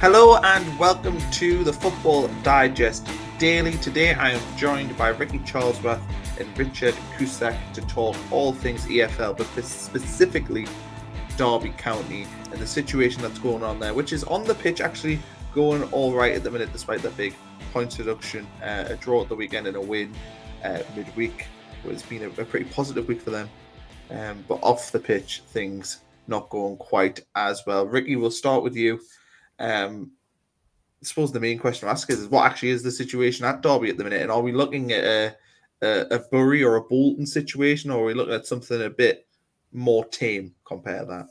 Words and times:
Hello 0.00 0.38
and 0.38 0.78
welcome 0.78 1.18
to 1.32 1.62
the 1.62 1.74
Football 1.74 2.28
Digest 2.42 3.06
Daily. 3.38 3.72
Today 3.72 4.14
I 4.14 4.30
am 4.30 4.56
joined 4.56 4.96
by 4.96 5.08
Ricky 5.08 5.40
Charlesworth 5.40 6.00
and 6.38 6.58
Richard 6.58 6.94
Cusack 7.18 7.74
to 7.74 7.82
talk 7.82 8.16
all 8.30 8.54
things 8.54 8.86
EFL, 8.86 9.36
but 9.36 9.46
specifically 9.62 10.66
Derby 11.36 11.74
County 11.76 12.26
and 12.50 12.58
the 12.58 12.66
situation 12.66 13.20
that's 13.20 13.38
going 13.40 13.62
on 13.62 13.78
there, 13.78 13.92
which 13.92 14.14
is 14.14 14.24
on 14.24 14.44
the 14.44 14.54
pitch 14.54 14.80
actually 14.80 15.18
going 15.54 15.82
all 15.92 16.14
right 16.14 16.32
at 16.32 16.44
the 16.44 16.50
minute, 16.50 16.72
despite 16.72 17.02
that 17.02 17.14
big 17.18 17.34
points 17.70 17.96
deduction, 17.96 18.46
uh, 18.62 18.86
a 18.88 18.96
draw 18.96 19.20
at 19.20 19.28
the 19.28 19.36
weekend 19.36 19.66
and 19.66 19.76
a 19.76 19.80
win 19.82 20.14
uh, 20.64 20.78
midweek. 20.96 21.46
It's 21.84 22.02
been 22.04 22.22
a, 22.22 22.28
a, 22.40 22.46
pretty 22.46 22.70
positive 22.70 23.06
week 23.06 23.20
for 23.20 23.32
them, 23.32 23.50
um, 24.10 24.46
but 24.48 24.60
off 24.62 24.92
the 24.92 24.98
pitch, 24.98 25.42
things 25.48 26.00
not 26.26 26.48
going 26.48 26.78
quite 26.78 27.20
as 27.34 27.66
well. 27.66 27.84
Ricky, 27.84 28.16
we'll 28.16 28.30
start 28.30 28.62
with 28.62 28.76
you. 28.76 28.98
Um, 29.60 30.12
I 31.02 31.06
suppose 31.06 31.32
the 31.32 31.40
main 31.40 31.58
question 31.58 31.86
to 31.86 31.92
ask 31.92 32.10
is, 32.10 32.20
is 32.20 32.28
what 32.28 32.46
actually 32.46 32.70
is 32.70 32.82
the 32.82 32.90
situation 32.90 33.46
at 33.46 33.62
Derby 33.62 33.90
at 33.90 33.98
the 33.98 34.04
minute, 34.04 34.22
and 34.22 34.30
are 34.30 34.42
we 34.42 34.52
looking 34.52 34.92
at 34.92 35.04
a, 35.04 35.36
a, 35.82 36.16
a 36.16 36.18
Bury 36.30 36.62
or 36.62 36.76
a 36.76 36.82
Bolton 36.82 37.26
situation, 37.26 37.90
or 37.90 38.02
are 38.02 38.06
we 38.06 38.14
looking 38.14 38.34
at 38.34 38.46
something 38.46 38.82
a 38.82 38.90
bit 38.90 39.26
more 39.72 40.04
tame 40.06 40.54
compared 40.64 41.00
to 41.00 41.06
that? 41.06 41.28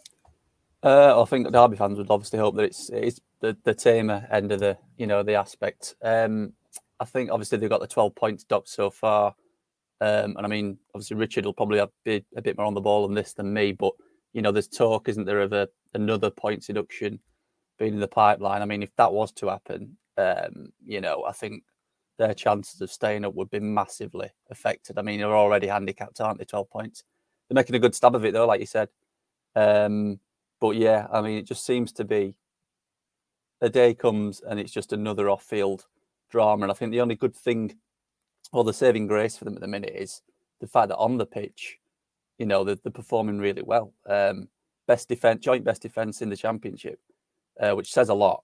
Uh, 0.81 1.21
I 1.21 1.25
think 1.25 1.51
Derby 1.51 1.75
fans 1.75 1.97
would 1.97 2.09
obviously 2.09 2.39
hope 2.39 2.55
that 2.55 2.63
it's 2.63 2.89
it's 2.89 3.19
the, 3.41 3.57
the 3.63 3.73
tamer 3.73 4.25
end 4.31 4.51
of 4.51 4.59
the 4.59 4.77
you 4.97 5.07
know 5.07 5.23
the 5.23 5.35
aspect. 5.35 5.95
Um, 6.01 6.53
I 6.99 7.05
think 7.05 7.31
obviously 7.31 7.57
they've 7.57 7.69
got 7.69 7.81
the 7.81 7.87
twelve 7.87 8.15
points 8.15 8.43
docked 8.43 8.69
so 8.69 8.89
far, 8.89 9.35
um, 10.01 10.35
and 10.37 10.45
I 10.45 10.47
mean 10.47 10.77
obviously 10.95 11.17
Richard 11.17 11.45
will 11.45 11.53
probably 11.53 11.81
be 12.05 12.23
a 12.35 12.41
bit 12.41 12.57
more 12.57 12.65
on 12.65 12.73
the 12.73 12.81
ball 12.81 13.03
on 13.03 13.13
this 13.13 13.33
than 13.33 13.53
me, 13.53 13.71
but 13.73 13.93
you 14.33 14.41
know 14.41 14.51
there's 14.51 14.67
talk, 14.67 15.09
isn't 15.09 15.25
there, 15.25 15.41
of 15.41 15.53
a, 15.53 15.67
another 15.93 16.29
points 16.29 16.67
deduction 16.67 17.19
being 17.79 17.93
in 17.93 17.99
the 17.99 18.07
pipeline. 18.07 18.61
I 18.61 18.65
mean, 18.65 18.83
if 18.83 18.95
that 18.97 19.11
was 19.11 19.31
to 19.33 19.47
happen, 19.47 19.97
um, 20.17 20.71
you 20.85 21.01
know, 21.01 21.23
I 21.25 21.31
think 21.31 21.63
their 22.17 22.33
chances 22.33 22.81
of 22.81 22.91
staying 22.91 23.25
up 23.25 23.33
would 23.33 23.49
be 23.49 23.61
massively 23.61 24.29
affected. 24.51 24.99
I 24.99 25.01
mean, 25.01 25.19
they're 25.19 25.35
already 25.35 25.67
handicapped, 25.67 26.19
aren't 26.19 26.37
they? 26.37 26.45
12 26.45 26.69
points. 26.69 27.03
They're 27.47 27.55
making 27.55 27.75
a 27.75 27.79
good 27.79 27.95
stab 27.95 28.15
of 28.15 28.25
it, 28.25 28.33
though, 28.33 28.45
like 28.45 28.59
you 28.59 28.65
said. 28.65 28.89
Um, 29.55 30.19
but 30.59 30.75
yeah, 30.75 31.07
I 31.11 31.21
mean, 31.21 31.37
it 31.37 31.47
just 31.47 31.65
seems 31.65 31.93
to 31.93 32.03
be 32.03 32.35
a 33.61 33.69
day 33.69 33.93
comes 33.93 34.41
and 34.41 34.59
it's 34.59 34.71
just 34.71 34.93
another 34.93 35.29
off 35.29 35.43
field 35.43 35.85
drama. 36.29 36.63
And 36.63 36.71
I 36.71 36.75
think 36.75 36.91
the 36.91 37.01
only 37.01 37.15
good 37.15 37.35
thing 37.35 37.77
or 38.51 38.63
the 38.63 38.73
saving 38.73 39.07
grace 39.07 39.37
for 39.37 39.45
them 39.45 39.55
at 39.55 39.61
the 39.61 39.67
minute 39.67 39.93
is 39.95 40.21
the 40.59 40.67
fact 40.67 40.89
that 40.89 40.97
on 40.97 41.17
the 41.17 41.25
pitch, 41.25 41.79
you 42.37 42.45
know, 42.45 42.63
they're, 42.63 42.75
they're 42.75 42.91
performing 42.91 43.39
really 43.39 43.63
well. 43.63 43.93
Um, 44.05 44.49
best 44.87 45.07
defense, 45.07 45.43
joint 45.43 45.63
best 45.63 45.81
defense 45.81 46.21
in 46.21 46.29
the 46.29 46.37
championship 46.37 46.99
uh, 47.59 47.71
which 47.71 47.91
says 47.91 48.09
a 48.09 48.13
lot. 48.13 48.43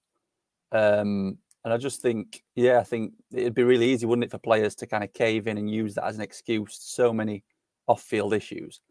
Um, 0.72 1.38
and 1.64 1.74
I 1.74 1.78
just 1.78 2.02
think, 2.02 2.44
yeah, 2.56 2.80
I 2.80 2.84
think 2.84 3.14
it'd 3.32 3.56
be 3.56 3.64
really 3.64 3.92
easy, 3.92 4.06
wouldn't 4.06 4.26
it, 4.26 4.32
for 4.32 4.38
players 4.38 4.76
to 4.76 4.88
kind 4.88 5.04
of 5.04 5.14
cave 5.14 5.48
in 5.48 5.58
and 5.58 5.70
use 5.70 5.96
that 5.96 6.06
as 6.06 6.16
an 6.16 6.22
excuse. 6.22 6.78
So 6.80 7.12
many 7.12 7.44
off-field 7.88 8.34
issues. 8.34 8.82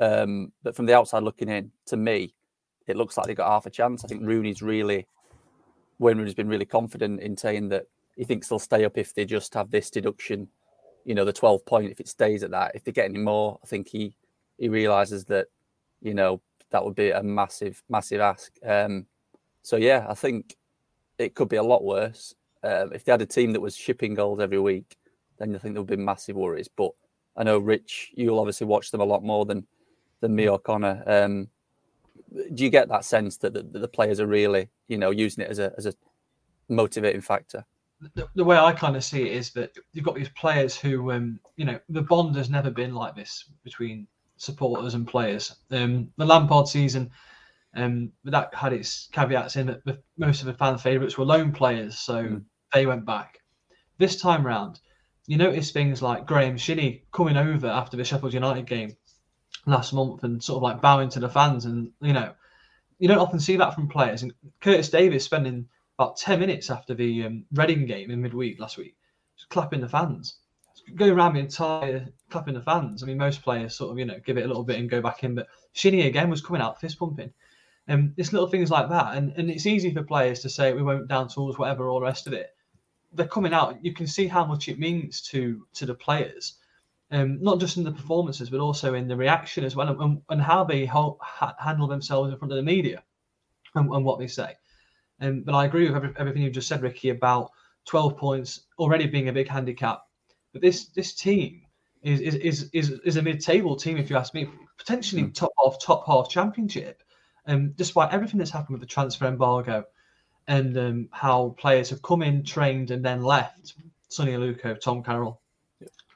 Um, 0.00 0.52
but 0.62 0.74
from 0.74 0.86
the 0.86 0.94
outside 0.94 1.22
looking 1.22 1.48
in, 1.48 1.70
to 1.86 1.96
me, 1.96 2.34
it 2.86 2.96
looks 2.96 3.16
like 3.16 3.26
they 3.26 3.34
got 3.34 3.50
half 3.50 3.66
a 3.66 3.70
chance. 3.70 4.04
I 4.04 4.08
think 4.08 4.22
Rooney's 4.22 4.62
really, 4.62 5.06
Wayne 5.98 6.18
Rooney's 6.18 6.34
been 6.34 6.48
really 6.48 6.64
confident 6.64 7.20
in 7.20 7.36
saying 7.36 7.68
that 7.70 7.84
he 8.16 8.24
thinks 8.24 8.48
they'll 8.48 8.58
stay 8.58 8.84
up 8.84 8.98
if 8.98 9.14
they 9.14 9.24
just 9.24 9.54
have 9.54 9.70
this 9.70 9.90
deduction, 9.90 10.48
you 11.04 11.14
know, 11.14 11.24
the 11.24 11.32
12 11.32 11.64
point, 11.64 11.90
if 11.90 12.00
it 12.00 12.08
stays 12.08 12.42
at 12.42 12.50
that. 12.50 12.72
If 12.74 12.84
they 12.84 12.92
get 12.92 13.04
any 13.04 13.18
more, 13.18 13.58
I 13.62 13.66
think 13.66 13.88
he 13.88 14.16
he 14.58 14.68
realizes 14.68 15.24
that, 15.26 15.48
you 16.00 16.14
know, 16.14 16.40
that 16.70 16.84
would 16.84 16.94
be 16.94 17.10
a 17.10 17.22
massive, 17.22 17.82
massive 17.88 18.20
ask. 18.20 18.52
Um, 18.64 19.06
so 19.66 19.76
yeah, 19.76 20.06
I 20.08 20.14
think 20.14 20.54
it 21.18 21.34
could 21.34 21.48
be 21.48 21.56
a 21.56 21.62
lot 21.62 21.82
worse. 21.82 22.32
Um, 22.62 22.92
if 22.92 23.02
they 23.02 23.10
had 23.10 23.20
a 23.20 23.26
team 23.26 23.52
that 23.52 23.60
was 23.60 23.76
shipping 23.76 24.14
goals 24.14 24.38
every 24.38 24.60
week, 24.60 24.96
then 25.38 25.56
I 25.56 25.58
think 25.58 25.74
there 25.74 25.82
would 25.82 25.90
be 25.90 25.96
massive 25.96 26.36
worries. 26.36 26.68
But 26.68 26.92
I 27.36 27.42
know 27.42 27.58
Rich, 27.58 28.12
you'll 28.14 28.38
obviously 28.38 28.68
watch 28.68 28.92
them 28.92 29.00
a 29.00 29.04
lot 29.04 29.24
more 29.24 29.44
than 29.44 29.66
than 30.20 30.36
me 30.36 30.48
or 30.48 30.60
Connor. 30.60 31.02
Um, 31.04 31.48
do 32.54 32.62
you 32.62 32.70
get 32.70 32.88
that 32.90 33.04
sense 33.04 33.38
that 33.38 33.54
the, 33.54 33.64
that 33.64 33.80
the, 33.80 33.88
players 33.88 34.20
are 34.20 34.28
really, 34.28 34.68
you 34.86 34.98
know, 34.98 35.10
using 35.10 35.42
it 35.42 35.50
as 35.50 35.58
a 35.58 35.72
as 35.76 35.86
a 35.86 35.94
motivating 36.68 37.20
factor? 37.20 37.64
The, 38.14 38.28
the 38.36 38.44
way 38.44 38.56
I 38.56 38.70
kind 38.70 38.94
of 38.94 39.02
see 39.02 39.22
it 39.22 39.32
is 39.32 39.50
that 39.54 39.76
you've 39.92 40.04
got 40.04 40.14
these 40.14 40.28
players 40.28 40.76
who, 40.76 41.10
um, 41.10 41.40
you 41.56 41.64
know, 41.64 41.80
the 41.88 42.02
bond 42.02 42.36
has 42.36 42.48
never 42.48 42.70
been 42.70 42.94
like 42.94 43.16
this 43.16 43.46
between 43.64 44.06
supporters 44.36 44.94
and 44.94 45.08
players. 45.08 45.56
Um, 45.72 46.12
the 46.18 46.24
Lampard 46.24 46.68
season, 46.68 47.10
um, 47.76 48.12
but 48.24 48.32
that 48.32 48.54
had 48.54 48.72
its 48.72 49.08
caveats 49.12 49.56
in 49.56 49.66
that 49.66 49.84
the, 49.84 50.02
most 50.16 50.40
of 50.40 50.46
the 50.46 50.54
fan 50.54 50.78
favourites 50.78 51.18
were 51.18 51.24
loan 51.24 51.52
players, 51.52 51.98
so 51.98 52.24
mm. 52.24 52.44
they 52.72 52.86
went 52.86 53.04
back. 53.04 53.38
This 53.98 54.20
time 54.20 54.46
round, 54.46 54.80
you 55.26 55.36
notice 55.36 55.70
things 55.70 56.02
like 56.02 56.26
Graeme 56.26 56.56
Shinnie 56.56 57.04
coming 57.12 57.36
over 57.36 57.66
after 57.66 57.96
the 57.96 58.04
Sheffield 58.04 58.34
United 58.34 58.66
game 58.66 58.96
last 59.66 59.92
month 59.92 60.24
and 60.24 60.42
sort 60.42 60.56
of 60.56 60.62
like 60.62 60.80
bowing 60.80 61.10
to 61.10 61.20
the 61.20 61.28
fans, 61.28 61.66
and 61.66 61.90
you 62.00 62.14
know, 62.14 62.32
you 62.98 63.08
don't 63.08 63.18
often 63.18 63.40
see 63.40 63.56
that 63.56 63.74
from 63.74 63.88
players. 63.88 64.22
And 64.22 64.32
Curtis 64.60 64.88
Davies 64.88 65.24
spending 65.24 65.68
about 65.98 66.16
ten 66.16 66.40
minutes 66.40 66.70
after 66.70 66.94
the 66.94 67.24
um, 67.24 67.44
Reading 67.52 67.84
game 67.84 68.10
in 68.10 68.22
midweek 68.22 68.58
last 68.58 68.78
week, 68.78 68.96
just 69.36 69.50
clapping 69.50 69.82
the 69.82 69.88
fans, 69.88 70.38
go 70.94 71.12
around 71.12 71.34
the 71.34 71.40
entire 71.40 72.08
clapping 72.30 72.54
the 72.54 72.62
fans. 72.62 73.02
I 73.02 73.06
mean, 73.06 73.18
most 73.18 73.42
players 73.42 73.76
sort 73.76 73.92
of 73.92 73.98
you 73.98 74.06
know 74.06 74.18
give 74.24 74.38
it 74.38 74.44
a 74.44 74.48
little 74.48 74.64
bit 74.64 74.78
and 74.78 74.88
go 74.88 75.02
back 75.02 75.24
in, 75.24 75.34
but 75.34 75.48
Shinnie 75.72 76.06
again 76.06 76.30
was 76.30 76.40
coming 76.40 76.62
out 76.62 76.80
fist 76.80 76.98
pumping. 76.98 77.32
Um, 77.88 78.14
it's 78.16 78.32
little 78.32 78.48
things 78.48 78.70
like 78.70 78.88
that, 78.88 79.16
and, 79.16 79.32
and 79.36 79.48
it's 79.48 79.66
easy 79.66 79.92
for 79.92 80.02
players 80.02 80.40
to 80.40 80.48
say 80.48 80.72
we 80.72 80.82
won't 80.82 81.08
down 81.08 81.28
tools, 81.28 81.58
whatever, 81.58 81.88
all 81.88 82.00
the 82.00 82.06
rest 82.06 82.26
of 82.26 82.32
it. 82.32 82.50
They're 83.12 83.28
coming 83.28 83.54
out. 83.54 83.84
You 83.84 83.94
can 83.94 84.06
see 84.06 84.26
how 84.26 84.44
much 84.44 84.68
it 84.68 84.78
means 84.78 85.20
to 85.22 85.66
to 85.74 85.86
the 85.86 85.94
players, 85.94 86.54
um, 87.12 87.40
not 87.40 87.60
just 87.60 87.76
in 87.76 87.84
the 87.84 87.92
performances, 87.92 88.50
but 88.50 88.60
also 88.60 88.94
in 88.94 89.06
the 89.06 89.16
reaction 89.16 89.64
as 89.64 89.76
well, 89.76 90.00
and, 90.00 90.20
and 90.28 90.42
how 90.42 90.64
they 90.64 90.84
handle 90.86 91.86
themselves 91.86 92.32
in 92.32 92.38
front 92.38 92.52
of 92.52 92.56
the 92.56 92.62
media 92.62 93.02
and, 93.76 93.88
and 93.92 94.04
what 94.04 94.18
they 94.18 94.26
say. 94.26 94.54
Um, 95.20 95.42
but 95.42 95.54
I 95.54 95.64
agree 95.64 95.86
with 95.86 95.96
every, 95.96 96.12
everything 96.18 96.42
you've 96.42 96.52
just 96.52 96.68
said, 96.68 96.82
Ricky, 96.82 97.10
about 97.10 97.50
12 97.86 98.16
points 98.16 98.62
already 98.78 99.06
being 99.06 99.28
a 99.28 99.32
big 99.32 99.48
handicap. 99.48 100.02
But 100.52 100.60
this 100.60 100.86
this 100.86 101.14
team 101.14 101.62
is 102.02 102.20
is 102.20 102.34
is 102.36 102.70
is, 102.72 102.90
is 103.04 103.16
a 103.16 103.22
mid-table 103.22 103.76
team, 103.76 103.96
if 103.96 104.10
you 104.10 104.16
ask 104.16 104.34
me, 104.34 104.48
potentially 104.76 105.22
mm. 105.22 105.34
top 105.34 105.52
half 105.62 105.78
top 105.80 106.04
half 106.06 106.28
championship 106.28 107.02
um, 107.46 107.72
despite 107.76 108.12
everything 108.12 108.38
that's 108.38 108.50
happened 108.50 108.78
with 108.78 108.80
the 108.80 108.92
transfer 108.92 109.26
embargo 109.26 109.84
and 110.48 110.76
um, 110.78 111.08
how 111.12 111.54
players 111.58 111.90
have 111.90 112.02
come 112.02 112.22
in, 112.22 112.44
trained, 112.44 112.90
and 112.90 113.04
then 113.04 113.22
left. 113.22 113.74
Sonny 114.08 114.32
Aluko, 114.32 114.78
Tom 114.80 115.02
Carroll, 115.02 115.40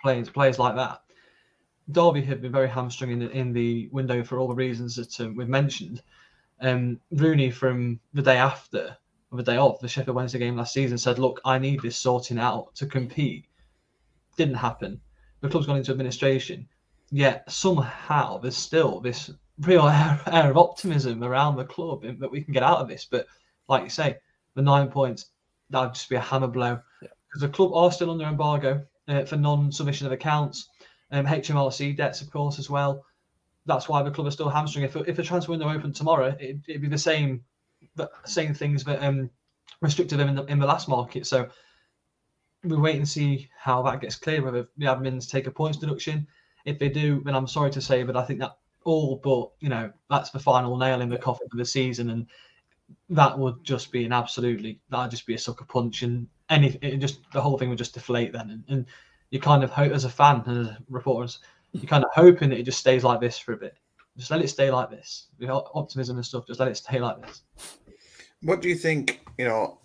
players 0.02 0.30
players 0.30 0.58
like 0.58 0.76
that. 0.76 1.00
Derby 1.90 2.22
have 2.22 2.40
been 2.40 2.52
very 2.52 2.68
hamstrung 2.68 3.10
in 3.10 3.18
the, 3.18 3.30
in 3.30 3.52
the 3.52 3.88
window 3.90 4.22
for 4.22 4.38
all 4.38 4.48
the 4.48 4.54
reasons 4.54 4.94
that 4.96 5.20
um, 5.20 5.34
we've 5.34 5.48
mentioned. 5.48 6.02
Um, 6.60 7.00
Rooney, 7.10 7.50
from 7.50 7.98
the 8.14 8.22
day 8.22 8.36
after, 8.36 8.96
or 9.30 9.38
the 9.38 9.42
day 9.42 9.56
of 9.56 9.80
the 9.80 9.88
Sheffield 9.88 10.16
Wednesday 10.16 10.38
game 10.38 10.56
last 10.56 10.74
season, 10.74 10.98
said, 10.98 11.18
"Look, 11.18 11.40
I 11.44 11.58
need 11.58 11.80
this 11.82 11.96
sorting 11.96 12.38
out 12.38 12.74
to 12.76 12.86
compete." 12.86 13.46
Didn't 14.36 14.54
happen. 14.54 15.00
The 15.40 15.48
club's 15.48 15.66
gone 15.66 15.78
into 15.78 15.90
administration. 15.90 16.68
Yet 17.10 17.50
somehow 17.50 18.38
there's 18.38 18.56
still 18.56 19.00
this 19.00 19.30
real 19.60 19.82
air, 19.88 20.20
air 20.26 20.50
of 20.50 20.56
optimism 20.56 21.22
around 21.22 21.56
the 21.56 21.64
club 21.64 22.02
that 22.18 22.30
we 22.30 22.42
can 22.42 22.52
get 22.52 22.62
out 22.62 22.78
of 22.78 22.88
this. 22.88 23.06
But 23.10 23.26
like 23.68 23.84
you 23.84 23.90
say, 23.90 24.16
the 24.54 24.62
nine 24.62 24.88
points 24.88 25.26
that 25.70 25.80
would 25.80 25.94
just 25.94 26.08
be 26.08 26.16
a 26.16 26.20
hammer 26.20 26.48
blow 26.48 26.80
because 27.00 27.42
yeah. 27.42 27.46
the 27.46 27.52
club 27.52 27.72
are 27.72 27.92
still 27.92 28.10
under 28.10 28.24
embargo 28.24 28.84
uh, 29.08 29.24
for 29.24 29.36
non-submission 29.36 30.06
of 30.06 30.12
accounts, 30.12 30.68
um, 31.12 31.26
HMRC 31.26 31.96
debts, 31.96 32.20
of 32.20 32.30
course, 32.30 32.58
as 32.58 32.68
well. 32.68 33.04
That's 33.66 33.88
why 33.88 34.02
the 34.02 34.10
club 34.10 34.26
are 34.26 34.32
still 34.32 34.48
hamstring. 34.48 34.84
If 34.84 34.96
if 34.96 35.16
the 35.16 35.22
transfer 35.22 35.52
window 35.52 35.70
opened 35.70 35.94
tomorrow, 35.94 36.36
it, 36.40 36.60
would 36.68 36.80
be 36.80 36.88
the 36.88 36.98
same, 36.98 37.44
the 37.94 38.10
same 38.24 38.54
things 38.54 38.84
that 38.84 39.02
um, 39.02 39.30
restricted 39.80 40.18
them 40.18 40.28
in 40.28 40.34
the 40.34 40.44
in 40.46 40.58
the 40.58 40.66
last 40.66 40.88
market. 40.88 41.26
So 41.26 41.48
we 42.64 42.76
wait 42.76 42.96
and 42.96 43.08
see 43.08 43.48
how 43.56 43.82
that 43.82 44.00
gets 44.00 44.16
clear. 44.16 44.42
Whether 44.42 44.68
the 44.76 44.86
admins 44.86 45.30
take 45.30 45.46
a 45.46 45.50
points 45.50 45.78
deduction. 45.78 46.26
If 46.64 46.78
they 46.78 46.88
do, 46.88 47.22
then 47.24 47.34
I'm 47.34 47.46
sorry 47.46 47.70
to 47.70 47.80
say, 47.80 48.02
but 48.02 48.16
I 48.16 48.24
think 48.24 48.40
that 48.40 48.56
all 48.84 49.16
but 49.16 49.50
you 49.60 49.68
know 49.68 49.92
that's 50.08 50.30
the 50.30 50.38
final 50.38 50.76
nail 50.76 51.00
in 51.00 51.08
the 51.08 51.18
coffin 51.18 51.48
for 51.50 51.56
the 51.56 51.64
season, 51.64 52.10
and 52.10 52.26
that 53.08 53.38
would 53.38 53.62
just 53.62 53.92
be 53.92 54.04
an 54.04 54.12
absolutely 54.12 54.80
that'd 54.90 55.10
just 55.10 55.26
be 55.26 55.34
a 55.34 55.38
sucker 55.38 55.64
punch, 55.64 56.02
and 56.02 56.26
any 56.48 56.78
it 56.82 56.98
just 56.98 57.20
the 57.32 57.40
whole 57.40 57.58
thing 57.58 57.68
would 57.68 57.78
just 57.78 57.94
deflate 57.94 58.32
then, 58.32 58.50
and, 58.50 58.64
and 58.68 58.86
you 59.30 59.40
kind 59.40 59.62
of 59.62 59.70
hope 59.70 59.92
as 59.92 60.04
a 60.04 60.10
fan 60.10 60.42
and 60.46 60.68
as 60.68 60.76
reporters, 60.88 61.38
you're 61.72 61.84
kind 61.84 62.04
of 62.04 62.10
hoping 62.14 62.50
that 62.50 62.58
it 62.58 62.64
just 62.64 62.80
stays 62.80 63.04
like 63.04 63.20
this 63.20 63.38
for 63.38 63.52
a 63.52 63.56
bit. 63.56 63.76
Just 64.16 64.30
let 64.30 64.42
it 64.42 64.48
stay 64.48 64.70
like 64.70 64.90
this. 64.90 65.28
With 65.38 65.50
optimism 65.50 66.16
and 66.16 66.26
stuff, 66.26 66.46
just 66.46 66.60
let 66.60 66.68
it 66.68 66.76
stay 66.76 66.98
like 66.98 67.24
this. 67.24 67.42
What 68.42 68.60
do 68.60 68.68
you 68.68 68.74
think? 68.74 69.20
You 69.38 69.44
know, 69.46 69.78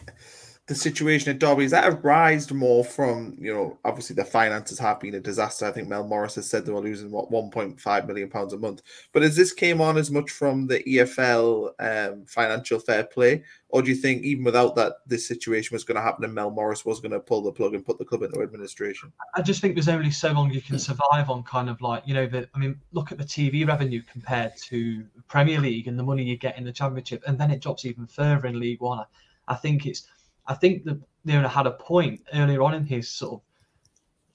the 0.67 0.73
situation 0.73 1.29
at 1.29 1.37
Derby, 1.37 1.65
is 1.65 1.71
that 1.71 1.93
arised 1.93 2.51
more 2.51 2.83
from, 2.83 3.37
you 3.39 3.53
know, 3.53 3.77
obviously 3.85 4.15
the 4.15 4.25
finances 4.25 4.79
have 4.79 4.99
been 4.99 5.13
a 5.13 5.19
disaster. 5.19 5.67
I 5.67 5.71
think 5.71 5.87
Mel 5.87 6.07
Morris 6.07 6.35
has 6.35 6.49
said 6.49 6.65
they 6.65 6.71
were 6.71 6.81
losing 6.81 7.11
what 7.11 7.29
1.5 7.29 8.07
million 8.07 8.29
pounds 8.29 8.51
a 8.51 8.57
month. 8.57 8.81
But 9.13 9.21
as 9.21 9.35
this 9.35 9.53
came 9.53 9.79
on 9.79 9.95
as 9.95 10.09
much 10.09 10.31
from 10.31 10.65
the 10.65 10.79
EFL 10.79 11.73
um, 11.79 12.25
financial 12.25 12.79
fair 12.79 13.03
play, 13.03 13.43
or 13.69 13.83
do 13.83 13.89
you 13.89 13.95
think 13.95 14.23
even 14.23 14.43
without 14.43 14.75
that, 14.75 14.93
this 15.05 15.27
situation 15.27 15.75
was 15.75 15.83
going 15.83 15.97
to 15.97 16.01
happen 16.01 16.23
and 16.23 16.33
Mel 16.33 16.49
Morris 16.49 16.83
was 16.83 16.99
going 16.99 17.11
to 17.11 17.19
pull 17.19 17.43
the 17.43 17.51
plug 17.51 17.75
and 17.75 17.85
put 17.85 17.99
the 17.99 18.05
club 18.05 18.23
into 18.23 18.41
administration? 18.41 19.13
I 19.35 19.43
just 19.43 19.61
think 19.61 19.75
there's 19.75 19.87
only 19.87 20.09
so 20.09 20.31
long 20.31 20.49
you 20.49 20.61
can 20.61 20.79
survive 20.79 21.29
on 21.29 21.43
kind 21.43 21.69
of 21.69 21.79
like, 21.79 22.01
you 22.07 22.15
know, 22.15 22.25
the 22.25 22.49
I 22.55 22.57
mean, 22.57 22.79
look 22.91 23.11
at 23.11 23.19
the 23.19 23.23
TV 23.23 23.67
revenue 23.67 24.01
compared 24.11 24.57
to 24.63 25.05
Premier 25.27 25.59
League 25.59 25.87
and 25.87 25.99
the 25.99 26.03
money 26.03 26.23
you 26.23 26.37
get 26.37 26.57
in 26.57 26.63
the 26.63 26.71
Championship, 26.71 27.21
and 27.27 27.37
then 27.37 27.51
it 27.51 27.61
drops 27.61 27.85
even 27.85 28.07
further 28.07 28.47
in 28.47 28.59
League 28.59 28.81
One. 28.81 29.05
I 29.47 29.55
think 29.55 29.85
it's 29.85 30.07
I 30.47 30.53
think 30.53 30.83
the, 30.83 31.01
the 31.23 31.35
owner 31.35 31.47
had 31.47 31.67
a 31.67 31.71
point 31.71 32.21
earlier 32.33 32.61
on 32.61 32.73
in 32.73 32.85
his 32.85 33.09
sort 33.09 33.33
of 33.33 33.41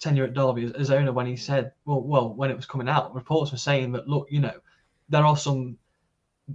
tenure 0.01 0.25
at 0.25 0.35
Derby 0.35 0.65
as, 0.65 0.73
as, 0.73 0.91
owner 0.91 1.13
when 1.13 1.27
he 1.27 1.37
said, 1.37 1.73
well, 1.85 2.01
well, 2.01 2.35
when 2.35 2.51
it 2.51 2.57
was 2.57 2.67
coming 2.67 2.89
out, 2.89 3.15
reports 3.15 3.53
were 3.53 3.59
saying 3.59 3.93
that 3.93 4.09
look, 4.09 4.27
you 4.31 4.41
know, 4.41 4.59
there 5.09 5.25
are 5.25 5.37
some, 5.37 5.79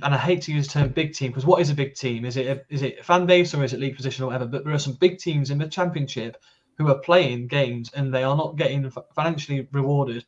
and 0.02 0.14
I 0.14 0.18
hate 0.18 0.42
to 0.44 0.54
use 0.54 0.68
the 0.68 0.74
term 0.74 0.90
big 0.90 1.14
team 1.14 1.32
because 1.32 1.46
what 1.46 1.62
is 1.62 1.70
a 1.70 1.76
big 1.76 1.96
team? 1.96 2.26
Is 2.26 2.38
it 2.38 2.48
a, 2.48 2.74
is 2.74 2.82
it 2.82 3.00
a 3.00 3.04
fan 3.04 3.26
base 3.26 3.54
or 3.54 3.64
is 3.64 3.74
it 3.74 3.80
league 3.80 3.96
position 3.96 4.24
or 4.24 4.28
whatever? 4.28 4.46
But 4.46 4.66
there 4.66 4.74
are 4.74 4.80
some 4.80 4.94
big 4.94 5.20
teams 5.20 5.52
in 5.52 5.58
the 5.58 5.68
championship 5.68 6.42
who 6.78 6.90
are 6.90 7.00
playing 7.00 7.48
games 7.48 7.92
and 7.94 8.14
they 8.14 8.24
are 8.24 8.36
not 8.36 8.58
getting 8.58 8.92
financially 9.16 9.68
rewarded 9.72 10.26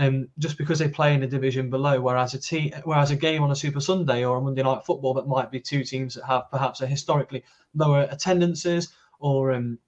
um, 0.00 0.28
just 0.38 0.56
because 0.56 0.78
they 0.78 0.88
play 0.88 1.12
in 1.14 1.22
a 1.22 1.26
division 1.26 1.68
below. 1.68 2.00
Whereas 2.00 2.32
a 2.32 2.38
team, 2.38 2.72
whereas 2.84 3.10
a 3.10 3.16
game 3.16 3.42
on 3.42 3.50
a 3.50 3.56
Super 3.56 3.80
Sunday 3.80 4.24
or 4.24 4.38
a 4.38 4.40
Monday 4.40 4.62
Night 4.62 4.84
Football 4.86 5.14
that 5.14 5.28
might 5.28 5.50
be 5.50 5.60
two 5.60 5.84
teams 5.84 6.14
that 6.14 6.24
have 6.24 6.50
perhaps 6.50 6.80
a 6.80 6.86
historically 6.86 7.44
lower 7.74 8.08
attendances 8.10 8.92
or 9.20 9.52
um, 9.52 9.78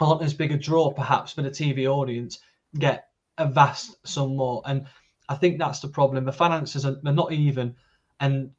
aren't 0.00 0.22
as 0.22 0.34
big 0.34 0.52
a 0.52 0.56
draw, 0.56 0.92
perhaps, 0.92 1.32
for 1.32 1.42
the 1.42 1.50
TV 1.50 1.86
audience, 1.86 2.38
get 2.78 3.08
a 3.38 3.48
vast 3.48 3.96
sum 4.06 4.36
more. 4.36 4.62
And 4.64 4.86
I 5.28 5.34
think 5.34 5.58
that's 5.58 5.80
the 5.80 5.88
problem. 5.88 6.24
The 6.24 6.32
finances 6.32 6.86
are, 6.86 6.96
are 7.04 7.12
not 7.12 7.32
even, 7.32 7.74
and 8.20 8.52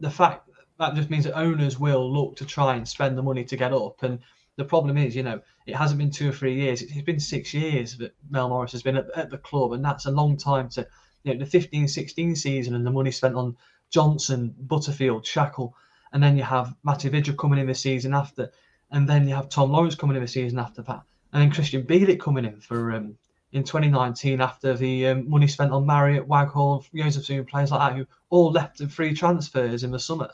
the 0.00 0.10
fact 0.10 0.50
that 0.80 0.96
just 0.96 1.08
means 1.08 1.24
that 1.24 1.38
owners 1.38 1.78
will 1.78 2.12
look 2.12 2.36
to 2.36 2.44
try 2.44 2.74
and 2.74 2.86
spend 2.86 3.16
the 3.16 3.22
money 3.22 3.44
to 3.44 3.56
get 3.56 3.72
up 3.72 4.02
and 4.02 4.18
the 4.58 4.64
problem 4.64 4.98
is, 4.98 5.14
you 5.14 5.22
know, 5.22 5.40
it 5.66 5.76
hasn't 5.76 5.98
been 5.98 6.10
two 6.10 6.30
or 6.30 6.32
three 6.32 6.56
years. 6.56 6.82
It's 6.82 7.00
been 7.02 7.20
six 7.20 7.54
years 7.54 7.96
that 7.98 8.12
Mel 8.28 8.48
Morris 8.48 8.72
has 8.72 8.82
been 8.82 8.96
at, 8.96 9.06
at 9.14 9.30
the 9.30 9.38
club, 9.38 9.72
and 9.72 9.84
that's 9.84 10.06
a 10.06 10.10
long 10.10 10.36
time 10.36 10.68
to, 10.70 10.84
you 11.22 11.32
know, 11.32 11.38
the 11.38 11.46
15 11.46 11.86
16 11.86 12.34
season 12.34 12.74
and 12.74 12.84
the 12.84 12.90
money 12.90 13.12
spent 13.12 13.36
on 13.36 13.56
Johnson, 13.88 14.52
Butterfield, 14.58 15.24
Shackell. 15.24 15.72
and 16.12 16.20
then 16.20 16.36
you 16.36 16.42
have 16.42 16.74
Matty 16.82 17.08
Vydra 17.08 17.38
coming 17.38 17.60
in 17.60 17.68
the 17.68 17.74
season 17.74 18.12
after, 18.12 18.50
and 18.90 19.08
then 19.08 19.28
you 19.28 19.34
have 19.36 19.48
Tom 19.48 19.70
Lawrence 19.70 19.94
coming 19.94 20.16
in 20.16 20.22
the 20.22 20.28
season 20.28 20.58
after 20.58 20.82
that, 20.82 21.02
and 21.32 21.40
then 21.40 21.52
Krystian 21.52 21.86
Bielik 21.86 22.18
coming 22.18 22.44
in 22.44 22.60
for 22.60 22.92
um, 22.92 23.16
in 23.52 23.62
2019 23.62 24.40
after 24.40 24.76
the 24.76 25.06
um, 25.06 25.30
money 25.30 25.46
spent 25.46 25.70
on 25.70 25.86
Marriott, 25.86 26.26
Waghorn, 26.26 26.82
Jozef 26.92 27.46
players 27.48 27.70
like 27.70 27.92
that 27.92 27.96
who 27.96 28.08
all 28.30 28.50
left 28.50 28.80
in 28.80 28.88
free 28.88 29.14
transfers 29.14 29.84
in 29.84 29.92
the 29.92 30.00
summer. 30.00 30.30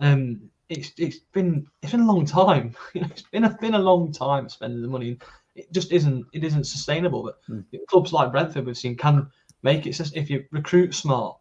Um, 0.00 0.50
it's 0.78 0.92
it's 0.98 1.18
been 1.32 1.66
it's 1.82 1.92
been 1.92 2.00
a 2.00 2.12
long 2.12 2.26
time. 2.26 2.74
it's 2.94 3.22
been 3.22 3.44
a 3.44 3.50
been 3.50 3.74
a 3.74 3.78
long 3.78 4.12
time 4.12 4.48
spending 4.48 4.82
the 4.82 4.88
money. 4.88 5.18
It 5.54 5.72
just 5.72 5.92
isn't 5.92 6.26
it 6.32 6.44
isn't 6.44 6.64
sustainable. 6.64 7.22
But 7.22 7.40
mm. 7.48 7.64
clubs 7.88 8.12
like 8.12 8.32
Brentford 8.32 8.66
we've 8.66 8.76
seen 8.76 8.96
can 8.96 9.30
make 9.62 9.86
it. 9.86 9.98
If 10.14 10.30
you 10.30 10.44
recruit 10.50 10.94
smart 10.94 11.36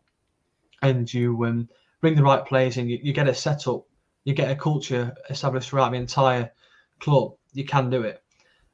and 0.82 1.12
you 1.12 1.46
um, 1.46 1.70
bring 2.02 2.16
the 2.16 2.24
right 2.24 2.46
players 2.46 2.78
in, 2.78 2.90
you, 2.90 3.00
you 3.02 3.14
get 3.14 3.28
a 3.28 3.34
setup, 3.34 3.86
you 4.24 4.34
get 4.34 4.52
a 4.52 4.56
culture 4.56 5.16
established 5.30 5.70
throughout 5.70 5.92
the 5.92 5.98
entire 5.98 6.52
club. 7.00 7.34
You 7.54 7.66
can 7.66 7.90
do 7.90 8.04
it. 8.04 8.24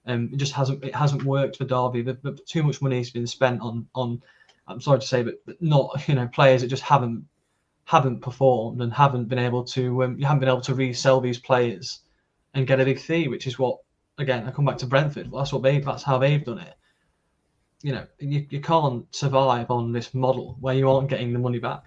Um, 0.05 0.29
it 0.33 0.37
just 0.37 0.53
hasn't 0.53 0.83
it 0.83 0.95
hasn't 0.95 1.23
worked 1.23 1.57
for 1.57 1.65
Derby. 1.65 2.01
But, 2.01 2.21
but 2.21 2.45
too 2.45 2.63
much 2.63 2.81
money 2.81 2.97
has 2.97 3.11
been 3.11 3.27
spent 3.27 3.61
on 3.61 3.87
on. 3.95 4.21
I'm 4.67 4.81
sorry 4.81 4.99
to 4.99 5.07
say, 5.07 5.23
but, 5.23 5.35
but 5.45 5.61
not 5.61 6.03
you 6.07 6.15
know 6.15 6.27
players 6.27 6.61
that 6.61 6.67
just 6.67 6.83
haven't 6.83 7.25
haven't 7.89 8.21
performed 8.21 8.83
and 8.83 8.93
haven't 8.93 9.27
been 9.27 9.39
able 9.39 9.63
to 9.63 10.03
um, 10.03 10.15
you 10.19 10.23
haven't 10.23 10.41
been 10.41 10.47
able 10.47 10.61
to 10.61 10.75
resell 10.75 11.19
these 11.19 11.39
players 11.39 12.01
and 12.53 12.67
get 12.67 12.79
a 12.79 12.85
big 12.85 12.99
fee, 12.99 13.27
which 13.27 13.47
is 13.47 13.57
what 13.57 13.79
again 14.19 14.45
I 14.45 14.51
come 14.51 14.65
back 14.65 14.77
to 14.77 14.85
Brentford. 14.85 15.31
That's 15.33 15.51
what 15.51 15.63
they 15.63 15.79
that's 15.79 16.03
how 16.03 16.19
they've 16.19 16.45
done 16.45 16.59
it. 16.59 16.75
You 17.81 17.93
know, 17.93 18.05
you, 18.19 18.45
you 18.51 18.61
can't 18.61 19.03
survive 19.09 19.71
on 19.71 19.91
this 19.91 20.13
model 20.13 20.55
where 20.59 20.75
you 20.75 20.87
aren't 20.87 21.09
getting 21.09 21.33
the 21.33 21.39
money 21.39 21.57
back. 21.57 21.83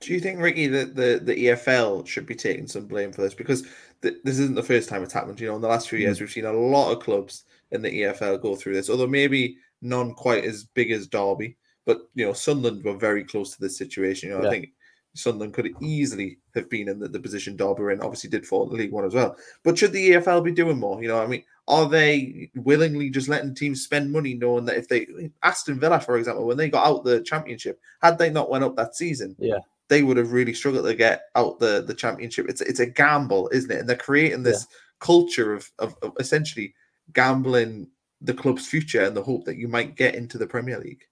Do 0.00 0.12
you 0.12 0.18
think, 0.18 0.40
Ricky, 0.40 0.66
that 0.66 0.96
the, 0.96 1.20
the 1.22 1.46
EFL 1.46 2.04
should 2.04 2.26
be 2.26 2.34
taking 2.34 2.66
some 2.66 2.86
blame 2.86 3.12
for 3.12 3.22
this? 3.22 3.34
Because 3.34 3.62
th- 4.02 4.16
this 4.24 4.38
isn't 4.40 4.56
the 4.56 4.62
first 4.62 4.88
time 4.88 5.04
it's 5.04 5.12
happened. 5.12 5.38
You 5.38 5.48
know, 5.48 5.56
in 5.56 5.60
the 5.60 5.68
last 5.68 5.88
few 5.88 5.98
years, 5.98 6.16
mm. 6.16 6.20
we've 6.22 6.30
seen 6.30 6.44
a 6.44 6.52
lot 6.52 6.90
of 6.90 7.02
clubs 7.02 7.44
in 7.70 7.82
the 7.82 8.02
EFL 8.02 8.42
go 8.42 8.56
through 8.56 8.74
this, 8.74 8.90
although 8.90 9.06
maybe 9.06 9.58
none 9.80 10.14
quite 10.14 10.44
as 10.44 10.64
big 10.64 10.90
as 10.90 11.06
Derby. 11.06 11.56
But 11.84 12.00
you 12.14 12.26
know, 12.26 12.32
Sunderland 12.32 12.82
were 12.82 12.96
very 12.96 13.22
close 13.22 13.54
to 13.54 13.60
this 13.60 13.78
situation. 13.78 14.30
You 14.30 14.36
know, 14.36 14.42
yeah. 14.42 14.48
I 14.48 14.52
think 14.52 14.70
Sunderland 15.18 15.54
could 15.54 15.70
easily 15.80 16.38
have 16.54 16.70
been 16.70 16.88
in 16.88 16.98
the, 16.98 17.08
the 17.08 17.20
position 17.20 17.56
Derby 17.56 17.82
were 17.82 17.90
in. 17.90 18.00
Obviously, 18.00 18.30
did 18.30 18.46
fall 18.46 18.64
in 18.64 18.70
the 18.70 18.76
League 18.76 18.92
One 18.92 19.04
as 19.04 19.14
well. 19.14 19.36
But 19.64 19.76
should 19.76 19.92
the 19.92 20.10
EFL 20.10 20.44
be 20.44 20.52
doing 20.52 20.78
more? 20.78 21.02
You 21.02 21.08
know, 21.08 21.20
I 21.20 21.26
mean, 21.26 21.44
are 21.66 21.88
they 21.88 22.50
willingly 22.54 23.10
just 23.10 23.28
letting 23.28 23.54
teams 23.54 23.82
spend 23.82 24.12
money, 24.12 24.34
knowing 24.34 24.64
that 24.66 24.76
if 24.76 24.88
they 24.88 25.06
Aston 25.42 25.80
Villa, 25.80 26.00
for 26.00 26.16
example, 26.16 26.46
when 26.46 26.56
they 26.56 26.70
got 26.70 26.86
out 26.86 27.04
the 27.04 27.20
Championship, 27.20 27.80
had 28.00 28.18
they 28.18 28.30
not 28.30 28.50
went 28.50 28.64
up 28.64 28.76
that 28.76 28.94
season, 28.94 29.34
yeah, 29.38 29.58
they 29.88 30.02
would 30.02 30.16
have 30.16 30.32
really 30.32 30.54
struggled 30.54 30.86
to 30.86 30.94
get 30.94 31.22
out 31.34 31.58
the 31.58 31.82
the 31.86 31.94
Championship. 31.94 32.48
It's 32.48 32.60
it's 32.60 32.80
a 32.80 32.86
gamble, 32.86 33.50
isn't 33.52 33.70
it? 33.70 33.80
And 33.80 33.88
they're 33.88 33.96
creating 33.96 34.44
this 34.44 34.66
yeah. 34.70 34.76
culture 35.00 35.52
of, 35.52 35.70
of 35.78 35.96
of 36.02 36.12
essentially 36.20 36.74
gambling 37.12 37.88
the 38.20 38.34
club's 38.34 38.66
future 38.66 39.04
and 39.04 39.16
the 39.16 39.22
hope 39.22 39.44
that 39.44 39.56
you 39.56 39.68
might 39.68 39.96
get 39.96 40.14
into 40.14 40.38
the 40.38 40.46
Premier 40.46 40.78
League. 40.78 41.04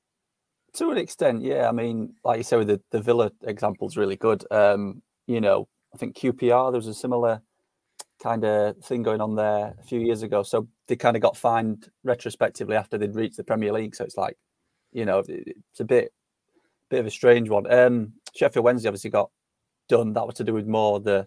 To 0.76 0.90
an 0.90 0.99
extent, 0.99 1.43
yeah. 1.43 1.69
I 1.69 1.73
mean, 1.73 2.14
like 2.23 2.37
you 2.37 2.43
said, 2.43 2.58
with 2.58 2.69
the, 2.69 2.81
the 2.90 3.00
Villa 3.00 3.32
example 3.44 3.88
is 3.88 3.96
really 3.96 4.17
good. 4.17 4.44
Um, 4.50 5.02
you 5.26 5.40
know, 5.40 5.69
I 5.94 5.96
think 5.96 6.17
QPR, 6.17 6.70
there 6.70 6.78
was 6.78 6.87
a 6.87 6.94
similar 6.94 7.40
kind 8.23 8.45
of 8.45 8.76
thing 8.85 9.02
going 9.02 9.23
on 9.23 9.37
there 9.37 9.75
a 9.78 9.83
few 9.83 10.00
years 10.00 10.23
ago. 10.23 10.42
So 10.42 10.68
they 10.87 10.97
kind 10.97 11.16
of 11.16 11.23
got 11.23 11.37
fined 11.37 11.90
retrospectively 12.04 12.76
after 12.76 12.99
they'd 12.99 13.14
reached 13.14 13.38
the 13.38 13.45
Premier 13.45 13.73
League. 13.73 13.95
So 13.95 14.04
it's 14.04 14.18
like, 14.18 14.37
you 14.92 15.06
know, 15.06 15.23
it's 15.26 15.80
a 15.80 15.85
bit 15.85 16.12
bit 16.90 17.00
of 17.00 17.06
a 17.06 17.11
strange 17.11 17.49
one. 17.49 17.73
Um, 17.73 18.12
Sheffield 18.35 18.64
Wednesday 18.64 18.88
obviously 18.88 19.11
got 19.11 19.30
done. 19.88 20.12
That 20.12 20.26
was 20.26 20.37
to 20.37 20.45
do 20.45 20.52
with 20.52 20.66
more 20.66 21.00
the, 21.00 21.26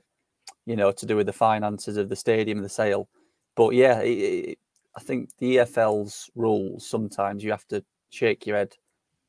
you 0.65 0.75
know, 0.75 0.91
to 0.91 1.05
do 1.05 1.15
with 1.15 1.25
the 1.25 1.33
finances 1.33 1.97
of 1.97 2.07
the 2.07 2.15
stadium 2.15 2.59
and 2.59 2.65
the 2.65 2.69
sale. 2.69 3.09
But 3.55 3.73
yeah, 3.73 3.99
it, 4.01 4.09
it, 4.09 4.59
I 4.95 5.01
think 5.01 5.31
the 5.39 5.57
EFL's 5.57 6.29
rules 6.35 6.87
sometimes 6.87 7.43
you 7.43 7.51
have 7.51 7.67
to 7.69 7.83
shake 8.09 8.45
your 8.45 8.57
head 8.57 8.75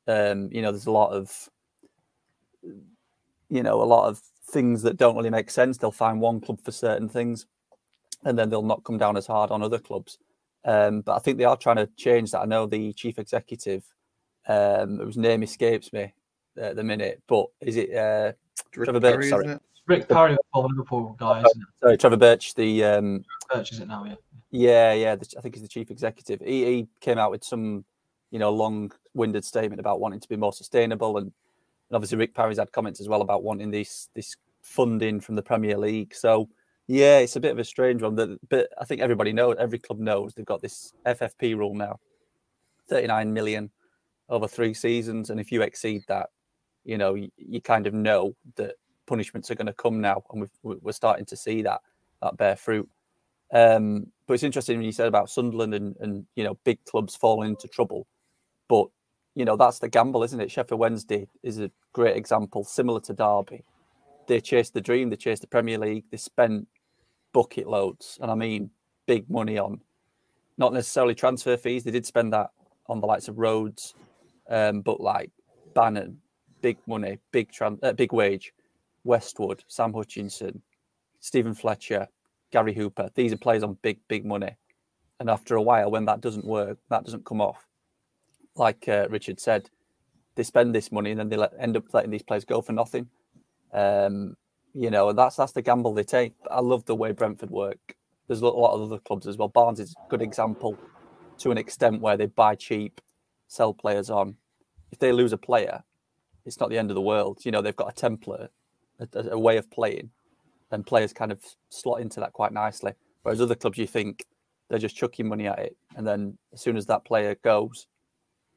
um, 0.07 0.49
you 0.51 0.61
know, 0.61 0.71
there's 0.71 0.87
a 0.87 0.91
lot 0.91 1.11
of, 1.11 1.49
you 3.49 3.63
know, 3.63 3.81
a 3.81 3.83
lot 3.83 4.07
of 4.07 4.21
things 4.49 4.81
that 4.83 4.97
don't 4.97 5.15
really 5.15 5.29
make 5.29 5.49
sense. 5.49 5.77
They'll 5.77 5.91
find 5.91 6.19
one 6.19 6.41
club 6.41 6.59
for 6.61 6.71
certain 6.71 7.09
things, 7.09 7.45
and 8.23 8.37
then 8.37 8.49
they'll 8.49 8.61
not 8.61 8.83
come 8.83 8.97
down 8.97 9.17
as 9.17 9.27
hard 9.27 9.51
on 9.51 9.61
other 9.61 9.79
clubs. 9.79 10.17
Um, 10.63 11.01
but 11.01 11.15
I 11.15 11.19
think 11.19 11.37
they 11.37 11.45
are 11.45 11.57
trying 11.57 11.77
to 11.77 11.89
change 11.97 12.31
that. 12.31 12.41
I 12.41 12.45
know 12.45 12.65
the 12.65 12.93
chief 12.93 13.17
executive, 13.17 13.83
um, 14.47 14.99
whose 14.99 15.17
name 15.17 15.43
escapes 15.43 15.91
me 15.91 16.13
at 16.57 16.75
the 16.75 16.83
minute, 16.83 17.21
but 17.27 17.47
is 17.61 17.77
it 17.77 17.95
uh, 17.95 18.33
Trevor 18.71 18.99
Birch? 18.99 19.29
Sorry, 19.29 19.57
Rick 19.87 20.07
Parry, 20.07 20.37
former 20.53 20.69
Liverpool 20.69 21.15
guy. 21.17 21.43
Oh, 21.45 21.51
sorry, 21.79 21.97
Trevor 21.97 22.17
Birch. 22.17 22.53
The 22.53 22.83
um, 22.83 23.25
Birch 23.51 23.71
is 23.71 23.79
it 23.79 23.87
now? 23.87 24.05
Yeah. 24.05 24.15
Yeah, 24.51 24.93
yeah. 24.93 25.15
The, 25.15 25.33
I 25.37 25.41
think 25.41 25.55
he's 25.55 25.61
the 25.61 25.67
chief 25.69 25.89
executive. 25.91 26.41
He, 26.41 26.65
he 26.65 26.87
came 26.99 27.17
out 27.17 27.31
with 27.31 27.43
some 27.43 27.85
you 28.31 28.39
know, 28.39 28.51
long-winded 28.51 29.45
statement 29.45 29.79
about 29.79 29.99
wanting 29.99 30.19
to 30.19 30.29
be 30.29 30.35
more 30.35 30.53
sustainable, 30.53 31.17
and, 31.17 31.27
and 31.27 31.95
obviously 31.95 32.17
Rick 32.17 32.33
Parry's 32.33 32.57
had 32.57 32.71
comments 32.71 32.99
as 32.99 33.07
well 33.07 33.21
about 33.21 33.43
wanting 33.43 33.71
this 33.71 34.09
this 34.15 34.35
funding 34.63 35.19
from 35.19 35.35
the 35.35 35.41
Premier 35.41 35.77
League. 35.77 36.15
So 36.15 36.49
yeah, 36.87 37.19
it's 37.19 37.35
a 37.35 37.39
bit 37.39 37.51
of 37.51 37.59
a 37.59 37.63
strange 37.63 38.01
one. 38.01 38.15
That, 38.15 38.37
but 38.49 38.69
I 38.79 38.85
think 38.85 39.01
everybody 39.01 39.33
knows, 39.33 39.55
every 39.59 39.79
club 39.79 39.99
knows 39.99 40.33
they've 40.33 40.45
got 40.45 40.61
this 40.61 40.93
FFP 41.05 41.57
rule 41.57 41.75
now, 41.75 41.99
39 42.89 43.31
million 43.33 43.69
over 44.29 44.47
three 44.47 44.73
seasons, 44.73 45.29
and 45.29 45.39
if 45.39 45.51
you 45.51 45.61
exceed 45.61 46.03
that, 46.07 46.29
you 46.85 46.97
know, 46.97 47.13
you, 47.13 47.29
you 47.37 47.61
kind 47.61 47.85
of 47.85 47.93
know 47.93 48.35
that 48.55 48.75
punishments 49.05 49.51
are 49.51 49.55
going 49.55 49.67
to 49.67 49.73
come 49.73 50.01
now, 50.01 50.23
and 50.31 50.47
we 50.63 50.75
are 50.85 50.93
starting 50.93 51.25
to 51.25 51.35
see 51.35 51.61
that 51.61 51.81
that 52.21 52.37
bear 52.37 52.55
fruit. 52.55 52.89
Um, 53.53 54.07
but 54.27 54.35
it's 54.35 54.43
interesting 54.43 54.77
when 54.77 54.85
you 54.85 54.93
said 54.93 55.07
about 55.07 55.29
Sunderland 55.29 55.73
and, 55.73 55.95
and 55.99 56.25
you 56.35 56.43
know 56.43 56.57
big 56.63 56.83
clubs 56.85 57.15
falling 57.15 57.49
into 57.49 57.67
trouble. 57.67 58.07
But 58.71 58.87
you 59.35 59.43
know, 59.43 59.57
that's 59.57 59.79
the 59.79 59.89
gamble, 59.89 60.23
isn't 60.23 60.39
it? 60.39 60.49
Sheffield 60.49 60.79
Wednesday 60.79 61.27
is 61.43 61.59
a 61.59 61.69
great 61.91 62.15
example, 62.15 62.63
similar 62.63 63.01
to 63.01 63.13
Derby. 63.13 63.65
They 64.27 64.39
chased 64.39 64.73
the 64.73 64.79
dream, 64.79 65.09
they 65.09 65.17
chased 65.17 65.41
the 65.41 65.47
Premier 65.49 65.77
League, 65.77 66.05
they 66.09 66.15
spent 66.15 66.69
bucket 67.33 67.67
loads, 67.67 68.17
and 68.21 68.31
I 68.31 68.35
mean 68.35 68.69
big 69.07 69.29
money 69.29 69.57
on 69.57 69.81
not 70.57 70.71
necessarily 70.71 71.15
transfer 71.15 71.57
fees. 71.57 71.83
They 71.83 71.91
did 71.91 72.05
spend 72.05 72.31
that 72.31 72.51
on 72.87 73.01
the 73.01 73.07
likes 73.07 73.27
of 73.27 73.39
Rhodes, 73.39 73.93
um, 74.49 74.79
but 74.79 75.01
like 75.01 75.31
Bannan, 75.75 76.17
big 76.61 76.77
money, 76.87 77.19
big 77.33 77.51
tran- 77.51 77.83
uh, 77.83 77.91
big 77.91 78.13
wage, 78.13 78.53
Westwood, 79.03 79.65
Sam 79.67 79.91
Hutchinson, 79.91 80.61
Steven 81.19 81.53
Fletcher, 81.53 82.07
Gary 82.51 82.73
Hooper. 82.73 83.09
These 83.15 83.33
are 83.33 83.37
players 83.37 83.63
on 83.63 83.77
big, 83.81 83.99
big 84.07 84.25
money. 84.25 84.55
And 85.19 85.29
after 85.29 85.55
a 85.55 85.61
while, 85.61 85.91
when 85.91 86.05
that 86.05 86.21
doesn't 86.21 86.45
work, 86.45 86.77
that 86.89 87.03
doesn't 87.03 87.25
come 87.25 87.41
off, 87.41 87.67
like 88.55 88.87
uh, 88.87 89.07
Richard 89.09 89.39
said, 89.39 89.69
they 90.35 90.43
spend 90.43 90.73
this 90.73 90.91
money 90.91 91.11
and 91.11 91.19
then 91.19 91.29
they 91.29 91.37
let, 91.37 91.53
end 91.59 91.77
up 91.77 91.93
letting 91.93 92.11
these 92.11 92.23
players 92.23 92.45
go 92.45 92.61
for 92.61 92.71
nothing. 92.73 93.07
Um, 93.73 94.35
you 94.73 94.89
know, 94.89 95.11
that's 95.11 95.35
that's 95.35 95.51
the 95.51 95.61
gamble 95.61 95.93
they 95.93 96.03
take. 96.03 96.33
I 96.49 96.61
love 96.61 96.85
the 96.85 96.95
way 96.95 97.11
Brentford 97.11 97.49
work. 97.49 97.95
There's 98.27 98.41
a 98.41 98.47
lot 98.47 98.73
of 98.73 98.81
other 98.81 98.99
clubs 98.99 99.27
as 99.27 99.37
well. 99.37 99.49
Barnes 99.49 99.79
is 99.79 99.93
a 99.93 100.09
good 100.09 100.21
example 100.21 100.77
to 101.39 101.51
an 101.51 101.57
extent 101.57 102.01
where 102.01 102.15
they 102.15 102.27
buy 102.27 102.55
cheap, 102.55 103.01
sell 103.47 103.73
players 103.73 104.09
on. 104.09 104.35
If 104.91 104.99
they 104.99 105.11
lose 105.11 105.33
a 105.33 105.37
player, 105.37 105.83
it's 106.45 106.59
not 106.59 106.69
the 106.69 106.77
end 106.77 106.91
of 106.91 106.95
the 106.95 107.01
world. 107.01 107.39
You 107.43 107.51
know, 107.51 107.61
they've 107.61 107.75
got 107.75 107.91
a 107.91 108.09
template, 108.09 108.49
a, 108.99 109.07
a 109.31 109.39
way 109.39 109.57
of 109.57 109.69
playing, 109.69 110.11
and 110.71 110.85
players 110.85 111.11
kind 111.11 111.31
of 111.31 111.43
slot 111.69 111.99
into 111.99 112.19
that 112.21 112.33
quite 112.33 112.53
nicely. 112.53 112.93
Whereas 113.23 113.41
other 113.41 113.55
clubs, 113.55 113.77
you 113.77 113.87
think 113.87 114.25
they're 114.69 114.79
just 114.79 114.95
chucking 114.95 115.27
money 115.27 115.47
at 115.47 115.59
it, 115.59 115.75
and 115.97 116.07
then 116.07 116.37
as 116.53 116.61
soon 116.61 116.77
as 116.77 116.85
that 116.85 117.03
player 117.03 117.35
goes, 117.43 117.87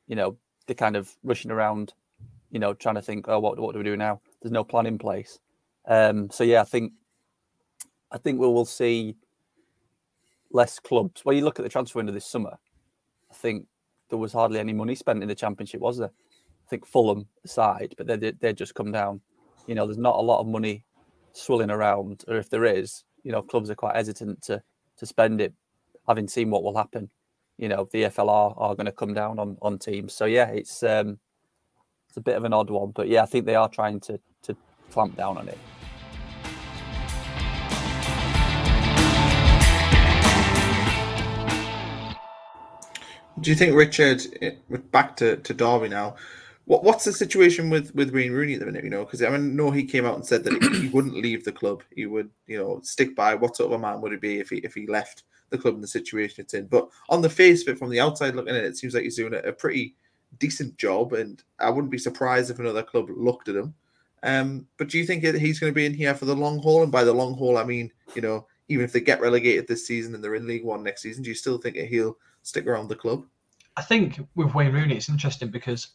you 0.06 0.16
know, 0.16 0.36
they're 0.66 0.74
kind 0.74 0.96
of 0.96 1.14
rushing 1.22 1.50
around, 1.50 1.94
you 2.50 2.58
know, 2.58 2.74
trying 2.74 2.94
to 2.96 3.02
think, 3.02 3.26
oh, 3.28 3.38
what 3.38 3.58
what 3.58 3.72
do 3.72 3.78
we 3.78 3.84
do 3.84 3.96
now? 3.96 4.20
There's 4.40 4.52
no 4.52 4.64
plan 4.64 4.86
in 4.86 4.98
place. 4.98 5.38
Um, 5.86 6.30
so 6.30 6.44
yeah, 6.44 6.62
I 6.62 6.64
think 6.64 6.92
I 8.10 8.18
think 8.18 8.40
we 8.40 8.46
will 8.46 8.64
see 8.64 9.16
less 10.50 10.78
clubs. 10.78 11.24
Well, 11.24 11.34
you 11.34 11.44
look 11.44 11.58
at 11.58 11.62
the 11.64 11.68
transfer 11.68 11.98
window 11.98 12.12
this 12.12 12.26
summer. 12.26 12.56
I 13.30 13.34
think 13.34 13.66
there 14.08 14.18
was 14.18 14.32
hardly 14.32 14.60
any 14.60 14.72
money 14.72 14.94
spent 14.94 15.22
in 15.22 15.28
the 15.28 15.34
championship, 15.34 15.80
was 15.80 15.98
there? 15.98 16.12
I 16.66 16.68
think 16.70 16.86
Fulham 16.86 17.26
aside, 17.44 17.94
but 17.98 18.06
they 18.06 18.32
they 18.32 18.52
just 18.52 18.74
come 18.74 18.92
down. 18.92 19.20
You 19.66 19.74
know, 19.74 19.86
there's 19.86 19.98
not 19.98 20.16
a 20.16 20.22
lot 20.22 20.40
of 20.40 20.46
money 20.46 20.84
swirling 21.32 21.70
around, 21.70 22.24
or 22.28 22.36
if 22.36 22.48
there 22.48 22.64
is, 22.64 23.04
you 23.22 23.32
know, 23.32 23.42
clubs 23.42 23.70
are 23.70 23.74
quite 23.74 23.96
hesitant 23.96 24.42
to 24.42 24.62
to 24.96 25.06
spend 25.06 25.40
it 25.40 25.52
having 26.06 26.28
seen 26.28 26.50
what 26.50 26.62
will 26.62 26.76
happen. 26.76 27.10
You 27.56 27.68
know, 27.68 27.88
the 27.92 28.04
FLR 28.04 28.54
are 28.56 28.74
going 28.74 28.86
to 28.86 28.92
come 28.92 29.14
down 29.14 29.38
on 29.38 29.56
on 29.62 29.78
teams. 29.78 30.12
So 30.12 30.24
yeah, 30.24 30.48
it's 30.48 30.82
um, 30.82 31.18
it's 32.08 32.16
a 32.16 32.20
bit 32.20 32.36
of 32.36 32.44
an 32.44 32.52
odd 32.52 32.70
one, 32.70 32.90
but 32.90 33.08
yeah, 33.08 33.22
I 33.22 33.26
think 33.26 33.46
they 33.46 33.54
are 33.54 33.68
trying 33.68 34.00
to 34.00 34.18
to 34.42 34.56
clamp 34.90 35.16
down 35.16 35.38
on 35.38 35.48
it. 35.48 35.58
Do 43.40 43.50
you 43.50 43.56
think 43.56 43.74
Richard? 43.74 44.22
Eh, 44.42 44.52
back 44.90 45.16
to 45.16 45.36
to 45.36 45.54
Derby 45.54 45.88
now. 45.88 46.16
What 46.64 46.82
what's 46.82 47.04
the 47.04 47.12
situation 47.12 47.70
with 47.70 47.94
with 47.94 48.12
Wayne 48.12 48.32
Rooney 48.32 48.54
at 48.54 48.60
the 48.60 48.66
minute? 48.66 48.82
You 48.82 48.90
know, 48.90 49.04
because 49.04 49.22
I 49.22 49.30
mean, 49.30 49.54
know 49.54 49.70
he 49.70 49.84
came 49.84 50.06
out 50.06 50.16
and 50.16 50.26
said 50.26 50.42
that 50.44 50.60
he, 50.80 50.88
wouldn't 50.88 51.14
leave 51.14 51.44
the 51.44 51.52
club. 51.52 51.82
He 51.94 52.06
would, 52.06 52.30
you 52.46 52.58
know, 52.58 52.80
stick 52.82 53.14
by. 53.14 53.34
What 53.34 53.56
sort 53.56 53.72
of 53.72 53.78
a 53.78 53.82
man 53.82 54.00
would 54.00 54.12
he 54.12 54.18
be 54.18 54.40
if 54.40 54.50
he 54.50 54.56
if 54.58 54.74
he 54.74 54.86
left 54.86 55.24
the 55.54 55.62
club 55.62 55.74
and 55.74 55.82
the 55.82 55.88
situation 55.88 56.42
it's 56.42 56.54
in? 56.54 56.66
But 56.66 56.88
on 57.08 57.22
the 57.22 57.30
face 57.30 57.62
of 57.62 57.68
it, 57.68 57.78
from 57.78 57.90
the 57.90 58.00
outside 58.00 58.34
looking 58.34 58.54
at 58.54 58.64
it, 58.64 58.66
it 58.66 58.76
seems 58.76 58.94
like 58.94 59.04
he's 59.04 59.16
doing 59.16 59.34
a, 59.34 59.52
pretty 59.52 59.94
decent 60.38 60.76
job, 60.76 61.12
and 61.12 61.42
I 61.58 61.70
wouldn't 61.70 61.92
be 61.92 61.98
surprised 61.98 62.50
if 62.50 62.58
another 62.58 62.82
club 62.82 63.08
looked 63.10 63.48
at 63.48 63.56
him. 63.56 63.74
Um, 64.22 64.66
but 64.78 64.88
do 64.88 64.98
you 64.98 65.04
think 65.04 65.22
he's 65.22 65.60
going 65.60 65.70
to 65.70 65.74
be 65.74 65.86
in 65.86 65.94
here 65.94 66.14
for 66.14 66.24
the 66.24 66.34
long 66.34 66.58
haul? 66.58 66.82
And 66.82 66.90
by 66.90 67.04
the 67.04 67.12
long 67.12 67.34
haul, 67.34 67.58
I 67.58 67.64
mean, 67.64 67.92
you 68.14 68.22
know, 68.22 68.46
even 68.68 68.84
if 68.84 68.92
they 68.92 69.00
get 69.00 69.20
relegated 69.20 69.68
this 69.68 69.86
season 69.86 70.14
and 70.14 70.24
they're 70.24 70.34
in 70.34 70.46
League 70.46 70.64
One 70.64 70.82
next 70.82 71.02
season, 71.02 71.22
do 71.22 71.28
you 71.28 71.34
still 71.34 71.58
think 71.58 71.76
he'll 71.76 72.16
stick 72.42 72.66
around 72.66 72.88
the 72.88 72.96
club? 72.96 73.24
I 73.76 73.82
think 73.82 74.20
with 74.34 74.54
Wayne 74.54 74.72
Rooney, 74.72 74.96
it's 74.96 75.08
interesting 75.08 75.50
because 75.50 75.88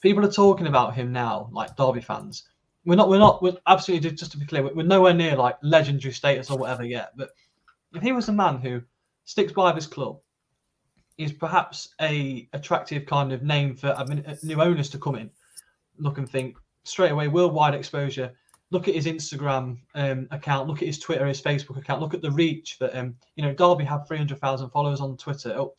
people 0.00 0.24
are 0.24 0.32
talking 0.32 0.66
about 0.66 0.94
him 0.94 1.12
now, 1.12 1.48
like 1.52 1.76
Derby 1.76 2.00
fans. 2.00 2.48
We're 2.84 2.96
not, 2.96 3.08
we're 3.08 3.18
not, 3.18 3.42
we're 3.42 3.56
absolutely 3.66 4.10
just 4.10 4.32
to 4.32 4.38
be 4.38 4.46
clear, 4.46 4.62
we're 4.74 4.82
nowhere 4.82 5.14
near 5.14 5.36
like 5.36 5.56
legendary 5.62 6.12
status 6.12 6.50
or 6.50 6.58
whatever 6.58 6.84
yet. 6.84 7.12
But 7.16 7.30
if 7.94 8.02
he 8.02 8.12
was 8.12 8.28
a 8.28 8.32
man 8.32 8.58
who 8.58 8.82
sticks 9.28 9.52
by 9.52 9.70
this 9.72 9.86
club, 9.86 10.18
is 11.18 11.32
perhaps 11.32 11.94
a 12.00 12.48
attractive 12.54 13.04
kind 13.04 13.30
of 13.30 13.42
name 13.42 13.76
for 13.76 13.92
I 13.92 14.04
mean, 14.04 14.24
new 14.42 14.62
owners 14.62 14.88
to 14.90 14.98
come 14.98 15.16
in, 15.16 15.30
look 15.98 16.16
and 16.16 16.28
think 16.28 16.56
straight 16.84 17.12
away 17.12 17.28
worldwide 17.28 17.74
exposure. 17.74 18.32
Look 18.70 18.88
at 18.88 18.94
his 18.94 19.06
Instagram 19.06 19.78
um, 19.94 20.28
account. 20.30 20.66
Look 20.66 20.80
at 20.80 20.86
his 20.88 20.98
Twitter, 20.98 21.26
his 21.26 21.42
Facebook 21.42 21.76
account. 21.76 22.00
Look 22.00 22.14
at 22.14 22.22
the 22.22 22.30
reach 22.30 22.78
that 22.78 22.98
um, 22.98 23.16
you 23.36 23.44
know. 23.44 23.52
Derby 23.52 23.84
have 23.84 24.08
three 24.08 24.16
hundred 24.16 24.40
thousand 24.40 24.70
followers 24.70 25.00
on 25.00 25.16
Twitter, 25.18 25.54
oh, 25.58 25.74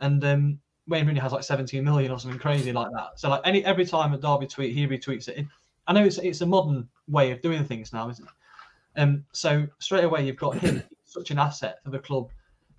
and 0.00 0.24
um, 0.24 0.60
Wayne 0.86 1.06
Rooney 1.06 1.20
has 1.20 1.32
like 1.32 1.44
17 1.44 1.82
million 1.82 2.12
or 2.12 2.18
something 2.18 2.38
crazy 2.38 2.72
like 2.72 2.90
that. 2.92 3.18
So 3.18 3.28
like 3.28 3.40
any 3.44 3.64
every 3.64 3.86
time 3.86 4.12
a 4.14 4.18
Derby 4.18 4.46
tweet, 4.46 4.74
he 4.74 4.86
retweets 4.86 5.28
it. 5.28 5.46
I 5.88 5.92
know 5.92 6.04
it's 6.04 6.18
it's 6.18 6.42
a 6.42 6.46
modern 6.46 6.88
way 7.08 7.32
of 7.32 7.40
doing 7.40 7.64
things 7.64 7.92
now, 7.92 8.08
isn't 8.08 8.24
it? 8.24 9.00
Um, 9.00 9.24
so 9.32 9.66
straight 9.80 10.04
away 10.04 10.24
you've 10.24 10.36
got 10.36 10.58
him, 10.58 10.82
such 11.04 11.32
an 11.32 11.38
asset 11.38 11.78
for 11.82 11.90
the 11.90 11.98
club, 11.98 12.28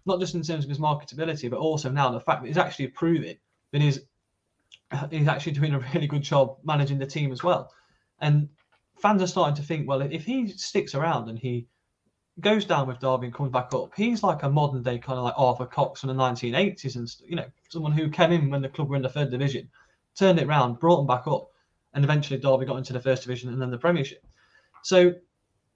not 0.05 0.19
just 0.19 0.35
in 0.35 0.41
terms 0.41 0.63
of 0.63 0.69
his 0.69 0.79
marketability, 0.79 1.49
but 1.49 1.59
also 1.59 1.89
now 1.89 2.11
the 2.11 2.19
fact 2.19 2.41
that 2.41 2.47
he's 2.47 2.57
actually 2.57 2.87
proving 2.87 3.37
that 3.71 3.81
he's 3.81 3.99
he's 5.09 5.27
actually 5.27 5.51
doing 5.51 5.73
a 5.73 5.79
really 5.93 6.07
good 6.07 6.21
job 6.21 6.57
managing 6.63 6.97
the 6.97 7.05
team 7.05 7.31
as 7.31 7.43
well. 7.43 7.71
And 8.19 8.49
fans 9.01 9.21
are 9.21 9.27
starting 9.27 9.55
to 9.55 9.63
think, 9.63 9.87
well, 9.87 10.01
if 10.01 10.25
he 10.25 10.47
sticks 10.49 10.95
around 10.95 11.29
and 11.29 11.37
he 11.37 11.67
goes 12.39 12.65
down 12.65 12.87
with 12.87 12.99
Derby 12.99 13.27
and 13.27 13.33
comes 13.33 13.51
back 13.51 13.73
up. 13.73 13.91
He's 13.95 14.23
like 14.23 14.43
a 14.43 14.49
modern 14.49 14.83
day 14.83 14.97
kind 14.97 15.17
of 15.17 15.25
like 15.25 15.33
Arthur 15.37 15.65
Cox 15.65 16.01
from 16.01 16.09
the 16.09 16.15
1980s, 16.15 16.95
and 16.95 17.15
you 17.27 17.35
know, 17.35 17.45
someone 17.69 17.91
who 17.91 18.09
came 18.09 18.31
in 18.31 18.49
when 18.49 18.61
the 18.61 18.69
club 18.69 18.89
were 18.89 18.95
in 18.95 19.01
the 19.01 19.09
third 19.09 19.31
division, 19.31 19.69
turned 20.17 20.39
it 20.39 20.47
round, 20.47 20.79
brought 20.79 20.97
them 20.97 21.07
back 21.07 21.27
up, 21.27 21.49
and 21.93 22.03
eventually 22.03 22.39
Derby 22.39 22.65
got 22.65 22.77
into 22.77 22.93
the 22.93 22.99
first 22.99 23.23
division 23.23 23.49
and 23.49 23.61
then 23.61 23.71
the 23.71 23.77
Premiership. 23.77 24.25
So 24.83 25.13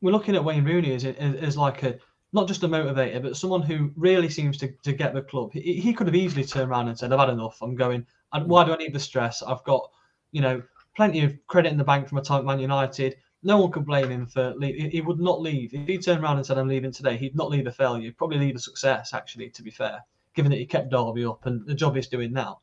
we're 0.01 0.11
looking 0.11 0.35
at 0.35 0.43
Wayne 0.43 0.65
Rooney 0.65 0.93
as, 0.93 1.05
as 1.05 1.57
like 1.57 1.83
a 1.83 1.97
not 2.31 2.47
just 2.47 2.63
a 2.63 2.67
motivator, 2.67 3.21
but 3.21 3.37
someone 3.37 3.61
who 3.61 3.91
really 3.95 4.29
seems 4.29 4.57
to, 4.57 4.67
to 4.83 4.93
get 4.93 5.13
the 5.13 5.21
club. 5.21 5.51
He, 5.53 5.79
he 5.79 5.93
could 5.93 6.07
have 6.07 6.15
easily 6.15 6.43
turned 6.43 6.69
around 6.69 6.87
and 6.87 6.97
said, 6.97 7.11
"I've 7.11 7.19
had 7.19 7.29
enough. 7.29 7.61
I'm 7.61 7.75
going. 7.75 8.05
And 8.33 8.43
hmm. 8.43 8.49
why 8.49 8.65
do 8.65 8.73
I 8.73 8.77
need 8.77 8.93
the 8.93 8.99
stress? 8.99 9.41
I've 9.41 9.63
got, 9.63 9.89
you 10.31 10.41
know, 10.41 10.61
plenty 10.95 11.23
of 11.23 11.35
credit 11.47 11.71
in 11.71 11.77
the 11.77 11.83
bank 11.83 12.07
from 12.07 12.17
a 12.17 12.21
time 12.21 12.39
at 12.39 12.45
Man 12.45 12.59
United 12.59 13.15
no 13.43 13.57
one 13.57 13.71
could 13.71 13.85
blame 13.85 14.09
him 14.09 14.25
for 14.25 14.53
leaving. 14.55 14.91
He 14.91 15.01
would 15.01 15.19
not 15.19 15.41
leave. 15.41 15.73
If 15.73 15.87
he 15.87 15.97
turned 15.97 16.23
around 16.23 16.37
and 16.37 16.45
said, 16.45 16.57
I'm 16.57 16.67
leaving 16.67 16.91
today, 16.91 17.17
he'd 17.17 17.35
not 17.35 17.49
leave 17.49 17.67
a 17.67 17.71
failure. 17.71 18.03
He'd 18.03 18.17
probably 18.17 18.37
leave 18.37 18.55
a 18.55 18.59
success, 18.59 19.13
actually, 19.13 19.49
to 19.51 19.63
be 19.63 19.71
fair, 19.71 20.03
given 20.33 20.51
that 20.51 20.59
he 20.59 20.65
kept 20.65 20.89
Derby 20.89 21.25
up 21.25 21.45
and 21.45 21.65
the 21.65 21.73
job 21.73 21.95
he's 21.95 22.07
doing 22.07 22.33
now. 22.33 22.59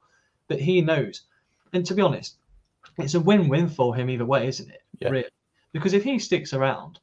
But 0.49 0.61
he 0.61 0.81
knows. 0.83 1.23
And 1.73 1.85
to 1.87 1.95
be 1.95 2.03
honest, 2.03 2.37
it's 2.99 3.15
a 3.15 3.21
win 3.21 3.49
win 3.49 3.69
for 3.69 3.95
him 3.95 4.11
either 4.11 4.27
way, 4.27 4.47
isn't 4.49 4.71
it? 4.71 4.83
Yeah. 5.01 5.09
Really? 5.09 5.31
Because 5.73 5.95
if 5.95 6.05
he 6.05 6.19
sticks 6.19 6.53
around 6.53 7.01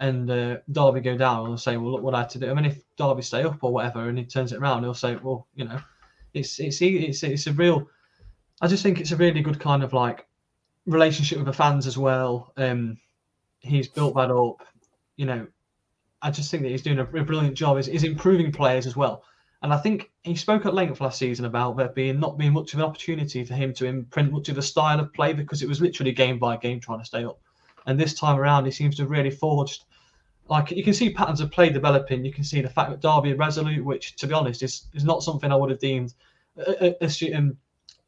and 0.00 0.30
uh, 0.30 0.56
Derby 0.72 1.00
go 1.00 1.16
down, 1.16 1.46
he'll 1.46 1.58
say, 1.58 1.76
Well, 1.76 1.92
look 1.92 2.02
what 2.02 2.14
I 2.14 2.20
had 2.20 2.30
to 2.30 2.38
do. 2.38 2.50
I 2.50 2.54
mean, 2.54 2.64
if 2.64 2.82
Derby 2.96 3.22
stay 3.22 3.42
up 3.42 3.62
or 3.62 3.72
whatever 3.72 4.08
and 4.08 4.18
he 4.18 4.24
turns 4.24 4.52
it 4.52 4.58
around, 4.58 4.82
he'll 4.82 4.94
say, 4.94 5.16
Well, 5.16 5.46
you 5.54 5.66
know, 5.66 5.80
it's, 6.34 6.58
it's, 6.58 6.80
it's, 6.80 7.22
it's 7.22 7.46
a 7.46 7.52
real, 7.52 7.88
I 8.62 8.66
just 8.66 8.82
think 8.82 8.98
it's 8.98 9.12
a 9.12 9.16
really 9.16 9.42
good 9.42 9.60
kind 9.60 9.82
of 9.82 9.92
like 9.92 10.26
relationship 10.86 11.38
with 11.38 11.46
the 11.46 11.52
fans 11.52 11.86
as 11.86 11.98
well. 11.98 12.52
Um, 12.56 12.96
he's 13.60 13.88
built 13.88 14.14
that 14.16 14.30
up. 14.30 14.66
You 15.16 15.26
know, 15.26 15.46
I 16.22 16.30
just 16.30 16.50
think 16.50 16.62
that 16.62 16.70
he's 16.70 16.82
doing 16.82 16.98
a, 16.98 17.04
brilliant 17.04 17.56
job. 17.56 17.76
He's, 17.76 17.86
he's, 17.86 18.04
improving 18.04 18.52
players 18.52 18.86
as 18.86 18.96
well. 18.96 19.22
And 19.62 19.70
I 19.70 19.76
think 19.76 20.10
he 20.22 20.34
spoke 20.34 20.64
at 20.64 20.72
length 20.72 21.02
last 21.02 21.18
season 21.18 21.44
about 21.44 21.76
there 21.76 21.88
being 21.88 22.18
not 22.18 22.38
being 22.38 22.54
much 22.54 22.72
of 22.72 22.78
an 22.78 22.86
opportunity 22.86 23.44
for 23.44 23.52
him 23.52 23.74
to 23.74 23.84
imprint 23.84 24.32
much 24.32 24.48
of 24.48 24.56
a 24.56 24.62
style 24.62 24.98
of 24.98 25.12
play 25.12 25.34
because 25.34 25.62
it 25.62 25.68
was 25.68 25.82
literally 25.82 26.12
game 26.12 26.38
by 26.38 26.56
game 26.56 26.80
trying 26.80 27.00
to 27.00 27.04
stay 27.04 27.24
up. 27.24 27.38
And 27.86 28.00
this 28.00 28.14
time 28.14 28.38
around, 28.38 28.64
he 28.64 28.70
seems 28.70 28.96
to 28.96 29.02
have 29.02 29.10
really 29.10 29.30
forged. 29.30 29.84
Like 30.50 30.72
you 30.72 30.82
can 30.82 30.92
see 30.92 31.10
patterns 31.10 31.40
of 31.40 31.52
play 31.52 31.70
developing. 31.70 32.24
You 32.24 32.32
can 32.32 32.42
see 32.42 32.60
the 32.60 32.68
fact 32.68 32.90
that 32.90 33.00
Derby 33.00 33.32
are 33.32 33.36
resolute, 33.36 33.84
which, 33.84 34.16
to 34.16 34.26
be 34.26 34.34
honest, 34.34 34.64
is, 34.64 34.86
is 34.92 35.04
not 35.04 35.22
something 35.22 35.52
I 35.52 35.54
would 35.54 35.70
have 35.70 35.78
deemed 35.78 36.12
a, 36.56 36.96
a, 37.00 37.06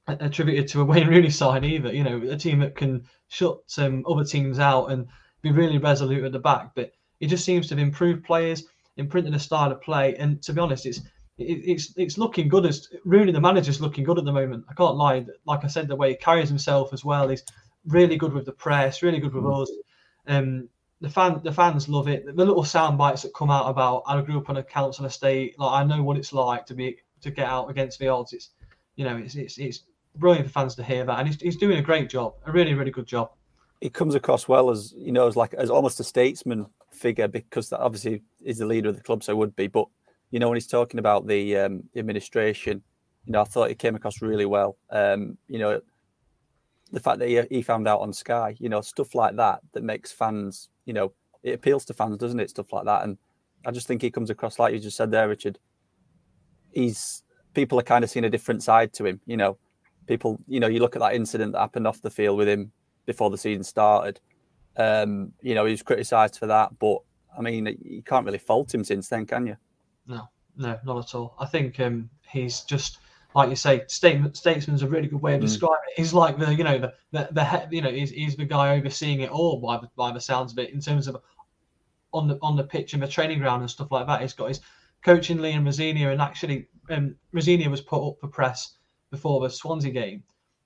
a, 0.08 0.16
attributed 0.18 0.66
to 0.68 0.80
a 0.80 0.84
Wayne 0.92 1.06
Rooney 1.06 1.30
side 1.30 1.64
either. 1.64 1.94
You 1.94 2.02
know, 2.02 2.20
a 2.28 2.37
team 2.37 2.58
that 2.58 2.75
can 2.75 3.06
shut 3.28 3.61
um, 3.78 4.04
other 4.08 4.25
teams 4.25 4.58
out 4.58 4.87
and 4.87 5.06
be 5.42 5.52
really 5.52 5.78
resolute 5.78 6.25
at 6.25 6.32
the 6.32 6.40
back. 6.40 6.72
But 6.75 6.92
he 7.20 7.28
just 7.28 7.44
seems 7.44 7.68
to 7.68 7.76
have 7.76 7.82
improved 7.82 8.25
players, 8.25 8.64
imprinted 8.96 9.34
a 9.34 9.38
style 9.38 9.70
of 9.70 9.80
play, 9.80 10.16
and 10.16 10.42
to 10.42 10.52
be 10.52 10.61
honest, 10.61 10.84
it's 10.84 11.00
it's 11.38 11.94
it's 11.96 12.18
looking 12.18 12.49
good. 12.49 12.66
As 12.66 12.88
Rooney, 13.04 13.30
the 13.30 13.40
manager's 13.40 13.80
looking 13.80 14.02
good 14.02 14.18
at 14.18 14.25
the 14.25 14.32
moment. 14.32 14.64
I 14.68 14.75
can't 14.75 14.96
lie. 14.96 15.25
Like 15.46 15.62
I 15.62 15.68
said, 15.68 15.87
the 15.87 15.94
way 15.94 16.11
he 16.11 16.16
carries 16.16 16.49
himself 16.49 16.92
as 16.92 17.04
well, 17.04 17.28
he's 17.28 17.44
really 17.87 18.16
good 18.16 18.32
with 18.32 18.46
the 18.46 18.52
press, 18.52 19.00
really 19.00 19.20
good 19.20 19.32
with 19.32 19.44
mm. 19.44 19.62
us. 19.62 19.70
Um, 20.26 20.68
the 21.02 21.11
fan, 21.11 21.40
the 21.42 21.52
fans 21.52 21.88
love 21.88 22.06
it. 22.06 22.25
The 22.25 22.32
little 22.32 22.64
sound 22.64 22.97
bites 22.97 23.23
that 23.23 23.35
come 23.35 23.50
out 23.50 23.68
about 23.68 24.04
I 24.06 24.21
grew 24.23 24.38
up 24.38 24.49
on 24.49 24.56
a 24.56 24.62
council 24.62 25.04
estate. 25.04 25.59
Like 25.59 25.82
I 25.82 25.85
know 25.85 26.02
what 26.02 26.16
it's 26.16 26.32
like 26.32 26.64
to 26.66 26.75
be 26.75 26.97
to 27.23 27.30
get 27.30 27.47
out 27.47 27.68
against 27.68 27.99
the 27.99 28.09
odds. 28.09 28.32
It's 28.32 28.50
you 28.94 29.04
know, 29.04 29.16
it's 29.16 29.35
it's 29.35 29.59
it's 29.59 29.80
brilliant 30.14 30.47
for 30.47 30.52
fans 30.52 30.76
to 30.76 30.85
hear 30.85 31.04
that, 31.04 31.18
and 31.18 31.28
he's, 31.28 31.40
he's 31.40 31.56
doing 31.56 31.78
a 31.78 31.82
great 31.82 32.09
job, 32.09 32.35
a 32.47 32.52
really 32.52 32.75
really 32.75 32.92
good 32.92 33.06
job. 33.06 33.32
He 33.80 33.90
comes 33.90 34.14
across 34.14 34.47
well 34.47 34.71
as 34.71 34.94
you 34.97 35.11
know 35.11 35.26
as 35.26 35.35
like 35.35 35.54
as 35.54 35.71
almost 35.71 35.99
a 35.99 36.04
statesman 36.04 36.66
figure 36.92 37.26
because 37.26 37.68
that 37.71 37.80
obviously 37.80 38.23
is 38.40 38.59
the 38.59 38.66
leader 38.66 38.88
of 38.88 38.97
the 38.97 39.02
club, 39.02 39.25
so 39.25 39.35
would 39.35 39.56
be. 39.56 39.66
But 39.66 39.87
you 40.30 40.38
know 40.38 40.49
when 40.49 40.56
he's 40.56 40.68
talking 40.68 41.00
about 41.00 41.26
the 41.26 41.56
um, 41.56 41.82
administration, 41.97 42.80
you 43.26 43.32
know 43.32 43.40
I 43.40 43.44
thought 43.44 43.71
he 43.71 43.75
came 43.75 43.97
across 43.97 44.23
really 44.23 44.47
well. 44.47 44.76
Um, 44.88 45.37
you 45.49 45.59
know 45.59 45.80
the 46.92 47.00
fact 47.00 47.18
that 47.18 47.28
he, 47.28 47.42
he 47.50 47.62
found 47.62 47.88
out 47.88 48.00
on 48.00 48.12
Sky, 48.12 48.54
you 48.61 48.68
know 48.68 48.82
stuff 48.82 49.16
like 49.16 49.35
that 49.35 49.62
that 49.73 49.82
makes 49.82 50.12
fans, 50.12 50.68
you 50.84 50.92
know, 50.92 51.12
it 51.42 51.54
appeals 51.54 51.84
to 51.86 51.94
fans, 51.94 52.18
doesn't 52.18 52.40
it? 52.40 52.50
Stuff 52.50 52.72
like 52.72 52.84
that, 52.84 53.04
and 53.04 53.18
I 53.66 53.70
just 53.70 53.86
think 53.86 54.02
he 54.02 54.10
comes 54.10 54.30
across 54.30 54.58
like 54.58 54.72
you 54.74 54.80
just 54.80 54.96
said 54.96 55.10
there, 55.10 55.28
Richard. 55.28 55.58
He's 56.72 57.22
people 57.54 57.78
are 57.78 57.84
kind 57.84 58.04
of 58.04 58.10
seeing 58.10 58.24
a 58.24 58.30
different 58.30 58.62
side 58.62 58.92
to 58.94 59.06
him. 59.06 59.20
You 59.26 59.36
know, 59.36 59.58
people, 60.06 60.38
you 60.46 60.60
know, 60.60 60.68
you 60.68 60.80
look 60.80 60.96
at 60.96 61.00
that 61.00 61.14
incident 61.14 61.52
that 61.52 61.60
happened 61.60 61.86
off 61.86 62.00
the 62.00 62.10
field 62.10 62.38
with 62.38 62.48
him 62.48 62.72
before 63.06 63.30
the 63.30 63.38
season 63.38 63.64
started. 63.64 64.20
Um, 64.76 65.32
you 65.42 65.54
know, 65.54 65.64
he 65.64 65.72
was 65.72 65.82
criticised 65.82 66.38
for 66.38 66.46
that, 66.46 66.78
but 66.78 66.98
I 67.36 67.42
mean, 67.42 67.76
you 67.82 68.02
can't 68.02 68.24
really 68.24 68.38
fault 68.38 68.72
him 68.74 68.84
since 68.84 69.08
then, 69.08 69.26
can 69.26 69.46
you? 69.46 69.56
No, 70.06 70.28
no, 70.56 70.78
not 70.84 70.98
at 70.98 71.14
all. 71.14 71.34
I 71.38 71.46
think 71.46 71.78
um, 71.80 72.08
he's 72.28 72.62
just 72.62 72.98
like 73.34 73.50
you 73.50 73.56
say, 73.56 73.84
statement 73.86 74.36
statesman's 74.36 74.82
a 74.82 74.88
really 74.88 75.08
good 75.08 75.22
way 75.22 75.34
of 75.34 75.40
mm. 75.40 75.44
describing 75.44 75.78
it. 75.88 76.00
He's 76.00 76.12
like 76.12 76.38
the, 76.38 76.54
you 76.54 76.64
know, 76.64 76.78
the 76.78 76.92
the, 77.12 77.28
the 77.32 77.68
you 77.70 77.82
know, 77.82 77.90
he's, 77.90 78.10
he's 78.10 78.36
the 78.36 78.44
guy 78.44 78.76
overseeing 78.76 79.20
it 79.20 79.30
all 79.30 79.60
by 79.60 79.78
the, 79.78 79.88
by 79.96 80.12
the 80.12 80.20
sounds 80.20 80.52
of 80.52 80.58
it 80.58 80.70
in 80.70 80.80
terms 80.80 81.08
of 81.08 81.16
on 82.12 82.28
the 82.28 82.38
on 82.42 82.56
the 82.56 82.64
pitch 82.64 82.92
and 82.92 83.02
the 83.02 83.08
training 83.08 83.38
ground 83.38 83.62
and 83.62 83.70
stuff 83.70 83.90
like 83.90 84.06
that. 84.06 84.20
He's 84.20 84.34
got 84.34 84.48
his 84.48 84.60
coaching 85.02 85.38
Liam 85.38 85.64
Rosenior, 85.64 86.10
and 86.10 86.20
actually, 86.20 86.68
um, 86.90 87.16
Rosenior 87.32 87.70
was 87.70 87.80
put 87.80 88.06
up 88.06 88.20
for 88.20 88.28
press 88.28 88.74
before 89.10 89.40
the 89.40 89.50
Swansea 89.50 89.90
game, 89.90 90.22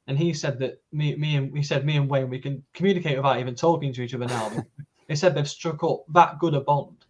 and 0.07 0.19
he 0.19 0.33
said 0.33 0.59
that 0.59 0.83
me, 0.93 1.15
me 1.17 1.37
and 1.37 1.53
we 1.53 1.63
said 1.63 1.85
me 1.85 1.97
and 1.97 2.09
Wayne 2.09 2.29
we 2.29 2.39
can 2.39 2.63
communicate 2.75 3.17
without 3.17 3.41
even 3.41 3.55
talking 3.55 3.93
to 3.93 4.03
each 4.03 4.15
other 4.15 4.27
now. 4.27 4.53
he 5.09 5.17
said 5.17 5.35
they've 5.35 5.49
struck 5.49 5.83
up 5.85 6.05
that 6.13 6.39
good 6.39 6.55
a 6.55 6.61
bond. 6.61 7.07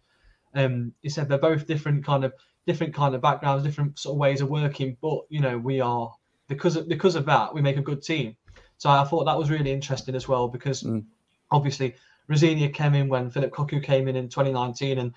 Um, 0.53 0.93
he 1.01 1.09
said 1.09 1.29
they're 1.29 1.37
both 1.37 1.67
different 1.67 2.05
kind 2.05 2.23
of 2.23 2.33
different 2.67 2.93
kind 2.93 3.15
of 3.15 3.21
backgrounds, 3.21 3.63
different 3.63 3.97
sort 3.97 4.13
of 4.13 4.19
ways 4.19 4.41
of 4.41 4.49
working, 4.49 4.97
but 5.01 5.21
you 5.29 5.39
know 5.39 5.57
we 5.57 5.81
are 5.81 6.13
because 6.47 6.75
of 6.75 6.87
because 6.87 7.15
of 7.15 7.25
that 7.25 7.53
we 7.53 7.61
make 7.61 7.77
a 7.77 7.81
good 7.81 8.03
team. 8.03 8.35
So 8.77 8.89
I 8.89 9.03
thought 9.05 9.25
that 9.25 9.37
was 9.37 9.49
really 9.49 9.71
interesting 9.71 10.13
as 10.13 10.27
well 10.27 10.47
because 10.47 10.83
mm. 10.83 11.03
obviously 11.49 11.95
Rosenior 12.27 12.69
came 12.69 12.93
in 12.93 13.09
when 13.09 13.31
Phillip 13.31 13.51
Cocu 13.51 13.81
came 13.81 14.07
in 14.07 14.15
in 14.15 14.29
2019, 14.29 14.99
and 14.99 15.13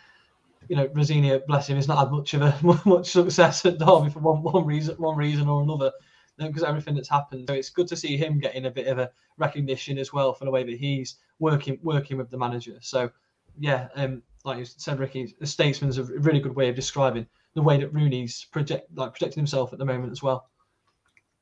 you 0.68 0.76
know 0.76 0.88
Rosenior, 0.94 1.40
bless 1.40 1.68
him, 1.68 1.76
has 1.76 1.88
not 1.88 1.98
had 1.98 2.12
much 2.12 2.32
of 2.32 2.42
a 2.42 2.56
much 2.88 3.10
success 3.10 3.66
at 3.66 3.78
Derby 3.78 4.10
for 4.10 4.20
one 4.20 4.42
one 4.42 4.64
reason 4.64 4.94
one 4.96 5.16
reason 5.16 5.48
or 5.48 5.62
another 5.62 5.92
because 6.38 6.62
everything 6.62 6.94
that's 6.94 7.08
happened. 7.08 7.46
So 7.48 7.54
it's 7.54 7.68
good 7.68 7.88
to 7.88 7.96
see 7.96 8.16
him 8.16 8.38
getting 8.38 8.64
a 8.64 8.70
bit 8.70 8.86
of 8.86 8.98
a 8.98 9.10
recognition 9.36 9.98
as 9.98 10.10
well 10.10 10.32
for 10.32 10.46
the 10.46 10.50
way 10.50 10.64
that 10.64 10.78
he's 10.78 11.16
working 11.38 11.78
working 11.82 12.16
with 12.16 12.30
the 12.30 12.38
manager. 12.38 12.78
So 12.80 13.10
yeah, 13.58 13.88
um, 13.96 14.22
like 14.44 14.58
you 14.58 14.64
said, 14.64 14.98
Ricky, 14.98 15.34
the 15.38 15.46
statesman's 15.46 15.98
a 15.98 16.04
really 16.04 16.40
good 16.40 16.54
way 16.54 16.70
of 16.70 16.76
describing 16.76 17.26
the 17.54 17.62
way 17.62 17.78
that 17.78 17.92
Rooney's 17.92 18.46
project 18.50 18.88
like 18.96 19.12
projecting 19.12 19.40
himself 19.40 19.72
at 19.72 19.78
the 19.78 19.84
moment 19.84 20.12
as 20.12 20.22
well. 20.22 20.48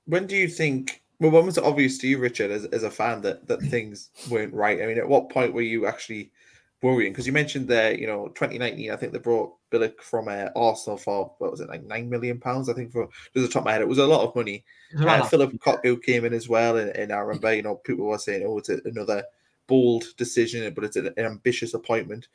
When 0.07 0.27
do 0.27 0.37
you 0.37 0.49
think 0.49 1.03
well, 1.21 1.33
when 1.33 1.47
was 1.47 1.59
it 1.59 1.65
obvious 1.65 1.99
to 1.99 2.09
you, 2.09 2.19
Richard, 2.19 2.51
as, 2.51 2.65
as 2.67 2.85
a 2.85 2.91
fan, 2.91 3.23
that 3.23 3.49
that 3.49 3.61
things 3.63 4.11
weren't 4.31 4.55
right? 4.55 4.81
I 4.81 4.87
mean, 4.87 4.99
at 4.99 5.09
what 5.09 5.31
point 5.31 5.53
were 5.53 5.63
you 5.63 5.87
actually 5.87 6.31
worrying? 6.81 7.13
Because 7.13 7.27
you 7.27 7.33
mentioned 7.33 7.67
there, 7.67 7.93
you 7.93 8.07
know, 8.07 8.29
2019, 8.29 8.91
I 8.91 8.97
think 8.97 9.13
they 9.13 9.19
brought 9.19 9.55
Bielik 9.73 10.01
from 10.01 10.29
uh, 10.29 10.49
Arsenal 10.55 10.97
for 10.97 11.35
what 11.39 11.51
was 11.51 11.61
it, 11.61 11.69
like 11.69 11.83
nine 11.85 12.09
million 12.09 12.39
pounds? 12.39 12.69
I 12.69 12.73
think 12.73 12.93
for 12.93 13.09
just 13.35 13.47
the 13.47 13.49
top 13.49 13.63
of 13.63 13.65
my 13.67 13.73
head, 13.73 13.83
it 13.83 13.89
was 13.89 13.99
a 13.99 14.07
lot 14.07 14.27
of 14.27 14.37
money. 14.37 14.65
Uh, 14.99 15.25
Phillip 15.25 15.53
Cocu 15.55 16.01
came 16.03 16.25
in 16.25 16.33
as 16.33 16.49
well, 16.49 16.77
and, 16.77 16.91
and 16.91 17.13
I 17.13 17.19
remember, 17.19 17.53
you 17.53 17.63
know, 17.63 17.77
people 17.77 18.07
were 18.07 18.19
saying, 18.19 18.45
"Oh, 18.47 18.59
it's 18.59 18.69
another 18.69 19.25
bold 19.67 20.05
decision, 20.17 20.73
but 20.73 20.85
it's 20.85 20.97
an 20.97 21.13
ambitious 21.19 21.75
appointment." 21.75 22.29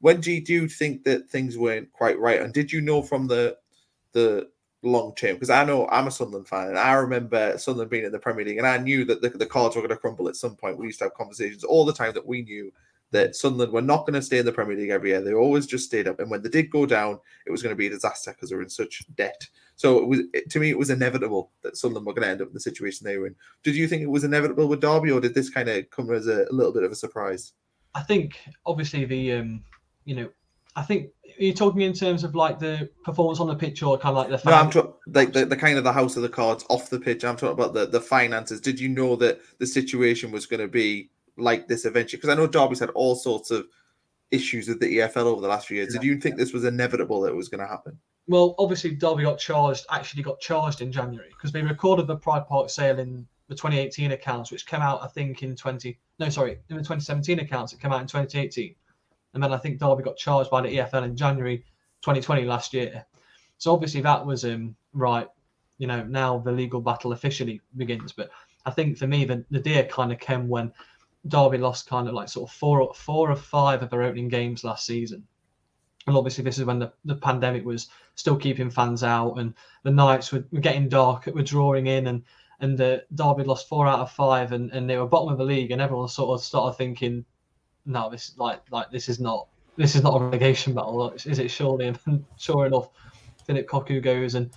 When 0.00 0.20
do 0.20 0.32
you, 0.32 0.44
do 0.44 0.68
think 0.68 1.04
that 1.04 1.28
things 1.30 1.56
weren't 1.56 1.92
quite 1.92 2.18
right? 2.18 2.40
And 2.40 2.52
did 2.52 2.72
you 2.72 2.80
know 2.80 3.02
from 3.02 3.26
the 3.26 3.56
the 4.12 4.48
long 4.82 5.14
term 5.14 5.34
because 5.34 5.50
I 5.50 5.64
know 5.64 5.88
I'm 5.88 6.06
a 6.06 6.10
Sunderland 6.10 6.46
fan 6.46 6.68
and 6.68 6.78
I 6.78 6.92
remember 6.92 7.56
Sunderland 7.56 7.90
being 7.90 8.04
in 8.04 8.12
the 8.12 8.18
Premier 8.18 8.44
League 8.44 8.58
and 8.58 8.66
I 8.66 8.76
knew 8.76 9.04
that 9.06 9.22
the, 9.22 9.30
the 9.30 9.46
cards 9.46 9.74
were 9.74 9.82
going 9.82 9.88
to 9.90 9.96
crumble 9.96 10.28
at 10.28 10.36
some 10.36 10.56
point. 10.56 10.78
We 10.78 10.86
used 10.86 10.98
to 10.98 11.06
have 11.06 11.14
conversations 11.14 11.64
all 11.64 11.86
the 11.86 11.92
time 11.92 12.12
that 12.12 12.26
we 12.26 12.42
knew 12.42 12.70
that 13.14 13.36
Sunderland 13.36 13.72
were 13.72 13.80
not 13.80 14.06
going 14.06 14.14
to 14.14 14.22
stay 14.22 14.38
in 14.38 14.44
the 14.44 14.52
Premier 14.52 14.76
League 14.76 14.90
every 14.90 15.10
year. 15.10 15.20
They 15.20 15.32
always 15.32 15.66
just 15.66 15.84
stayed 15.84 16.08
up, 16.08 16.18
and 16.18 16.28
when 16.28 16.42
they 16.42 16.48
did 16.48 16.68
go 16.68 16.84
down, 16.84 17.20
it 17.46 17.50
was 17.52 17.62
going 17.62 17.72
to 17.72 17.78
be 17.78 17.86
a 17.86 17.90
disaster 17.90 18.32
because 18.32 18.50
they 18.50 18.56
were 18.56 18.62
in 18.62 18.68
such 18.68 19.04
debt. 19.14 19.46
So 19.76 19.98
it 19.98 20.08
was 20.08 20.20
it, 20.34 20.50
to 20.50 20.58
me, 20.58 20.70
it 20.70 20.78
was 20.78 20.90
inevitable 20.90 21.52
that 21.62 21.76
Sunderland 21.76 22.06
were 22.06 22.12
going 22.12 22.24
to 22.24 22.30
end 22.30 22.42
up 22.42 22.48
in 22.48 22.54
the 22.54 22.60
situation 22.60 23.04
they 23.04 23.16
were 23.16 23.28
in. 23.28 23.36
Did 23.62 23.76
you 23.76 23.86
think 23.86 24.02
it 24.02 24.10
was 24.10 24.24
inevitable 24.24 24.66
with 24.66 24.80
Derby, 24.80 25.12
or 25.12 25.20
did 25.20 25.34
this 25.34 25.48
kind 25.48 25.68
of 25.68 25.88
come 25.90 26.12
as 26.12 26.26
a, 26.26 26.44
a 26.50 26.52
little 26.52 26.72
bit 26.72 26.82
of 26.82 26.90
a 26.90 26.96
surprise? 26.96 27.52
I 27.94 28.02
think 28.02 28.40
obviously 28.66 29.04
the 29.04 29.34
um, 29.34 29.62
you 30.04 30.14
know 30.14 30.28
I 30.76 30.82
think 30.82 31.10
you're 31.38 31.54
talking 31.54 31.82
in 31.82 31.92
terms 31.92 32.24
of 32.24 32.34
like 32.34 32.58
the 32.58 32.88
performance 33.04 33.40
on 33.40 33.46
the 33.46 33.54
pitch 33.54 33.82
or 33.82 33.96
kind 33.96 34.16
of 34.16 34.28
like 34.28 34.42
the. 34.42 34.50
No, 34.50 34.56
I'm 34.56 34.70
talking 34.70 34.92
like 35.06 35.32
the, 35.32 35.46
the 35.46 35.56
kind 35.56 35.78
of 35.78 35.84
the 35.84 35.92
house 35.92 36.16
of 36.16 36.22
the 36.22 36.28
cards 36.28 36.64
off 36.68 36.90
the 36.90 36.98
pitch. 36.98 37.24
I'm 37.24 37.36
talking 37.36 37.52
about 37.52 37.74
the 37.74 37.86
the 37.86 38.00
finances. 38.00 38.60
Did 38.60 38.80
you 38.80 38.88
know 38.88 39.16
that 39.16 39.40
the 39.58 39.66
situation 39.66 40.30
was 40.30 40.46
going 40.46 40.60
to 40.60 40.68
be 40.68 41.10
like 41.36 41.68
this 41.68 41.84
eventually? 41.84 42.18
Because 42.18 42.30
I 42.30 42.34
know 42.34 42.46
Derby's 42.46 42.80
had 42.80 42.90
all 42.90 43.14
sorts 43.14 43.50
of 43.50 43.66
issues 44.30 44.66
with 44.68 44.80
the 44.80 44.98
EFL 44.98 45.26
over 45.26 45.40
the 45.40 45.48
last 45.48 45.68
few 45.68 45.76
years. 45.76 45.94
Yeah. 45.94 46.00
Did 46.00 46.06
you 46.06 46.20
think 46.20 46.36
this 46.36 46.52
was 46.52 46.64
inevitable 46.64 47.20
that 47.22 47.30
it 47.30 47.36
was 47.36 47.48
going 47.48 47.60
to 47.60 47.68
happen? 47.68 47.98
Well, 48.26 48.54
obviously 48.58 48.94
Derby 48.94 49.22
got 49.22 49.38
charged. 49.38 49.86
Actually, 49.90 50.24
got 50.24 50.40
charged 50.40 50.80
in 50.80 50.90
January 50.90 51.28
because 51.30 51.52
they 51.52 51.62
recorded 51.62 52.08
the 52.08 52.16
Pride 52.16 52.48
Park 52.48 52.68
sale 52.70 52.98
in 52.98 53.26
the 53.48 53.54
2018 53.54 54.10
accounts, 54.12 54.50
which 54.50 54.66
came 54.66 54.80
out 54.80 55.02
I 55.02 55.06
think 55.06 55.44
in 55.44 55.54
20. 55.54 55.96
No, 56.18 56.28
sorry, 56.30 56.58
in 56.68 56.76
the 56.76 56.82
2017 56.82 57.38
accounts. 57.38 57.72
It 57.72 57.80
came 57.80 57.92
out 57.92 58.00
in 58.00 58.08
2018 58.08 58.74
and 59.34 59.42
then 59.42 59.52
I 59.52 59.58
think 59.58 59.78
Derby 59.78 60.02
got 60.02 60.16
charged 60.16 60.50
by 60.50 60.62
the 60.62 60.76
EFL 60.76 61.04
in 61.04 61.16
January 61.16 61.58
2020 62.02 62.44
last 62.44 62.72
year. 62.72 63.04
So 63.58 63.72
obviously 63.72 64.00
that 64.02 64.24
was 64.24 64.44
um, 64.44 64.76
right. 64.92 65.28
You 65.78 65.88
know, 65.88 66.04
now 66.04 66.38
the 66.38 66.52
legal 66.52 66.80
battle 66.80 67.12
officially 67.12 67.60
begins. 67.76 68.12
But 68.12 68.30
I 68.64 68.70
think 68.70 68.96
for 68.96 69.08
me, 69.08 69.24
the, 69.24 69.44
the 69.50 69.58
deer 69.58 69.84
kind 69.84 70.12
of 70.12 70.20
came 70.20 70.48
when 70.48 70.72
Derby 71.26 71.58
lost 71.58 71.88
kind 71.88 72.06
of 72.06 72.14
like 72.14 72.28
sort 72.28 72.48
of 72.48 72.54
four, 72.54 72.94
four 72.94 73.30
or 73.30 73.36
five 73.36 73.82
of 73.82 73.90
their 73.90 74.02
opening 74.02 74.28
games 74.28 74.62
last 74.62 74.86
season. 74.86 75.26
And 76.06 76.16
obviously, 76.16 76.44
this 76.44 76.58
is 76.58 76.64
when 76.64 76.78
the, 76.78 76.92
the 77.04 77.16
pandemic 77.16 77.64
was 77.64 77.88
still 78.14 78.36
keeping 78.36 78.70
fans 78.70 79.02
out, 79.02 79.34
and 79.36 79.54
the 79.84 79.90
nights 79.90 80.32
were, 80.32 80.44
were 80.52 80.60
getting 80.60 80.88
dark, 80.88 81.26
were 81.26 81.42
drawing 81.42 81.86
in, 81.86 82.06
and 82.08 82.22
and 82.60 82.78
the 82.78 83.04
Derby 83.14 83.44
lost 83.44 83.68
four 83.68 83.86
out 83.86 84.00
of 84.00 84.12
five, 84.12 84.52
and, 84.52 84.70
and 84.72 84.88
they 84.88 84.98
were 84.98 85.06
bottom 85.06 85.32
of 85.32 85.38
the 85.38 85.44
league, 85.44 85.70
and 85.70 85.80
everyone 85.80 86.08
sort 86.08 86.38
of 86.38 86.44
started 86.44 86.76
thinking 86.76 87.24
no, 87.86 88.10
this 88.10 88.34
like 88.36 88.60
like 88.70 88.90
this 88.90 89.08
is 89.08 89.20
not 89.20 89.48
this 89.76 89.94
is 89.94 90.02
not 90.02 90.20
a 90.20 90.24
relegation 90.24 90.74
battle, 90.74 91.12
is 91.12 91.38
it? 91.38 91.50
Surely, 91.50 91.86
and 91.86 92.24
sure 92.36 92.66
enough, 92.66 92.88
Phillip 93.46 93.66
Cocu 93.68 94.02
goes, 94.02 94.34
and 94.34 94.50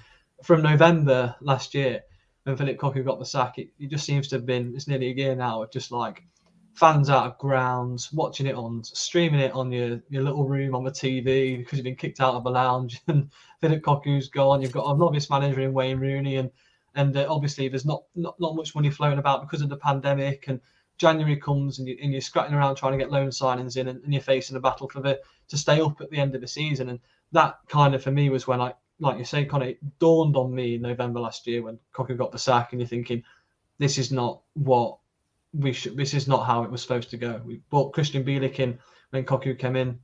from 0.43 0.61
November 0.61 1.35
last 1.41 1.73
year, 1.73 2.03
when 2.43 2.55
Phillip 2.55 2.77
Cocu 2.77 3.03
got 3.03 3.19
the 3.19 3.25
sack, 3.25 3.57
it, 3.57 3.69
it 3.79 3.89
just 3.89 4.05
seems 4.05 4.27
to 4.29 4.35
have 4.35 4.45
been 4.45 4.73
it's 4.75 4.87
nearly 4.87 5.11
a 5.11 5.15
year 5.15 5.35
now 5.35 5.63
of 5.63 5.71
just 5.71 5.91
like 5.91 6.23
fans 6.77 7.09
out 7.09 7.25
of 7.25 7.37
grounds, 7.39 8.13
watching 8.13 8.45
it 8.45 8.53
on 8.53 8.83
streaming 8.83 9.39
it 9.39 9.51
on 9.53 9.71
your, 9.71 9.99
your 10.09 10.21
little 10.21 10.47
room 10.47 10.75
on 10.75 10.83
the 10.83 10.91
TV 10.91 11.57
because 11.57 11.77
you've 11.77 11.83
been 11.83 11.95
kicked 11.95 12.21
out 12.21 12.35
of 12.35 12.43
the 12.43 12.51
lounge 12.51 13.01
and 13.07 13.31
Phillip 13.61 13.81
Cocu's 13.81 14.29
gone. 14.29 14.61
You've 14.61 14.71
got 14.71 14.85
a 14.85 14.97
novice 14.97 15.29
manager 15.29 15.61
in 15.61 15.73
Wayne 15.73 15.99
Rooney 15.99 16.37
and 16.37 16.51
and 16.95 17.15
uh, 17.15 17.27
obviously 17.29 17.67
there's 17.67 17.85
not, 17.85 18.03
not 18.15 18.39
not 18.39 18.55
much 18.55 18.75
money 18.75 18.89
flowing 18.89 19.19
about 19.19 19.41
because 19.41 19.61
of 19.61 19.69
the 19.69 19.77
pandemic 19.77 20.45
and 20.47 20.61
January 20.97 21.35
comes 21.37 21.79
and, 21.79 21.87
you, 21.87 21.97
and 22.01 22.11
you're 22.11 22.21
scratching 22.21 22.55
around 22.55 22.75
trying 22.75 22.93
to 22.93 22.97
get 22.97 23.11
loan 23.11 23.29
signings 23.29 23.77
in, 23.77 23.87
and, 23.87 24.03
and, 24.03 24.13
you're 24.13 24.21
facing 24.21 24.57
a 24.57 24.59
battle 24.59 24.89
for 24.89 25.01
the 25.01 25.19
to 25.47 25.57
stay 25.57 25.79
up 25.79 26.01
at 26.01 26.09
the 26.09 26.17
end 26.17 26.33
of 26.35 26.41
the 26.41 26.47
season. 26.47 26.89
And 26.89 26.99
that 27.31 27.59
kind 27.67 27.93
of 27.93 28.03
for 28.03 28.11
me 28.11 28.29
was 28.29 28.47
when 28.47 28.61
I, 28.61 28.73
like 28.99 29.17
you 29.17 29.25
say, 29.25 29.45
kind 29.45 29.63
of 29.63 29.75
dawned 29.99 30.35
on 30.35 30.53
me 30.53 30.75
in 30.75 30.81
November 30.81 31.19
last 31.19 31.45
year 31.45 31.61
when 31.61 31.77
Cocu 31.93 32.17
got 32.17 32.31
the 32.31 32.39
sack, 32.39 32.71
and 32.71 32.81
you're 32.81 32.87
thinking, 32.87 33.23
this 33.77 33.97
is 33.97 34.11
not 34.11 34.41
what 34.53 34.97
we 35.53 35.71
should. 35.71 35.95
This 35.95 36.13
is 36.13 36.27
not 36.27 36.45
how 36.45 36.63
it 36.63 36.71
was 36.71 36.81
supposed 36.81 37.11
to 37.11 37.17
go. 37.17 37.41
We 37.45 37.61
bought 37.69 37.93
Krystian 37.93 38.25
Bielik 38.25 38.59
in 38.59 38.79
when 39.11 39.23
Cocu 39.23 39.57
came 39.57 39.75
in. 39.75 39.99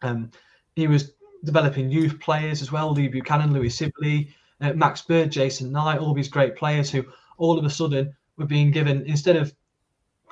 Um, 0.00 0.30
he 0.74 0.86
was 0.86 1.12
developing 1.44 1.90
youth 1.90 2.18
players 2.20 2.62
as 2.62 2.72
well, 2.72 2.92
Lee 2.92 3.08
Buchanan, 3.08 3.52
Louie 3.52 3.68
Sibley, 3.68 4.34
uh, 4.60 4.72
Max 4.72 5.02
Bird, 5.02 5.30
Jason 5.30 5.72
Knight, 5.72 5.98
all 5.98 6.14
these 6.14 6.28
great 6.28 6.56
players 6.56 6.90
who 6.90 7.04
all 7.36 7.58
of 7.58 7.64
a 7.64 7.70
sudden 7.70 8.14
were 8.36 8.46
being 8.46 8.70
given 8.70 9.04
instead 9.06 9.36
of 9.36 9.52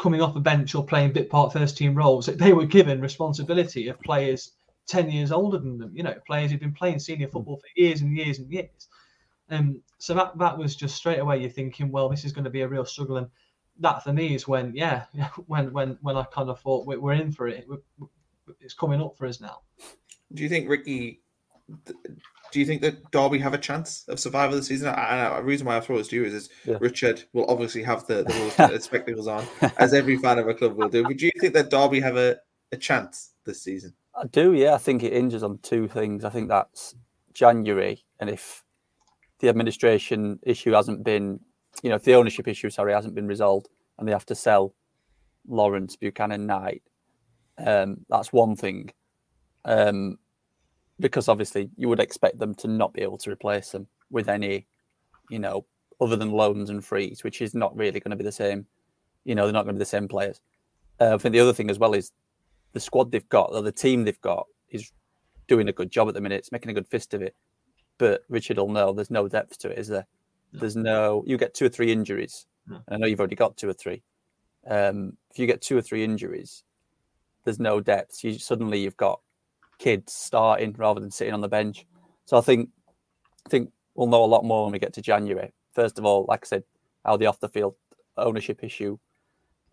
coming 0.01 0.23
off 0.23 0.35
a 0.35 0.41
bench 0.41 0.75
or 0.75 0.85
playing 0.85 1.13
bit 1.13 1.29
part 1.29 1.53
first 1.53 1.77
team 1.77 1.95
roles. 1.95 2.27
They 2.27 2.53
were 2.53 2.65
given 2.65 3.01
responsibility 3.01 3.89
of 3.89 4.01
players 4.01 4.53
10 4.89 5.11
years 5.11 5.31
older 5.31 5.59
than 5.59 5.79
them, 5.79 5.93
you 5.95 6.03
know, 6.03 6.15
players 6.27 6.51
who've 6.51 6.59
been 6.59 6.73
playing 6.73 6.99
senior 6.99 7.29
football 7.29 7.59
for 7.59 7.81
years 7.81 8.01
and 8.01 8.17
years 8.17 8.39
and 8.39 8.51
years. 8.51 8.89
Um, 9.51 9.83
so 9.99 10.15
that, 10.15 10.39
that 10.39 10.57
was 10.57 10.75
just 10.75 10.97
straight 10.97 11.19
away 11.19 11.41
you're 11.41 11.51
thinking, 11.51 11.93
well, 11.93 12.09
this 12.09 12.25
is 12.25 12.33
going 12.33 12.45
to 12.45 12.51
be 12.51 12.63
a 12.63 12.69
real 12.69 12.87
struggle. 12.87 13.19
And 13.19 13.29
that 13.79 14.03
for 14.03 14.13
me 14.13 14.35
is 14.35 14.49
when, 14.49 14.73
yeah, 14.75 15.05
when 15.47 15.73
when 15.73 15.99
when 16.01 16.17
I 16.17 16.25
kind 16.25 16.49
of 16.49 16.61
thought 16.61 16.87
we're 16.87 17.13
in 17.13 17.31
for 17.31 17.47
it. 17.49 17.69
It's 18.61 18.75
coming 18.75 19.03
up 19.03 19.17
for 19.17 19.27
us 19.27 19.41
now. 19.41 19.59
Do 20.33 20.43
you 20.43 20.49
think 20.49 20.69
Ricky 20.69 21.21
do 22.53 22.61
you 22.61 22.67
think 22.67 22.83
that 22.83 23.11
Derby 23.11 23.39
have 23.39 23.55
a 23.55 23.59
chance 23.59 24.05
of 24.09 24.19
survival 24.21 24.57
this 24.57 24.67
season? 24.67 24.89
And 24.89 25.39
the 25.39 25.43
reason 25.43 25.67
why 25.67 25.77
I 25.77 25.81
throw 25.81 25.99
this 25.99 26.09
to 26.09 26.17
you 26.17 26.25
is, 26.25 26.35
is 26.35 26.51
yeah. 26.65 26.77
Richard 26.81 27.25
will 27.33 27.47
obviously 27.51 27.83
have 27.83 28.07
the, 28.07 28.25
the 28.57 28.81
spectacles 28.81 29.27
on, 29.27 29.47
as 29.79 29.95
every 29.95 30.17
fan 30.17 30.39
of 30.39 30.49
a 30.49 30.55
club 30.55 30.77
will 30.77 30.89
do. 30.89 31.03
But 31.03 31.17
do 31.17 31.27
you 31.27 31.33
think 31.41 31.55
that 31.55 31.71
Derby 31.71 32.01
have 32.01 32.17
a, 32.17 32.37
a 32.73 32.77
chance 32.77 33.33
this 33.45 33.63
season? 33.63 33.95
I 34.15 34.27
do, 34.27 34.53
yeah. 34.53 34.75
I 34.75 34.79
think 34.79 35.03
it 35.03 35.13
hinges 35.13 35.43
on 35.43 35.59
two 35.63 35.89
things. 35.89 36.25
I 36.25 36.31
think 36.31 36.49
that's 36.49 36.95
January, 37.33 38.05
and 38.19 38.29
if 38.29 38.65
the 39.39 39.49
administration 39.49 40.39
issue 40.43 40.73
hasn't 40.73 41.05
been, 41.05 41.41
you 41.83 41.91
know, 41.91 41.97
if 41.97 42.05
the 42.05 42.15
ownership 42.15 42.49
issue, 42.49 42.71
sorry, 42.71 42.93
hasn't 42.93 43.15
been 43.15 43.27
resolved, 43.27 43.69
and 43.99 44.07
they 44.07 44.13
have 44.13 44.27
to 44.27 44.35
sell 44.35 44.75
Lawrence, 45.49 45.97
Buchanan, 45.97 46.47
Knight, 46.47 46.83
um, 47.65 48.05
that's 48.09 48.33
one 48.33 48.57
thing. 48.57 48.91
Um, 49.65 50.19
because 51.01 51.29
obviously 51.29 51.71
you 51.77 51.89
would 51.89 52.01
expect 52.01 52.39
them 52.39 52.55
to 52.57 52.69
not 52.69 52.93
be 52.93 53.03
able 53.03 53.19
to 53.19 53.31
replace 53.31 53.71
them 53.71 53.87
with 54.11 54.29
any, 54.29 54.67
you 55.29 55.39
know, 55.39 55.65
other 56.01 56.17
than 56.17 56.31
loans 56.31 56.71
and 56.71 56.85
frees, 56.85 57.25
which 57.25 57.43
is 57.43 57.55
not 57.55 57.77
really 57.77 58.01
going 58.01 58.11
to 58.11 58.17
be 58.17 58.25
the 58.25 58.33
same. 58.33 58.67
You 59.25 59.35
know, 59.35 59.45
they're 59.45 59.53
not 59.53 59.65
going 59.65 59.75
to 59.75 59.79
be 59.79 59.85
the 59.85 59.87
same 59.87 60.09
players. 60.09 60.41
Uh, 61.01 61.15
I 61.15 61.19
think 61.19 61.33
the 61.33 61.41
other 61.41 61.53
thing 61.53 61.71
as 61.71 61.79
well 61.79 61.95
is 61.95 62.13
the 62.73 62.81
squad 62.81 63.11
they've 63.11 63.29
got, 63.29 63.53
or 63.53 63.63
the 63.63 63.73
team 63.73 64.05
they've 64.05 64.21
got, 64.21 64.47
is 64.71 64.93
doing 65.49 65.69
a 65.69 65.73
good 65.73 65.91
job 65.91 66.09
at 66.09 66.15
the 66.15 66.21
minute. 66.21 66.39
It's 66.39 66.53
making 66.53 66.71
a 66.71 66.75
good 66.75 66.89
fist 66.89 67.15
of 67.15 67.23
it. 67.23 67.35
But 67.99 68.23
Richard 68.29 68.57
will 68.59 68.69
know 68.69 68.93
there's 68.93 69.11
no 69.11 69.29
depth 69.29 69.59
to 69.59 69.71
it, 69.71 69.79
is 69.79 69.89
there? 69.89 70.07
No. 70.53 70.61
There's 70.61 70.77
no. 70.77 71.25
You 71.27 71.37
get 71.37 71.55
two 71.55 71.67
or 71.67 71.69
three 71.69 71.93
injuries. 71.93 72.47
No. 72.67 72.81
I 72.89 72.97
know 72.97 73.07
you've 73.07 73.21
already 73.21 73.37
got 73.37 73.57
two 73.57 73.69
or 73.69 73.75
three. 73.75 74.03
Um, 74.67 75.17
if 75.31 75.39
you 75.39 75.47
get 75.47 75.61
two 75.61 75.77
or 75.77 75.83
three 75.83 76.05
injuries, 76.05 76.65
there's 77.45 77.59
no 77.59 77.81
depth. 77.81 78.23
You 78.25 78.39
suddenly 78.39 78.81
you've 78.81 78.97
got 78.97 79.21
kids 79.81 80.13
starting 80.13 80.75
rather 80.79 81.01
than 81.01 81.11
sitting 81.11 81.35
on 81.35 81.41
the 81.41 81.49
bench. 81.49 81.87
So 82.27 82.37
I 82.37 82.43
think 82.43 82.69
I 83.47 83.49
think 83.49 83.73
we'll 83.95 84.07
know 84.07 84.23
a 84.23 84.27
lot 84.27 84.45
more 84.45 84.65
when 84.65 84.73
we 84.73 84.79
get 84.79 84.93
to 84.93 85.03
January. 85.03 85.53
First 85.75 85.99
of 85.99 86.05
all, 86.05 86.27
like 86.29 86.45
I 86.45 86.47
said, 86.47 86.65
how 87.05 87.17
the 87.17 87.27
off 87.27 87.41
the 87.41 87.49
field 87.49 87.75
ownership 88.17 88.63
issue, 88.63 88.99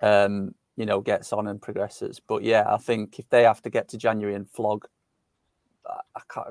um, 0.02 0.56
you 0.78 0.86
know, 0.86 1.02
gets 1.02 1.34
on 1.34 1.48
and 1.48 1.62
progresses. 1.62 2.20
But 2.26 2.44
yeah, 2.44 2.64
I 2.68 2.78
think 2.78 3.20
if 3.20 3.30
they 3.30 3.44
have 3.44 3.62
to 3.64 3.70
get 3.70 3.90
to 3.90 3.98
January 3.98 4.36
and 4.36 4.50
flog, 4.50 4.88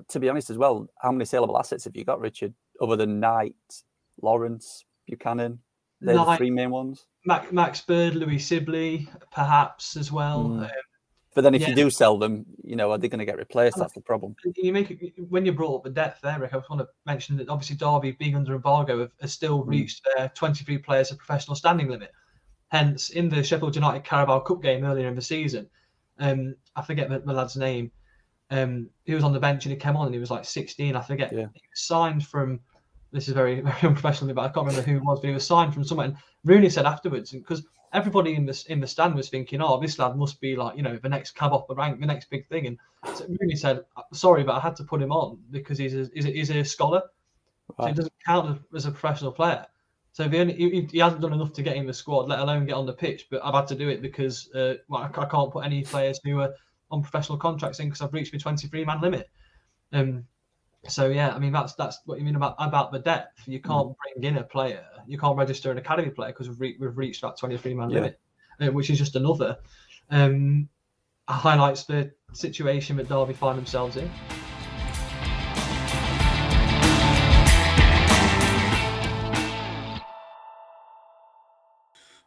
to 0.08 0.20
be 0.20 0.28
honest 0.28 0.50
as 0.50 0.58
well, 0.58 0.88
how 1.00 1.10
many 1.10 1.24
saleable 1.24 1.58
assets 1.58 1.84
have 1.84 1.96
you 1.96 2.04
got, 2.04 2.20
Richard, 2.20 2.54
other 2.80 2.96
than 2.96 3.20
Knight, 3.20 3.54
Lawrence, 4.20 4.84
Buchanan? 5.06 5.58
They're 6.00 6.14
Knight, 6.14 6.32
the 6.32 6.36
three 6.36 6.50
main 6.50 6.70
ones. 6.70 7.06
Max 7.24 7.80
Bird, 7.80 8.14
Louie 8.14 8.38
Sibley, 8.38 9.08
perhaps 9.32 9.96
as 9.96 10.12
well. 10.12 10.44
Mm. 10.44 10.64
Um, 10.64 10.70
but 11.36 11.42
then 11.42 11.54
if 11.54 11.60
yeah. 11.60 11.68
you 11.68 11.74
do 11.74 11.90
sell 11.90 12.16
them, 12.16 12.46
you 12.64 12.76
know, 12.76 12.90
are 12.90 12.96
they 12.96 13.08
going 13.08 13.18
to 13.18 13.26
get 13.26 13.36
replaced? 13.36 13.76
That's 13.76 13.92
the 13.92 14.00
problem. 14.00 14.34
You 14.56 14.72
make 14.72 14.90
it, 14.90 15.12
when 15.28 15.44
you 15.44 15.52
brought 15.52 15.76
up 15.76 15.84
the 15.84 15.90
depth 15.90 16.22
there, 16.22 16.40
Rick. 16.40 16.54
I 16.54 16.56
just 16.56 16.70
want 16.70 16.80
to 16.80 16.88
mention 17.04 17.36
that 17.36 17.50
obviously 17.50 17.76
Derby, 17.76 18.12
being 18.12 18.34
under 18.34 18.54
embargo, 18.54 19.00
have, 19.00 19.10
have 19.20 19.30
still 19.30 19.62
mm. 19.62 19.68
reached 19.68 20.08
their 20.16 20.30
23 20.30 20.78
players 20.78 21.10
of 21.10 21.18
professional 21.18 21.54
standing 21.54 21.90
limit. 21.90 22.10
Hence, 22.68 23.10
in 23.10 23.28
the 23.28 23.44
Sheffield 23.44 23.74
United 23.74 24.02
Carabao 24.02 24.40
Cup 24.40 24.62
game 24.62 24.82
earlier 24.82 25.08
in 25.08 25.14
the 25.14 25.20
season, 25.20 25.68
um, 26.20 26.56
I 26.74 26.80
forget 26.80 27.10
the, 27.10 27.18
the 27.18 27.34
lad's 27.34 27.54
name. 27.54 27.90
Um, 28.50 28.88
he 29.04 29.14
was 29.14 29.22
on 29.22 29.34
the 29.34 29.38
bench 29.38 29.66
and 29.66 29.72
he 29.74 29.78
came 29.78 29.94
on 29.94 30.06
and 30.06 30.14
he 30.14 30.20
was 30.20 30.30
like 30.30 30.46
16. 30.46 30.96
I 30.96 31.02
forget. 31.02 31.34
Yeah. 31.34 31.48
He 31.52 31.60
was 31.70 31.82
signed 31.82 32.26
from. 32.26 32.60
This 33.12 33.28
is 33.28 33.34
very 33.34 33.60
very 33.60 33.82
unprofessional, 33.82 34.34
but 34.34 34.40
I 34.40 34.48
can't 34.48 34.66
remember 34.66 34.90
who 34.90 34.96
it 34.96 35.04
was. 35.04 35.20
But 35.20 35.28
he 35.28 35.34
was 35.34 35.46
signed 35.46 35.74
from 35.74 35.84
somewhere. 35.84 36.06
And 36.06 36.16
Rooney 36.44 36.70
said 36.70 36.86
afterwards, 36.86 37.32
because 37.32 37.62
everybody 37.96 38.34
in 38.34 38.44
the 38.44 38.64
in 38.68 38.80
the 38.80 38.86
stand 38.86 39.14
was 39.14 39.28
thinking, 39.28 39.60
"Oh, 39.62 39.80
this 39.80 39.98
lad 39.98 40.16
must 40.16 40.40
be 40.40 40.54
like 40.54 40.76
you 40.76 40.82
know 40.82 40.98
the 41.02 41.08
next 41.08 41.32
cab 41.32 41.52
off 41.52 41.66
the 41.66 41.74
rank, 41.74 41.98
the 41.98 42.06
next 42.06 42.30
big 42.30 42.46
thing." 42.48 42.66
And 42.66 42.78
so 43.16 43.26
Rooney 43.40 43.56
said, 43.56 43.84
"Sorry, 44.12 44.44
but 44.44 44.54
I 44.54 44.60
had 44.60 44.76
to 44.76 44.84
put 44.84 45.02
him 45.02 45.10
on 45.10 45.38
because 45.50 45.78
he's 45.78 45.94
a, 45.94 46.08
he's 46.14 46.26
a, 46.26 46.30
he's 46.30 46.50
a 46.50 46.62
scholar, 46.62 47.02
so 47.76 47.86
he 47.86 47.94
doesn't 47.94 48.12
count 48.24 48.60
as 48.74 48.86
a 48.86 48.90
professional 48.90 49.32
player." 49.32 49.66
So 50.12 50.24
only, 50.24 50.54
he, 50.54 50.88
he, 50.90 50.98
hasn't 50.98 51.20
done 51.20 51.34
enough 51.34 51.52
to 51.54 51.62
get 51.62 51.76
in 51.76 51.86
the 51.86 51.92
squad, 51.92 52.26
let 52.26 52.38
alone 52.38 52.64
get 52.64 52.74
on 52.74 52.86
the 52.86 52.92
pitch. 52.94 53.26
But 53.30 53.44
I've 53.44 53.54
had 53.54 53.66
to 53.66 53.74
do 53.74 53.88
it 53.90 54.00
because 54.00 54.50
uh, 54.54 54.74
well, 54.88 55.02
I, 55.02 55.20
I, 55.20 55.26
can't 55.26 55.52
put 55.52 55.64
any 55.64 55.82
players 55.82 56.18
who 56.24 56.40
are 56.40 56.54
on 56.90 57.02
professional 57.02 57.36
contracts 57.36 57.80
in 57.80 57.88
because 57.88 58.00
I've 58.00 58.14
reached 58.14 58.32
my 58.32 58.38
23 58.38 58.84
man 58.84 59.00
limit. 59.00 59.28
Um, 59.92 60.24
so 60.88 61.08
yeah, 61.08 61.34
I 61.34 61.38
mean 61.38 61.52
that's 61.52 61.74
that's 61.74 62.00
what 62.04 62.18
you 62.18 62.24
mean 62.24 62.36
about 62.36 62.54
about 62.58 62.92
the 62.92 62.98
depth. 62.98 63.46
You 63.46 63.60
can't 63.60 63.88
mm. 63.88 63.96
bring 64.14 64.24
in 64.24 64.38
a 64.38 64.44
player, 64.44 64.84
you 65.06 65.18
can't 65.18 65.36
register 65.36 65.70
an 65.70 65.78
academy 65.78 66.10
player 66.10 66.32
because 66.32 66.48
we've, 66.48 66.60
re- 66.60 66.76
we've 66.78 66.96
reached 66.96 67.22
that 67.22 67.38
23 67.38 67.74
man 67.74 67.90
yeah. 67.90 67.94
limit, 67.94 68.20
uh, 68.60 68.66
which 68.68 68.90
is 68.90 68.98
just 68.98 69.16
another 69.16 69.58
um, 70.10 70.68
highlights 71.28 71.84
the 71.84 72.12
situation 72.32 72.96
that 72.96 73.08
Derby 73.08 73.34
find 73.34 73.58
themselves 73.58 73.96
in. 73.96 74.10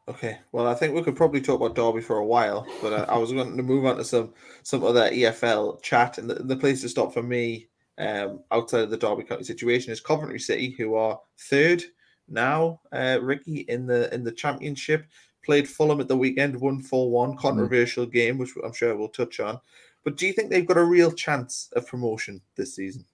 Okay, 0.10 0.40
well, 0.52 0.66
I 0.66 0.74
think 0.74 0.96
we 0.96 1.04
could 1.04 1.16
probably 1.16 1.40
talk 1.40 1.62
about 1.62 1.76
Derby 1.76 2.02
for 2.02 2.18
a 2.18 2.26
while, 2.26 2.66
but 2.82 2.94
uh, 2.94 3.06
I 3.08 3.18
was 3.20 3.32
going 3.32 3.56
to 3.56 3.64
move 3.64 3.86
on 3.86 3.98
to 3.98 4.04
some 4.04 4.34
some 4.64 4.84
other 4.84 5.10
EFL 5.10 5.82
chat, 5.84 6.18
and 6.18 6.30
the, 6.30 6.36
the 6.36 6.56
place 6.56 6.82
to 6.82 6.90
stop 6.90 7.14
for 7.14 7.22
me 7.22 7.69
um, 8.00 8.42
outside 8.52 8.82
of 8.82 8.90
the 8.90 8.98
Derby 8.98 9.24
County 9.24 9.44
situation 9.44 9.92
is 9.92 10.00
Coventry 10.00 10.40
City, 10.40 10.72
who 10.72 10.96
are 10.96 11.20
third 11.38 11.84
now. 12.28 12.82
Uh, 12.92 13.20
Ricky 13.22 13.60
in 13.62 13.86
the 13.86 14.14
in 14.14 14.24
the 14.24 14.32
championship 14.32 15.06
played 15.44 15.68
Fulham 15.68 16.00
at 16.00 16.08
the 16.08 16.18
weekend, 16.18 16.60
one 16.60 16.82
four 16.82 17.12
one, 17.12 17.32
mm-hmm. 17.32 17.40
controversial 17.40 18.06
mm. 18.06 18.12
game, 18.12 18.38
which 18.38 18.52
I'm 18.64 18.74
sure 18.74 18.96
we'll 18.96 19.10
touch 19.10 19.40
on. 19.40 19.60
But 20.04 20.16
do 20.16 20.26
you 20.26 20.34
think 20.34 20.50
they've 20.50 20.66
got 20.66 20.78
a 20.78 20.84
real 20.84 21.12
chance 21.12 21.70
of 21.76 21.88
promotion 21.88 22.42
this 22.56 22.76
season? 22.76 23.06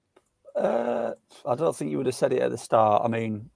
Uh, 0.56 1.12
I 1.46 1.56
don't 1.56 1.76
think 1.76 1.92
you 1.92 1.98
would 1.98 2.06
have 2.06 2.16
said 2.16 2.32
it 2.32 2.42
at 2.42 2.52
the 2.52 2.58
start. 2.58 3.02
I 3.04 3.08
mean, 3.08 3.50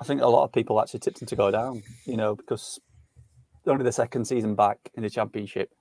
I 0.00 0.04
think 0.04 0.20
a 0.20 0.26
lot 0.26 0.44
of 0.44 0.52
people 0.52 0.80
actually 0.80 1.00
tipped 1.00 1.18
them 1.18 1.28
to 1.28 1.36
go 1.36 1.50
down, 1.50 1.82
you 2.04 2.16
know, 2.16 2.36
because 2.36 2.78
only 3.66 3.84
the 3.84 3.92
second 3.92 4.26
season 4.26 4.54
back 4.54 4.78
in 4.94 5.02
the 5.02 5.10
championship. 5.10 5.72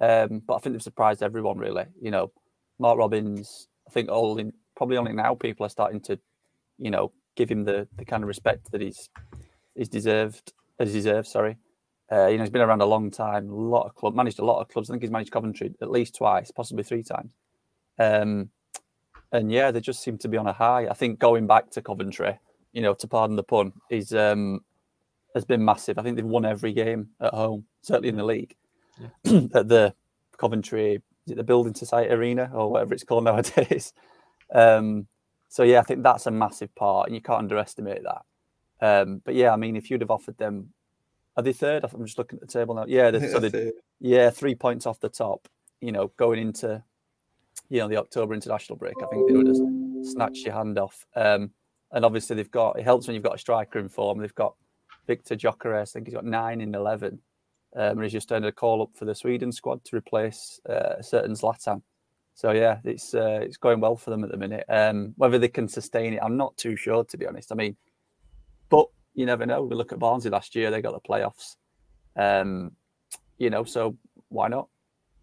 Um, 0.00 0.42
but 0.46 0.54
I 0.54 0.58
think 0.58 0.74
they've 0.74 0.82
surprised 0.82 1.22
everyone, 1.22 1.58
really. 1.58 1.86
You 2.00 2.10
know, 2.10 2.30
Mark 2.78 2.98
Robins 2.98 3.68
I 3.86 3.90
think 3.90 4.08
only 4.10 4.52
probably 4.76 4.96
only 4.96 5.12
now 5.12 5.34
people 5.34 5.66
are 5.66 5.70
starting 5.70 6.00
to, 6.02 6.18
you 6.78 6.90
know, 6.90 7.12
give 7.36 7.50
him 7.50 7.64
the 7.64 7.88
the 7.96 8.04
kind 8.04 8.22
of 8.22 8.28
respect 8.28 8.72
that 8.72 8.80
he's 8.80 9.08
he's 9.74 9.88
deserved 9.88 10.52
as 10.78 10.92
deserved. 10.92 11.28
Sorry, 11.28 11.56
uh, 12.10 12.26
you 12.26 12.36
know, 12.36 12.44
he's 12.44 12.50
been 12.50 12.62
around 12.62 12.82
a 12.82 12.86
long 12.86 13.10
time. 13.10 13.48
A 13.48 13.54
lot 13.54 13.86
of 13.86 13.94
club 13.94 14.14
managed 14.14 14.38
a 14.38 14.44
lot 14.44 14.60
of 14.60 14.68
clubs. 14.68 14.90
I 14.90 14.94
think 14.94 15.02
he's 15.02 15.10
managed 15.10 15.32
Coventry 15.32 15.74
at 15.80 15.90
least 15.90 16.16
twice, 16.16 16.50
possibly 16.50 16.84
three 16.84 17.02
times. 17.02 17.32
Um, 17.98 18.50
and 19.32 19.50
yeah, 19.50 19.70
they 19.70 19.80
just 19.80 20.02
seem 20.02 20.18
to 20.18 20.28
be 20.28 20.36
on 20.36 20.46
a 20.46 20.52
high. 20.52 20.86
I 20.86 20.94
think 20.94 21.18
going 21.18 21.46
back 21.46 21.70
to 21.70 21.82
Coventry, 21.82 22.38
you 22.72 22.82
know, 22.82 22.94
to 22.94 23.08
pardon 23.08 23.36
the 23.36 23.42
pun, 23.42 23.72
is 23.90 24.14
um, 24.14 24.60
has 25.34 25.44
been 25.44 25.64
massive. 25.64 25.98
I 25.98 26.02
think 26.02 26.16
they've 26.16 26.24
won 26.24 26.44
every 26.44 26.72
game 26.72 27.08
at 27.20 27.34
home, 27.34 27.64
certainly 27.82 28.10
in 28.10 28.16
the 28.16 28.24
league. 28.24 28.54
Yeah. 29.00 29.40
at 29.54 29.68
the 29.68 29.94
Coventry 30.38 31.02
is 31.26 31.32
it 31.32 31.36
the 31.36 31.44
Building 31.44 31.74
Society 31.74 32.12
Arena 32.12 32.50
or 32.52 32.70
whatever 32.70 32.94
it's 32.94 33.04
called 33.04 33.24
nowadays. 33.30 33.92
Um, 34.54 35.06
so 35.48 35.62
yeah, 35.62 35.78
I 35.78 35.82
think 35.82 36.02
that's 36.02 36.26
a 36.26 36.30
massive 36.30 36.74
part, 36.74 37.06
and 37.06 37.14
you 37.14 37.22
can't 37.22 37.38
underestimate 37.38 38.02
that. 38.02 38.22
Um, 38.80 39.22
but 39.24 39.34
yeah, 39.34 39.52
I 39.52 39.56
mean, 39.56 39.76
if 39.76 39.90
you'd 39.90 40.00
have 40.00 40.10
offered 40.10 40.36
them, 40.36 40.70
are 41.36 41.42
they 41.42 41.52
third? 41.52 41.84
I'm 41.84 42.04
just 42.04 42.18
looking 42.18 42.38
at 42.38 42.46
the 42.46 42.52
table 42.52 42.74
now. 42.74 42.84
Yeah, 42.86 43.10
they're, 43.10 43.30
so 43.30 43.38
they, 43.40 43.72
yeah, 44.00 44.30
three 44.30 44.54
points 44.54 44.86
off 44.86 45.00
the 45.00 45.08
top. 45.08 45.48
You 45.80 45.92
know, 45.92 46.08
going 46.16 46.40
into 46.40 46.82
you 47.68 47.78
know 47.78 47.88
the 47.88 47.96
October 47.96 48.34
international 48.34 48.76
break, 48.76 48.94
I 49.02 49.06
think 49.06 49.28
they 49.28 49.36
would 49.36 49.46
have 49.46 49.56
snatched 50.02 50.44
your 50.44 50.54
hand 50.54 50.78
off. 50.78 51.06
Um, 51.14 51.50
and 51.92 52.04
obviously, 52.04 52.36
they've 52.36 52.50
got 52.50 52.78
it 52.78 52.84
helps 52.84 53.06
when 53.06 53.14
you've 53.14 53.22
got 53.22 53.36
a 53.36 53.38
striker 53.38 53.78
in 53.78 53.88
form. 53.88 54.18
They've 54.18 54.34
got 54.34 54.54
Viktor 55.06 55.36
Gyökeres. 55.36 55.82
I 55.82 55.92
think 55.92 56.06
he's 56.06 56.14
got 56.14 56.24
nine 56.24 56.60
in 56.60 56.74
eleven 56.74 57.20
um, 57.76 57.98
and 57.98 58.02
he's 58.02 58.12
just 58.12 58.28
turned 58.28 58.44
a 58.44 58.52
call 58.52 58.82
up 58.82 58.90
for 58.94 59.04
the 59.04 59.14
Sweden 59.14 59.52
squad 59.52 59.84
to 59.84 59.96
replace 59.96 60.60
uh, 60.68 60.94
a 60.98 61.02
certain 61.02 61.32
Zlatan. 61.32 61.82
So 62.34 62.50
yeah, 62.50 62.78
it's 62.84 63.14
uh, 63.14 63.40
it's 63.42 63.56
going 63.56 63.80
well 63.80 63.96
for 63.96 64.10
them 64.10 64.24
at 64.24 64.30
the 64.30 64.36
minute. 64.36 64.64
Um, 64.68 65.14
whether 65.16 65.38
they 65.38 65.48
can 65.48 65.68
sustain 65.68 66.14
it, 66.14 66.20
I'm 66.22 66.36
not 66.36 66.56
too 66.56 66.76
sure 66.76 67.04
to 67.04 67.16
be 67.16 67.26
honest. 67.26 67.52
I 67.52 67.54
mean, 67.54 67.76
but 68.68 68.86
you 69.14 69.24
never 69.24 69.46
know. 69.46 69.62
We 69.62 69.76
look 69.76 69.92
at 69.92 69.98
Barnsley 70.00 70.30
last 70.30 70.54
year; 70.54 70.70
they 70.70 70.82
got 70.82 70.92
the 70.92 71.08
playoffs. 71.08 71.56
Um, 72.16 72.72
you 73.38 73.50
know, 73.50 73.64
so 73.64 73.96
why 74.28 74.48
not? 74.48 74.68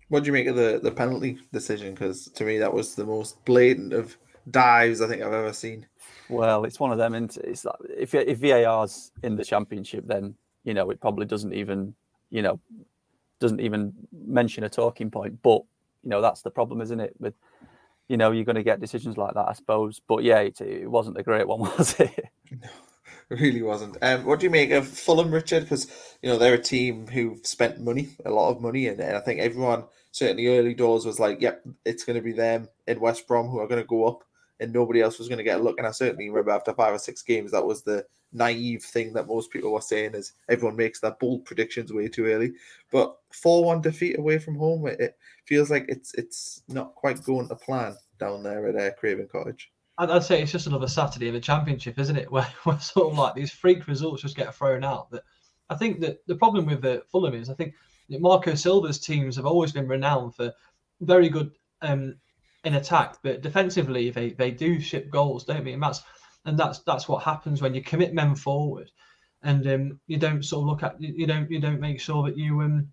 What 0.07 0.23
do 0.23 0.27
you 0.27 0.33
make 0.33 0.47
of 0.47 0.55
the 0.55 0.79
the 0.81 0.91
penalty 0.91 1.39
decision? 1.51 1.93
Because 1.93 2.25
to 2.29 2.45
me, 2.45 2.57
that 2.59 2.73
was 2.73 2.95
the 2.95 3.05
most 3.05 3.43
blatant 3.43 3.93
of 3.93 4.17
dives 4.49 5.01
I 5.01 5.07
think 5.07 5.21
I've 5.21 5.33
ever 5.33 5.53
seen. 5.53 5.85
Well, 6.29 6.63
it's 6.63 6.79
one 6.79 6.91
of 6.91 6.97
them, 6.97 7.13
and 7.13 7.35
it's 7.43 7.65
like 7.65 7.75
if 7.97 8.15
if 8.15 8.39
VAR's 8.39 9.11
in 9.21 9.35
the 9.35 9.43
championship, 9.43 10.07
then 10.07 10.35
you 10.63 10.73
know 10.73 10.89
it 10.91 11.01
probably 11.01 11.25
doesn't 11.25 11.53
even 11.53 11.93
you 12.31 12.41
know, 12.41 12.59
doesn't 13.39 13.61
even 13.61 13.93
mention 14.11 14.63
a 14.63 14.69
talking 14.69 15.11
point. 15.11 15.41
But 15.43 15.61
you 16.03 16.09
know, 16.09 16.21
that's 16.21 16.41
the 16.41 16.49
problem, 16.49 16.81
isn't 16.81 16.99
it? 16.99 17.13
With 17.19 17.35
you 18.07 18.17
know, 18.17 18.31
you're 18.31 18.45
going 18.45 18.55
to 18.55 18.63
get 18.63 18.81
decisions 18.81 19.17
like 19.17 19.35
that, 19.35 19.47
I 19.47 19.53
suppose. 19.53 20.01
But 20.05 20.23
yeah, 20.23 20.39
it, 20.39 20.59
it 20.59 20.89
wasn't 20.89 21.17
a 21.17 21.23
great 21.23 21.47
one, 21.47 21.59
was 21.77 21.99
it? 21.99 22.25
No, 22.51 22.67
it 23.29 23.39
really 23.39 23.61
wasn't. 23.61 23.97
Um, 24.01 24.25
what 24.25 24.39
do 24.39 24.45
you 24.45 24.49
make 24.49 24.71
of 24.71 24.87
Fulham, 24.87 25.31
Richard? 25.31 25.63
Because 25.63 25.87
you 26.21 26.29
know 26.29 26.37
they're 26.37 26.55
a 26.55 26.61
team 26.61 27.07
who've 27.07 27.45
spent 27.45 27.79
money, 27.79 28.09
a 28.25 28.31
lot 28.31 28.49
of 28.49 28.61
money, 28.61 28.87
and, 28.87 28.99
and 28.99 29.15
I 29.15 29.19
think 29.19 29.39
everyone 29.39 29.85
certainly 30.11 30.47
early 30.47 30.73
doors 30.73 31.05
was 31.05 31.19
like, 31.19 31.41
"Yep, 31.41 31.63
it's 31.85 32.03
going 32.03 32.17
to 32.17 32.21
be 32.21 32.33
them 32.33 32.69
in 32.87 32.99
West 32.99 33.27
Brom 33.27 33.47
who 33.47 33.59
are 33.59 33.67
going 33.67 33.81
to 33.81 33.87
go 33.87 34.07
up." 34.07 34.23
And 34.61 34.71
nobody 34.71 35.01
else 35.01 35.17
was 35.17 35.27
going 35.27 35.39
to 35.39 35.43
get 35.43 35.59
a 35.59 35.63
look. 35.63 35.77
And 35.79 35.87
I 35.87 35.91
certainly 35.91 36.29
remember 36.29 36.51
after 36.51 36.73
five 36.73 36.93
or 36.93 36.99
six 36.99 37.21
games, 37.21 37.51
that 37.51 37.65
was 37.65 37.81
the 37.81 38.05
naive 38.31 38.83
thing 38.83 39.11
that 39.13 39.27
most 39.27 39.51
people 39.51 39.73
were 39.73 39.81
saying 39.81 40.13
is 40.13 40.33
everyone 40.47 40.77
makes 40.77 40.99
that 41.01 41.19
bold 41.19 41.43
predictions 41.45 41.91
way 41.91 42.07
too 42.07 42.27
early. 42.27 42.53
But 42.91 43.17
4 43.33 43.65
1 43.65 43.81
defeat 43.81 44.19
away 44.19 44.37
from 44.37 44.55
home, 44.55 44.87
it 44.87 45.17
feels 45.45 45.69
like 45.69 45.85
it's 45.89 46.13
it's 46.13 46.63
not 46.67 46.95
quite 46.95 47.23
going 47.23 47.49
to 47.49 47.55
plan 47.55 47.95
down 48.19 48.43
there 48.43 48.67
at 48.67 48.75
uh, 48.75 48.95
Craven 48.95 49.27
Cottage. 49.29 49.71
I'd 49.97 50.23
say 50.23 50.41
it's 50.41 50.51
just 50.51 50.67
another 50.67 50.87
Saturday 50.87 51.27
in 51.27 51.33
the 51.33 51.39
championship, 51.39 51.99
isn't 51.99 52.15
it? 52.15 52.31
Where, 52.31 52.47
where 52.63 52.79
sort 52.79 53.11
of 53.11 53.17
like 53.17 53.35
these 53.35 53.51
freak 53.51 53.87
results 53.87 54.21
just 54.21 54.37
get 54.37 54.55
thrown 54.55 54.83
out. 54.83 55.09
That 55.11 55.23
I 55.69 55.75
think 55.75 55.99
that 56.01 56.25
the 56.27 56.35
problem 56.35 56.65
with 56.65 56.81
the 56.81 57.03
Fulham 57.11 57.33
is 57.33 57.49
I 57.49 57.55
think 57.55 57.73
Marco 58.09 58.53
Silva's 58.55 58.99
teams 58.99 59.35
have 59.35 59.45
always 59.45 59.71
been 59.71 59.87
renowned 59.87 60.35
for 60.35 60.53
very 61.01 61.29
good 61.29 61.51
um, 61.81 62.15
in 62.63 62.75
attack, 62.75 63.17
but 63.23 63.41
defensively 63.41 64.09
they, 64.09 64.31
they 64.31 64.51
do 64.51 64.79
ship 64.79 65.09
goals, 65.09 65.45
don't 65.45 65.63
they? 65.63 65.73
And 65.73 65.83
that's 65.83 66.01
and 66.45 66.57
that's 66.57 66.79
that's 66.79 67.07
what 67.07 67.23
happens 67.23 67.61
when 67.61 67.73
you 67.73 67.83
commit 67.83 68.13
men 68.13 68.35
forward, 68.35 68.91
and 69.43 69.65
um, 69.67 69.99
you 70.07 70.17
don't 70.17 70.43
sort 70.43 70.63
of 70.63 70.67
look 70.67 70.83
at 70.83 71.01
you 71.01 71.27
don't 71.27 71.49
you 71.49 71.59
don't 71.59 71.79
make 71.79 71.99
sure 71.99 72.23
that 72.23 72.37
you 72.37 72.61
um 72.61 72.87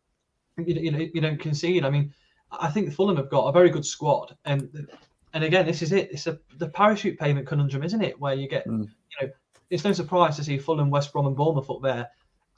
you, 0.58 0.74
you 0.74 1.10
you 1.14 1.20
don't 1.20 1.40
concede. 1.40 1.84
I 1.84 1.90
mean, 1.90 2.12
I 2.50 2.68
think 2.68 2.92
Fulham 2.92 3.16
have 3.16 3.30
got 3.30 3.46
a 3.46 3.52
very 3.52 3.70
good 3.70 3.86
squad, 3.86 4.36
and 4.44 4.88
and 5.32 5.44
again 5.44 5.66
this 5.66 5.82
is 5.82 5.92
it. 5.92 6.10
It's 6.12 6.26
a 6.26 6.38
the 6.56 6.68
parachute 6.68 7.18
payment 7.18 7.46
conundrum, 7.46 7.82
isn't 7.82 8.02
it? 8.02 8.18
Where 8.20 8.34
you 8.34 8.48
get 8.48 8.66
mm. 8.66 8.82
you 8.82 9.26
know 9.26 9.32
it's 9.70 9.84
no 9.84 9.92
surprise 9.92 10.36
to 10.36 10.44
see 10.44 10.58
Fulham, 10.58 10.90
West 10.90 11.12
Brom, 11.12 11.26
and 11.26 11.36
Bournemouth 11.36 11.70
up 11.70 11.82
there 11.82 12.08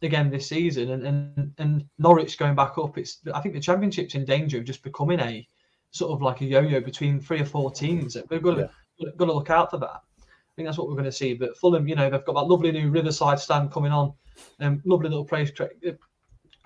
again 0.03 0.31
this 0.31 0.49
season, 0.49 0.91
and 0.91 1.07
and 1.07 1.53
and 1.59 1.85
Norwich 1.99 2.39
going 2.39 2.55
back 2.55 2.79
up. 2.79 2.99
It's 2.99 3.21
I 3.33 3.41
think 3.41 3.55
the 3.55 3.61
Championship's 3.61 4.15
in 4.15 4.25
danger 4.25 4.59
of 4.59 4.65
just 4.65 4.83
becoming 4.83 5.21
a 5.21 5.47
sort 5.91 6.13
of 6.13 6.23
like 6.23 6.41
a 6.41 6.45
yo-yo 6.45 6.81
between 6.81 7.21
three 7.21 7.41
or 7.41 7.45
four 7.45 7.71
teams. 7.71 8.17
We've 8.29 8.43
got 8.43 8.55
to, 8.57 8.71
yeah. 8.99 9.11
got 9.17 9.27
to 9.27 9.33
look 9.33 9.51
out 9.51 9.71
for 9.71 9.79
that. 9.79 10.03
I 10.21 10.53
think 10.57 10.67
that's 10.67 10.79
what 10.79 10.89
we're 10.89 10.95
going 10.95 11.05
to 11.05 11.13
see. 11.13 11.35
But 11.35 11.57
Fulham, 11.57 11.89
you 11.89 11.95
know, 11.95 12.11
they've 12.11 12.25
got 12.25 12.35
that 12.35 12.47
lovely 12.47 12.73
new 12.73 12.91
Riverside 12.91 13.39
stand 13.39 13.73
coming 13.73 13.93
on. 13.93 14.13
Um, 14.61 14.81
lovely 14.85 15.09
little 15.09 15.25
place, 15.25 15.51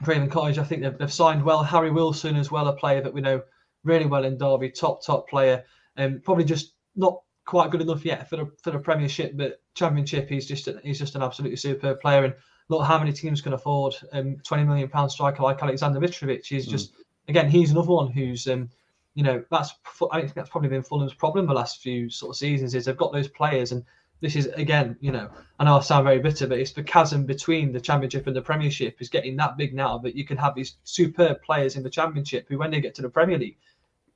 Craven 0.02 0.30
Cottage. 0.30 0.58
I 0.58 0.64
think 0.64 0.82
they've, 0.82 0.96
they've 0.96 1.12
signed 1.12 1.44
well. 1.44 1.62
Harry 1.62 1.90
Wilson 1.90 2.36
as 2.36 2.50
well, 2.50 2.68
a 2.68 2.76
player 2.76 3.00
that 3.00 3.12
we 3.12 3.20
know 3.20 3.42
really 3.84 4.06
well 4.06 4.24
in 4.24 4.36
Derby, 4.36 4.70
top 4.70 5.04
top 5.04 5.28
player. 5.28 5.64
Um, 5.96 6.20
probably 6.24 6.44
just 6.44 6.74
not 6.96 7.20
quite 7.44 7.70
good 7.70 7.82
enough 7.82 8.04
yet 8.04 8.28
for 8.28 8.36
the 8.36 8.50
for 8.62 8.70
the 8.70 8.78
Premiership, 8.78 9.36
but 9.36 9.60
Championship 9.74 10.28
he's 10.28 10.46
just 10.46 10.68
he's 10.82 10.98
just 10.98 11.14
an 11.14 11.22
absolutely 11.22 11.56
superb 11.56 12.00
player. 12.00 12.24
And 12.24 12.34
look 12.68 12.84
how 12.84 12.98
many 12.98 13.12
teams 13.12 13.40
can 13.40 13.52
afford 13.52 13.94
um 14.12 14.36
20 14.44 14.64
million 14.64 14.88
pound 14.88 15.10
striker 15.12 15.42
like 15.42 15.62
Alexander 15.62 16.00
Mitrovic. 16.00 16.44
He's 16.44 16.66
mm. 16.66 16.70
just 16.70 16.94
again 17.28 17.48
he's 17.48 17.70
another 17.70 17.92
one 17.92 18.10
who's 18.10 18.46
um 18.48 18.68
you 19.14 19.22
know 19.22 19.44
that's 19.50 19.74
I 20.10 20.20
think 20.20 20.34
that's 20.34 20.50
probably 20.50 20.68
been 20.68 20.82
Fulham's 20.82 21.14
problem 21.14 21.46
the 21.46 21.54
last 21.54 21.82
few 21.82 22.10
sort 22.10 22.30
of 22.30 22.36
seasons 22.36 22.74
is 22.74 22.84
they've 22.84 22.96
got 22.96 23.12
those 23.12 23.28
players 23.28 23.72
and 23.72 23.84
this 24.20 24.36
is 24.36 24.46
again 24.46 24.96
you 25.00 25.12
know 25.12 25.28
I 25.58 25.64
know 25.64 25.76
I 25.76 25.80
sound 25.80 26.04
very 26.04 26.18
bitter 26.18 26.46
but 26.46 26.58
it's 26.58 26.72
the 26.72 26.82
chasm 26.82 27.24
between 27.24 27.72
the 27.72 27.80
Championship 27.80 28.26
and 28.26 28.34
the 28.34 28.42
Premiership 28.42 28.96
is 29.00 29.08
getting 29.08 29.36
that 29.36 29.56
big 29.56 29.74
now 29.74 29.98
that 29.98 30.14
you 30.14 30.24
can 30.24 30.36
have 30.36 30.54
these 30.54 30.76
superb 30.84 31.42
players 31.42 31.76
in 31.76 31.82
the 31.82 31.90
Championship 31.90 32.46
who 32.48 32.58
when 32.58 32.70
they 32.70 32.80
get 32.80 32.94
to 32.96 33.02
the 33.02 33.08
Premier 33.08 33.38
League 33.38 33.58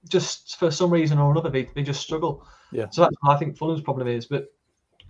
just 0.08 0.58
for 0.58 0.70
some 0.70 0.90
reason 0.90 1.18
or 1.18 1.30
another 1.30 1.50
they, 1.50 1.64
they 1.74 1.82
just 1.82 2.00
struggle. 2.00 2.44
Yeah. 2.72 2.88
So 2.90 3.02
that's 3.02 3.16
what 3.20 3.34
I 3.34 3.38
think 3.38 3.56
Fulham's 3.56 3.80
problem 3.80 4.08
is. 4.08 4.26
But 4.26 4.52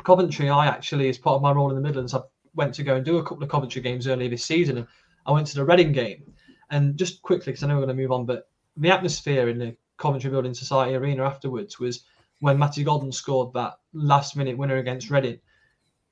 Coventry, 0.04 0.48
I 0.48 0.66
actually, 0.66 1.08
as 1.08 1.18
part 1.18 1.36
of 1.36 1.42
my 1.42 1.52
role 1.52 1.70
in 1.70 1.74
the 1.74 1.82
Midlands, 1.82 2.14
I 2.14 2.20
went 2.54 2.74
to 2.74 2.82
go 2.82 2.96
and 2.96 3.04
do 3.04 3.18
a 3.18 3.22
couple 3.22 3.42
of 3.42 3.48
Coventry 3.48 3.82
games 3.82 4.06
earlier 4.06 4.28
this 4.28 4.44
season, 4.44 4.78
and 4.78 4.86
I 5.26 5.32
went 5.32 5.46
to 5.48 5.54
the 5.56 5.64
Reading 5.64 5.92
game. 5.92 6.32
And 6.70 6.96
just 6.96 7.22
quickly, 7.22 7.52
because 7.52 7.62
I 7.62 7.66
know 7.66 7.74
we're 7.74 7.86
going 7.86 7.96
to 7.96 8.02
move 8.02 8.12
on, 8.12 8.26
but 8.26 8.48
the 8.78 8.90
atmosphere 8.90 9.48
in 9.48 9.58
the 9.58 9.76
Coventry 9.96 10.30
Building 10.30 10.54
Society 10.54 10.94
Arena 10.94 11.24
afterwards 11.24 11.78
was 11.78 12.04
when 12.40 12.58
Matty 12.58 12.84
Godden 12.84 13.12
scored 13.12 13.52
that 13.54 13.74
last 13.92 14.36
minute 14.36 14.56
winner 14.56 14.76
against 14.76 15.10
Reading. 15.10 15.40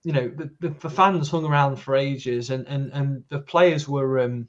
You 0.03 0.13
know, 0.13 0.29
the, 0.29 0.51
the, 0.61 0.69
the, 0.81 0.91
fans 0.91 1.31
hung 1.31 1.45
around 1.45 1.77
for 1.77 1.97
ages, 1.97 2.51
and 2.51 2.67
and, 2.69 2.93
and 2.93 3.25
the 3.29 3.41
players 3.41 3.89
were 3.89 4.21
um, 4.21 4.49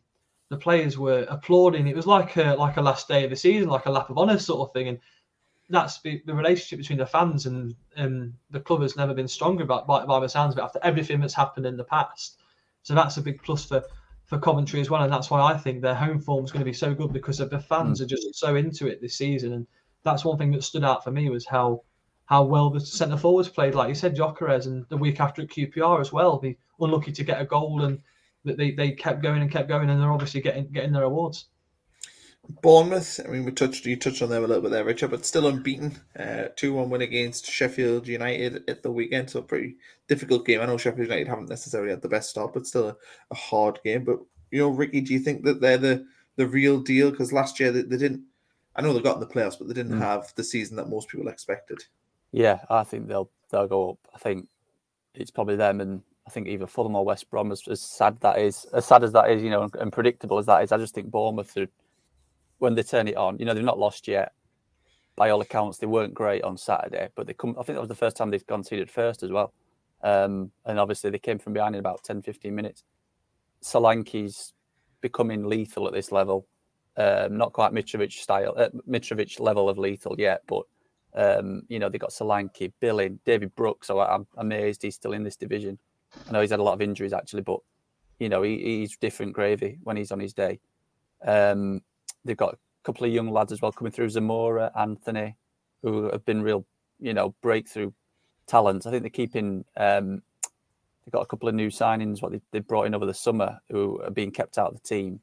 the 0.50 0.58
players 0.58 0.98
were 0.98 1.26
applauding. 1.30 1.88
It 1.88 1.96
was 1.96 2.06
like 2.08 2.36
a 2.38 2.56
like 2.56 2.78
a 2.78 2.82
last 2.82 3.08
day 3.08 3.24
of 3.24 3.30
the 3.30 3.36
season, 3.36 3.70
like 3.70 3.86
a 3.86 3.92
lap 3.92 4.10
of 4.10 4.18
honour 4.18 4.38
sort 4.38 4.68
of 4.68 4.74
thing. 4.74 4.88
And 4.88 5.00
that's 5.70 6.00
the, 6.02 6.22
the 6.26 6.34
relationship 6.34 6.80
between 6.80 7.00
the 7.00 7.06
fans 7.06 7.46
and 7.46 7.76
and 7.96 8.34
the 8.52 8.60
club 8.60 8.82
has 8.82 8.96
never 8.96 9.14
been 9.14 9.28
stronger 9.28 9.66
by, 9.66 9.82
by, 9.82 10.06
by 10.06 10.20
the 10.20 10.30
sounds 10.30 10.54
of 10.54 10.60
it 10.60 10.64
after 10.64 10.80
everything 10.84 11.20
that's 11.20 11.34
happened 11.34 11.66
in 11.66 11.78
the 11.78 11.84
past. 11.84 12.40
So 12.84 12.94
that's 12.94 13.18
a 13.18 13.22
big 13.22 13.42
plus 13.42 13.66
for 13.66 13.84
for 14.28 14.38
Coventry 14.38 14.82
as 14.82 14.90
well, 14.90 15.04
and 15.04 15.12
that's 15.12 15.32
why 15.32 15.42
I 15.42 15.58
think 15.58 15.82
their 15.82 15.96
home 15.96 16.20
form 16.20 16.44
is 16.44 16.52
going 16.52 16.60
to 16.60 16.70
be 16.70 16.74
so 16.74 16.94
good 16.94 17.14
because 17.14 17.40
of 17.40 17.50
the 17.50 17.60
fans 17.60 18.00
mm. 18.00 18.04
are 18.04 18.08
just 18.08 18.36
so 18.36 18.56
into 18.56 18.88
it 18.88 19.02
this 19.02 19.18
season, 19.18 19.54
and 19.54 19.68
that's 20.04 20.26
one 20.26 20.38
thing 20.38 20.52
that 20.52 20.64
stood 20.64 20.84
out 20.84 21.04
for 21.04 21.12
me 21.12 21.30
was 21.30 21.46
how 21.46 21.82
how 22.26 22.44
well 22.44 22.70
the 22.70 22.82
centre 22.82 23.16
forwards 23.16 23.48
played. 23.48 23.74
Like 23.74 23.88
you 23.88 23.96
said, 23.96 24.16
Gyökeres, 24.16 24.66
and 24.66 24.86
the 24.90 24.98
week 24.98 25.22
after 25.22 25.42
at 25.42 25.48
QPR 25.48 26.02
as 26.02 26.12
well, 26.12 26.38
be 26.38 26.58
unlucky 26.82 27.14
to 27.14 27.24
get 27.24 27.42
a 27.42 27.46
goal, 27.46 27.84
and 27.84 28.00
that 28.44 28.58
they, 28.58 28.72
they 28.72 28.92
kept 28.92 29.24
going 29.24 29.42
and 29.42 29.50
kept 29.50 29.70
going, 29.70 29.90
and 29.90 30.00
they're 30.00 30.12
obviously 30.12 30.42
getting 30.42 30.68
getting 30.68 30.92
their 30.92 31.04
awards. 31.04 31.48
Bournemouth, 32.62 33.20
I 33.26 33.30
mean, 33.30 33.46
we 33.46 33.52
touched 33.52 33.86
you 33.86 33.98
touched 33.98 34.22
on 34.22 34.30
them 34.30 34.44
a 34.44 34.48
little 34.48 34.62
bit 34.62 34.72
there, 34.72 34.86
Richard, 34.86 35.12
but 35.12 35.26
still 35.26 35.48
unbeaten. 35.48 36.00
Uh, 36.18 36.46
two 36.56 36.74
one 36.74 36.90
win 36.90 37.02
against 37.02 37.50
Sheffield 37.50 38.08
United 38.08 38.70
at 38.70 38.84
the 38.84 38.92
weekend, 38.92 39.30
so 39.30 39.40
a 39.40 39.44
pretty 39.44 39.76
difficult 40.08 40.46
game. 40.46 40.62
I 40.62 40.66
know 40.66 40.78
Sheffield 40.78 41.08
United 41.08 41.28
haven't 41.28 41.50
necessarily 41.50 41.92
had 41.92 42.02
the 42.02 42.10
best 42.10 42.30
start, 42.30 42.54
but 42.54 42.66
still 42.66 42.90
a, 42.90 42.96
a 43.32 43.36
hard 43.36 43.80
game. 43.84 44.04
But 44.04 44.20
you 44.52 44.60
know, 44.60 44.70
Ricky, 44.70 45.02
do 45.02 45.14
you 45.14 45.20
think 45.20 45.44
that 45.44 45.62
they're 45.62 45.78
the 45.78 46.06
the 46.38 46.48
real 46.48 46.80
deal? 46.80 47.12
Because 47.12 47.34
last 47.34 47.60
year 47.60 47.72
they, 47.72 47.82
they, 47.82 47.98
didn't. 47.98 48.24
I 48.76 48.82
know 48.82 48.94
they 48.94 49.02
got 49.02 49.16
in 49.16 49.20
the 49.20 49.28
playoffs, 49.28 49.58
but 49.58 49.68
they 49.68 49.74
didn't 49.74 50.00
mm. 50.00 50.02
have 50.02 50.34
the 50.36 50.44
season 50.44 50.78
that 50.78 50.90
most 50.90 51.10
people 51.10 51.28
expected. 51.28 51.84
Yeah, 52.32 52.60
I 52.70 52.84
think 52.84 53.08
they'll 53.08 53.30
they'll 53.50 53.68
go 53.68 53.92
up. 53.92 54.00
I 54.16 54.20
think 54.20 54.48
it's 55.14 55.32
probably 55.32 55.56
them 55.56 55.82
and 55.82 56.02
I 56.28 56.30
think 56.30 56.48
either 56.48 56.68
Fulham 56.68 56.96
or 56.96 57.06
West 57.06 57.30
Brom. 57.30 57.52
As, 57.52 57.64
as 57.70 57.82
sad 57.82 58.20
that 58.20 58.38
is, 58.38 58.66
as 58.74 58.86
sad 58.86 59.04
as 59.04 59.14
that 59.14 59.32
is, 59.32 59.42
you 59.42 59.50
know, 59.50 59.70
and 59.80 59.92
predictable 59.92 60.38
as 60.38 60.46
that 60.46 60.62
is, 60.62 60.72
I 60.72 60.78
just 60.78 60.94
think 60.94 61.10
Bournemouth 61.10 61.56
are 61.58 61.68
when 62.60 62.76
they 62.76 62.84
turn 62.84 63.08
it 63.08 63.18
on, 63.18 63.38
you 63.40 63.46
know, 63.46 63.54
they've 63.54 63.64
not 63.64 63.80
lost 63.80 64.08
yet. 64.08 64.34
By 65.16 65.32
all 65.32 65.42
accounts, 65.42 65.80
they 65.80 65.88
weren't 65.88 66.14
great 66.14 66.44
on 66.44 66.58
Saturday, 66.58 67.10
but 67.16 67.26
they 67.26 67.34
come. 67.34 67.56
I 67.60 67.64
think 67.64 67.76
that 67.76 67.82
was 67.82 67.90
the 67.90 67.96
first 67.96 68.16
time 68.16 68.30
they've 68.30 68.46
conceded 68.46 68.92
first 68.92 69.24
as 69.24 69.32
well. 69.32 69.52
Um, 70.04 70.52
and 70.66 70.80
obviously, 70.80 71.10
they 71.10 71.18
came 71.18 71.40
from 71.40 71.54
behind 71.54 71.76
in 71.76 71.80
about 71.80 72.04
10, 72.04 72.22
15 72.22 72.54
minutes. 72.54 72.84
Solanke's 73.64 74.54
becoming 75.02 75.46
lethal 75.46 75.88
at 75.88 75.94
this 75.94 76.12
level. 76.12 76.48
Um, 76.98 77.38
not 77.38 77.54
quite 77.54 77.74
Mitrovic 77.74 78.12
style, 78.12 78.54
uh, 78.58 78.70
Mitrovic 78.90 79.40
level 79.40 79.70
of 79.70 79.78
lethal 79.78 80.16
yet, 80.18 80.42
but 80.48 80.64
um, 81.16 81.62
you 81.68 81.78
know 81.78 81.90
they 81.90 82.00
got 82.00 82.10
Solanke, 82.10 82.72
Billing, 82.80 83.20
David 83.24 83.56
Brooks. 83.56 83.88
So 83.88 84.00
I'm 84.00 84.26
amazed 84.38 84.82
he's 84.82 84.96
still 84.96 85.14
in 85.14 85.24
this 85.24 85.36
division. 85.36 85.78
I 86.28 86.32
know 86.32 86.42
he's 86.42 86.52
had 86.52 86.60
a 86.60 86.64
lot 86.64 86.74
of 86.74 86.82
injuries 86.82 87.14
actually, 87.14 87.44
but 87.44 87.60
you 88.20 88.30
know 88.30 88.42
he, 88.42 88.58
he's 88.58 88.98
different 88.98 89.34
gravy 89.34 89.78
when 89.84 89.96
he's 89.96 90.12
on 90.12 90.20
his 90.20 90.34
day. 90.34 90.60
Um, 91.24 91.82
they've 92.26 92.38
got 92.38 92.54
a 92.54 92.58
couple 92.84 93.06
of 93.06 93.14
young 93.14 93.32
lads 93.32 93.52
as 93.52 93.62
well 93.62 93.72
coming 93.72 93.92
through, 93.92 94.08
Zemura, 94.08 94.72
Anthony, 94.78 95.36
who 95.82 96.10
have 96.12 96.26
been 96.26 96.42
real, 96.42 96.66
you 97.00 97.14
know, 97.14 97.36
breakthrough 97.42 97.92
talents. 98.48 98.86
I 98.86 98.92
think 98.92 99.04
they're 99.04 99.10
keeping. 99.10 99.66
Um, 99.76 100.22
they've 101.06 101.12
got 101.12 101.22
a 101.22 101.28
couple 101.28 101.50
of 101.50 101.56
new 101.56 101.70
signings. 101.70 102.22
What 102.22 102.32
they, 102.32 102.42
they 102.52 102.60
brought 102.60 102.88
in 102.88 102.96
over 102.96 103.06
the 103.06 103.14
summer, 103.14 103.60
who 103.70 104.02
are 104.02 104.12
being 104.12 104.32
kept 104.32 104.58
out 104.58 104.74
of 104.74 104.82
the 104.82 104.88
team. 104.88 105.20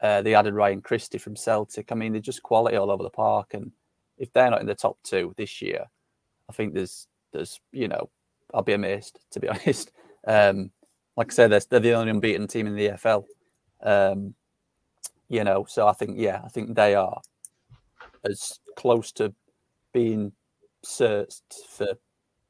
Uh, 0.00 0.22
they 0.22 0.34
added 0.34 0.54
Ryan 0.54 0.80
Christie 0.80 1.18
from 1.18 1.34
Celtic. 1.34 1.90
I 1.90 1.94
mean, 1.94 2.12
they're 2.12 2.20
just 2.20 2.42
quality 2.42 2.76
all 2.76 2.90
over 2.90 3.02
the 3.02 3.10
park. 3.10 3.54
And 3.54 3.72
if 4.16 4.32
they're 4.32 4.50
not 4.50 4.60
in 4.60 4.66
the 4.66 4.74
top 4.74 4.98
two 5.02 5.34
this 5.36 5.60
year, 5.60 5.86
I 6.48 6.52
think 6.52 6.74
there's 6.74 7.08
there's 7.32 7.60
you 7.72 7.88
know 7.88 8.08
I'll 8.54 8.62
be 8.62 8.72
amazed 8.72 9.18
to 9.32 9.40
be 9.40 9.48
honest. 9.48 9.90
Um, 10.26 10.70
like 11.16 11.32
I 11.32 11.34
said, 11.34 11.50
they're, 11.50 11.60
they're 11.68 11.80
the 11.80 11.92
only 11.94 12.10
unbeaten 12.10 12.46
team 12.46 12.66
in 12.66 12.76
the 12.76 12.90
EFL. 12.90 13.24
Um, 13.82 14.34
you 15.28 15.44
know. 15.44 15.66
So 15.68 15.86
I 15.86 15.92
think, 15.92 16.18
yeah, 16.18 16.40
I 16.44 16.48
think 16.48 16.74
they 16.74 16.94
are 16.94 17.20
as 18.24 18.58
close 18.76 19.12
to 19.12 19.32
being 19.92 20.32
searched 20.82 21.42
for 21.68 21.88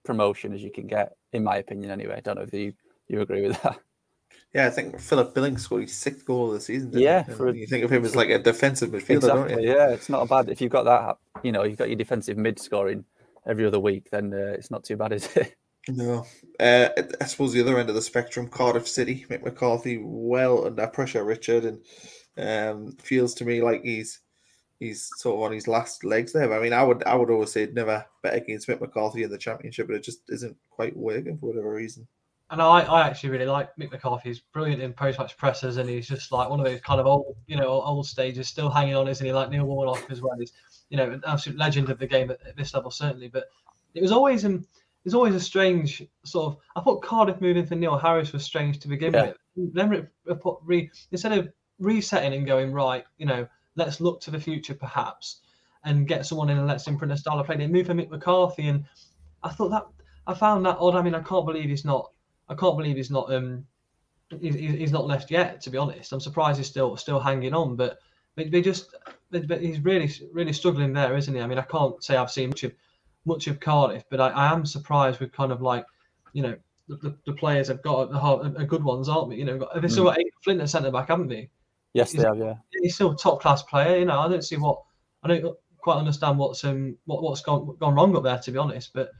promotion 0.04 0.52
as 0.52 0.62
you 0.62 0.70
can 0.70 0.86
get, 0.86 1.16
in 1.32 1.44
my 1.44 1.56
opinion. 1.56 1.90
Anyway, 1.90 2.14
I 2.16 2.20
don't 2.20 2.36
know 2.36 2.42
if 2.42 2.52
you 2.52 2.72
you 3.08 3.20
agree 3.20 3.46
with 3.46 3.60
that. 3.62 3.78
Yeah, 4.54 4.66
I 4.66 4.70
think 4.70 4.98
Philip 4.98 5.34
Billing 5.34 5.58
scored 5.58 5.82
his 5.82 5.94
sixth 5.94 6.24
goal 6.24 6.48
of 6.48 6.54
the 6.54 6.60
season. 6.60 6.90
yeah, 6.94 7.22
for, 7.22 7.54
you 7.54 7.66
think 7.66 7.84
of 7.84 7.92
him 7.92 8.04
as 8.04 8.16
like 8.16 8.30
a 8.30 8.38
defensive 8.38 8.90
midfielder, 8.90 9.44
exactly, 9.44 9.66
Yeah, 9.66 9.90
it's 9.90 10.08
not 10.08 10.26
bad 10.28 10.48
if 10.48 10.60
you've 10.62 10.72
got 10.72 10.84
that. 10.84 11.18
You 11.42 11.52
know, 11.52 11.64
you've 11.64 11.76
got 11.76 11.88
your 11.88 11.98
defensive 11.98 12.38
mid 12.38 12.58
scoring 12.58 13.04
every 13.46 13.66
other 13.66 13.78
week, 13.78 14.10
then 14.10 14.32
uh, 14.32 14.54
it's 14.54 14.70
not 14.70 14.84
too 14.84 14.96
bad, 14.96 15.12
is 15.12 15.28
it? 15.36 15.54
No, 15.90 16.26
uh, 16.60 16.88
I 17.18 17.24
suppose 17.24 17.54
the 17.54 17.62
other 17.62 17.78
end 17.78 17.88
of 17.88 17.94
the 17.94 18.02
spectrum, 18.02 18.48
Cardiff 18.48 18.86
City, 18.86 19.24
Mick 19.30 19.42
McCarthy, 19.42 19.98
well 20.02 20.66
under 20.66 20.86
pressure, 20.86 21.24
Richard, 21.24 21.64
and 21.64 21.80
um, 22.38 22.92
feels 23.02 23.34
to 23.34 23.44
me 23.44 23.62
like 23.62 23.82
he's 23.82 24.20
he's 24.80 25.10
sort 25.16 25.36
of 25.36 25.42
on 25.42 25.52
his 25.52 25.66
last 25.66 26.04
legs 26.04 26.32
there. 26.32 26.52
I 26.52 26.62
mean, 26.62 26.72
I 26.72 26.82
would 26.82 27.02
I 27.04 27.14
would 27.14 27.30
always 27.30 27.52
say 27.52 27.68
never 27.72 28.04
bet 28.22 28.34
against 28.34 28.68
Mick 28.68 28.80
McCarthy 28.80 29.24
in 29.24 29.30
the 29.30 29.38
championship, 29.38 29.88
but 29.88 29.96
it 29.96 30.02
just 30.04 30.20
isn't 30.28 30.56
quite 30.70 30.96
working 30.96 31.36
for 31.38 31.46
whatever 31.46 31.72
reason. 31.72 32.06
And 32.50 32.62
I, 32.62 32.80
I 32.80 33.06
actually 33.06 33.28
really 33.28 33.44
like 33.44 33.76
Mick 33.76 33.90
McCarthy. 33.90 34.30
He's 34.30 34.40
brilliant 34.40 34.80
in 34.80 34.94
post-match 34.94 35.36
pressers, 35.36 35.76
and 35.76 35.86
he's 35.88 36.08
just 36.08 36.32
like 36.32 36.48
one 36.48 36.58
of 36.58 36.64
those 36.64 36.80
kind 36.80 36.98
of 36.98 37.06
old, 37.06 37.36
you 37.46 37.56
know, 37.56 37.68
old 37.68 38.06
stages, 38.06 38.48
still 38.48 38.70
hanging 38.70 38.94
on, 38.94 39.06
isn't 39.06 39.26
he? 39.26 39.32
Like 39.34 39.50
Neil 39.50 39.66
Warnock 39.66 40.10
as 40.10 40.22
well. 40.22 40.34
He's, 40.38 40.54
you 40.88 40.96
know, 40.96 41.10
an 41.10 41.22
absolute 41.26 41.58
legend 41.58 41.90
of 41.90 41.98
the 41.98 42.06
game 42.06 42.30
at, 42.30 42.38
at 42.46 42.56
this 42.56 42.72
level, 42.72 42.90
certainly. 42.90 43.28
But 43.28 43.50
it 43.94 44.00
was 44.00 44.12
always 44.12 44.46
um, 44.46 44.54
it 44.54 45.04
was 45.04 45.12
always 45.14 45.34
a 45.34 45.40
strange 45.40 46.02
sort 46.24 46.54
of. 46.54 46.60
I 46.74 46.80
thought 46.80 47.02
Cardiff 47.02 47.42
moving 47.42 47.66
for 47.66 47.74
Neil 47.74 47.98
Harris 47.98 48.32
was 48.32 48.44
strange 48.44 48.78
to 48.78 48.88
begin 48.88 49.12
Yeah. 49.12 49.26
with. 49.56 49.74
Then 49.74 49.92
it, 49.92 50.08
it 50.26 50.38
re, 50.64 50.90
instead 51.12 51.32
of 51.32 51.52
resetting 51.78 52.34
and 52.34 52.46
going 52.46 52.72
right, 52.72 53.04
you 53.18 53.26
know, 53.26 53.46
let's 53.76 54.00
look 54.00 54.20
to 54.22 54.30
the 54.30 54.40
future 54.40 54.74
perhaps 54.74 55.40
and 55.84 56.08
get 56.08 56.26
someone 56.26 56.50
in 56.50 56.58
and 56.58 56.66
let's 56.66 56.86
imprint 56.86 57.12
a 57.12 57.16
style 57.16 57.38
of 57.38 57.46
play. 57.46 57.56
They 57.56 57.66
move 57.66 57.86
for 57.86 57.94
Mick 57.94 58.10
McCarthy, 58.10 58.68
and 58.68 58.84
I 59.42 59.50
thought 59.50 59.70
that 59.70 59.86
I 60.26 60.34
found 60.34 60.66
that 60.66 60.78
odd. 60.78 60.96
I 60.96 61.02
mean, 61.02 61.14
I 61.14 61.22
can't 61.22 61.46
believe 61.46 61.68
he's 61.68 61.84
not. 61.84 62.10
I 62.48 62.54
can't 62.54 62.76
believe 62.76 62.96
he's 62.96 63.10
not. 63.10 63.32
Um, 63.32 63.66
he's, 64.40 64.54
he's 64.54 64.92
not 64.92 65.06
left 65.06 65.30
yet. 65.30 65.60
To 65.62 65.70
be 65.70 65.78
honest, 65.78 66.12
I'm 66.12 66.20
surprised 66.20 66.58
he's 66.58 66.66
still 66.66 66.96
still 66.96 67.20
hanging 67.20 67.54
on. 67.54 67.76
But 67.76 67.98
they, 68.34 68.48
they 68.48 68.60
just, 68.60 68.94
they, 69.30 69.40
but 69.40 69.62
he's 69.62 69.80
really 69.80 70.10
really 70.32 70.52
struggling 70.52 70.92
there, 70.92 71.16
isn't 71.16 71.34
he? 71.34 71.40
I 71.40 71.46
mean, 71.46 71.58
I 71.58 71.62
can't 71.62 72.02
say 72.02 72.16
I've 72.16 72.30
seen 72.30 72.50
much 72.50 72.64
of 72.64 72.72
much 73.24 73.46
of 73.46 73.60
Cardiff, 73.60 74.04
but 74.10 74.20
I, 74.20 74.30
I 74.30 74.52
am 74.52 74.66
surprised 74.66 75.20
with 75.20 75.32
kind 75.32 75.52
of 75.52 75.62
like, 75.62 75.84
you 76.32 76.42
know, 76.42 76.56
the, 76.88 76.96
the, 76.96 77.16
the 77.26 77.32
players 77.34 77.68
have 77.68 77.82
got 77.82 78.12
are 78.12 78.64
good 78.64 78.82
ones, 78.82 79.08
aren't 79.08 79.30
they? 79.30 79.36
You 79.36 79.44
know, 79.44 79.58
got, 79.58 79.80
they've 79.80 79.90
still 79.90 80.04
got 80.04 80.18
Aden 80.18 80.32
Flint 80.42 80.60
at 80.60 80.70
centre 80.70 80.90
back, 80.90 81.08
haven't 81.08 81.28
they? 81.28 81.48
Yes, 81.94 82.12
they 82.12 82.22
have. 82.22 82.38
Yeah. 82.38 82.54
He's 82.82 82.94
still 82.94 83.12
a 83.12 83.16
top 83.16 83.40
class 83.40 83.62
player. 83.62 83.98
You 83.98 84.04
know, 84.04 84.18
I 84.18 84.28
don't 84.28 84.44
see 84.44 84.56
what 84.56 84.82
I 85.22 85.28
don't 85.28 85.56
quite 85.78 85.96
understand 85.96 86.38
what's 86.38 86.64
um 86.64 86.96
what, 87.06 87.22
what's 87.22 87.40
gone 87.40 87.76
gone 87.78 87.94
wrong 87.94 88.16
up 88.16 88.22
there, 88.22 88.38
to 88.38 88.50
be 88.50 88.58
honest. 88.58 88.92
But 88.92 89.10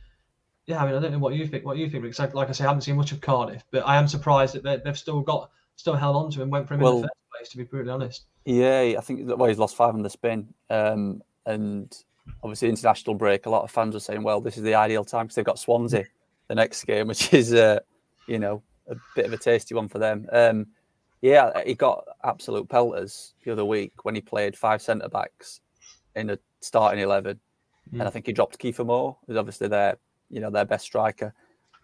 yeah, 0.66 0.82
I 0.82 0.86
mean, 0.86 0.96
I 0.96 1.00
don't 1.00 1.12
know 1.12 1.18
what 1.18 1.34
you 1.34 1.46
think. 1.46 1.64
What 1.64 1.78
you 1.78 1.88
think? 1.88 2.02
Because 2.02 2.18
like, 2.18 2.34
like 2.34 2.48
I 2.50 2.52
say, 2.52 2.64
I 2.64 2.68
haven't 2.68 2.82
seen 2.82 2.96
much 2.96 3.12
of 3.12 3.20
Cardiff, 3.20 3.64
but 3.70 3.86
I 3.86 3.96
am 3.96 4.06
surprised 4.06 4.54
that 4.54 4.62
they, 4.62 4.76
they've 4.84 4.98
still 4.98 5.22
got 5.22 5.50
still 5.76 5.94
held 5.94 6.16
on 6.16 6.30
to 6.32 6.42
him, 6.42 6.50
went 6.50 6.68
for 6.68 6.74
him 6.74 6.82
in 6.82 6.86
the 6.86 7.02
first 7.02 7.30
place. 7.34 7.48
To 7.48 7.56
be 7.56 7.64
brutally 7.64 7.92
honest, 7.92 8.26
Yeah, 8.44 8.94
I 8.98 9.00
think 9.00 9.26
that 9.26 9.38
well, 9.38 9.48
he's 9.48 9.58
lost 9.58 9.76
five 9.76 9.94
on 9.94 10.02
the 10.02 10.10
spin, 10.10 10.52
um, 10.68 11.22
and 11.46 11.96
obviously 12.42 12.68
international 12.68 13.14
break. 13.14 13.46
A 13.46 13.50
lot 13.50 13.62
of 13.62 13.70
fans 13.70 13.96
are 13.96 14.00
saying, 14.00 14.22
"Well, 14.22 14.40
this 14.42 14.58
is 14.58 14.62
the 14.62 14.74
ideal 14.74 15.04
time 15.04 15.24
because 15.26 15.36
they've 15.36 15.44
got 15.44 15.58
Swansea 15.58 16.04
the 16.48 16.54
next 16.54 16.84
game, 16.84 17.08
which 17.08 17.32
is, 17.32 17.54
uh, 17.54 17.80
you 18.26 18.38
know, 18.38 18.62
a 18.88 18.96
bit 19.16 19.24
of 19.24 19.32
a 19.32 19.38
tasty 19.38 19.74
one 19.74 19.88
for 19.88 19.98
them." 19.98 20.26
Um, 20.30 20.66
yeah, 21.20 21.62
he 21.64 21.74
got 21.74 22.04
absolute 22.24 22.68
pelters 22.68 23.34
the 23.44 23.52
other 23.52 23.64
week 23.64 24.04
when 24.04 24.14
he 24.14 24.20
played 24.20 24.56
five 24.56 24.80
centre 24.80 25.08
backs 25.08 25.60
in 26.14 26.30
a 26.30 26.38
starting 26.60 27.00
eleven, 27.00 27.40
and 27.92 28.02
I 28.02 28.10
think 28.10 28.26
he 28.26 28.32
dropped 28.32 28.58
Kiefer 28.58 28.86
Moore, 28.86 29.16
who's 29.26 29.36
obviously 29.36 29.68
their, 29.68 29.98
you 30.30 30.40
know, 30.40 30.50
their 30.50 30.64
best 30.64 30.84
striker. 30.84 31.34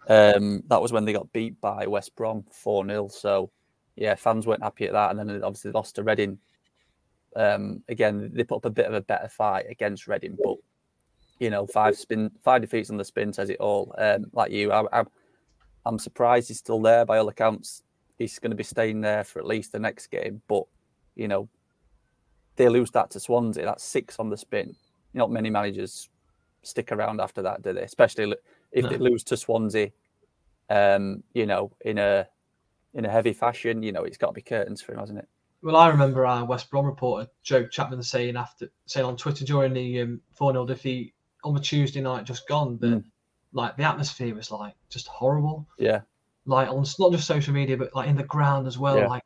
Um, 0.09 0.63
that 0.69 0.83
was 0.83 0.93
when 0.93 1.05
they 1.05 1.13
got 1.13 1.33
beat 1.33 1.61
by 1.61 1.87
West 1.87 2.15
Brom 2.15 2.45
four 2.51 2.87
0 2.87 3.09
So 3.09 3.51
yeah, 3.97 4.15
fans 4.15 4.47
weren't 4.47 4.63
happy 4.63 4.87
at 4.87 4.93
that, 4.93 5.11
and 5.11 5.19
then 5.19 5.27
they 5.27 5.45
obviously 5.45 5.73
lost 5.73 5.97
to 5.97 6.03
Reading. 6.03 6.39
Um, 7.37 7.83
again, 7.89 8.31
they 8.33 8.45
put 8.45 8.57
up 8.57 8.65
a 8.67 8.71
bit 8.71 8.87
of 8.87 8.95
a 8.95 9.01
better 9.01 9.29
fight 9.29 9.67
against 9.69 10.07
Reading, 10.07 10.37
but 10.43 10.57
you 11.39 11.51
know, 11.51 11.67
five 11.67 11.97
spin, 11.97 12.31
five 12.43 12.61
defeats 12.61 12.91
on 12.91 12.97
the 12.97 13.05
spin 13.05 13.33
says 13.33 13.51
it 13.51 13.61
all. 13.61 13.95
Um, 13.99 14.27
like 14.33 14.53
you, 14.53 14.73
I, 14.73 15.01
I, 15.01 15.05
I'm 15.85 15.99
surprised 15.99 16.49
he's 16.49 16.59
still 16.59 16.81
there. 16.81 17.05
By 17.05 17.19
all 17.19 17.29
accounts, 17.29 17.83
he's 18.19 18.39
going 18.39 18.51
to 18.51 18.57
be 18.57 18.65
staying 18.65 19.01
there 19.01 19.25
for 19.25 19.39
at 19.39 19.47
least 19.47 19.73
the 19.73 19.79
next 19.79 20.09
game. 20.09 20.43
But 20.49 20.65
you 21.15 21.29
know, 21.29 21.49
they 22.57 22.69
lose 22.69 22.91
that 22.93 23.11
to 23.11 23.21
Swansea. 23.21 23.65
That's 23.65 23.85
six 23.85 24.19
on 24.19 24.31
the 24.31 24.37
spin. 24.37 24.75
Not 25.13 25.31
many 25.31 25.51
managers 25.51 26.09
stick 26.63 26.93
around 26.93 27.21
after 27.21 27.43
that, 27.43 27.63
do 27.63 27.73
they? 27.73 27.83
Especially 27.83 28.35
if 28.73 28.89
they 28.89 28.99
lose 28.99 29.23
to 29.25 29.37
Swansea. 29.37 29.91
Um, 30.71 31.23
you 31.35 31.47
know, 31.47 31.73
in 31.85 31.99
a 31.99 32.27
in 32.95 33.05
a 33.05 33.11
heavy 33.11 33.33
fashion, 33.33 33.83
you 33.83 33.93
know, 33.93 34.05
it's 34.05 34.17
got 34.17 34.29
to 34.29 34.33
be 34.33 34.43
curtains 34.43 34.81
for 34.81 34.93
him, 34.93 34.99
hasn't 35.01 35.19
it? 35.19 35.29
well, 35.63 35.77
I 35.77 35.89
remember 35.89 36.27
our 36.27 36.45
West 36.45 36.71
Brom 36.71 36.85
reporter 36.85 37.29
Joe 37.43 37.67
Chapman 37.67 38.03
saying 38.03 38.37
after 38.37 38.69
saying 38.87 39.07
on 39.07 39.17
Twitter 39.17 39.45
during 39.47 39.73
the 39.73 40.03
um, 40.03 40.21
four 40.33 40.53
0 40.53 40.67
defeat 40.67 41.15
on 41.43 41.55
the 41.55 41.61
Tuesday 41.61 42.01
night 42.03 42.25
just 42.25 42.47
gone 42.49 42.79
that 42.81 42.87
Mm. 42.89 43.05
like 43.53 43.77
the 43.77 43.83
atmosphere 43.85 44.35
was 44.35 44.51
like 44.51 44.75
just 44.91 45.07
horrible. 45.07 45.67
Yeah, 45.79 46.01
like 46.47 46.69
on 46.69 46.85
not 46.99 47.13
just 47.13 47.27
social 47.27 47.55
media 47.55 47.77
but 47.77 47.95
like 47.95 48.09
in 48.09 48.17
the 48.17 48.25
ground 48.25 48.67
as 48.67 48.79
well 48.79 48.99
Yeah. 48.99 49.09
like 49.09 49.25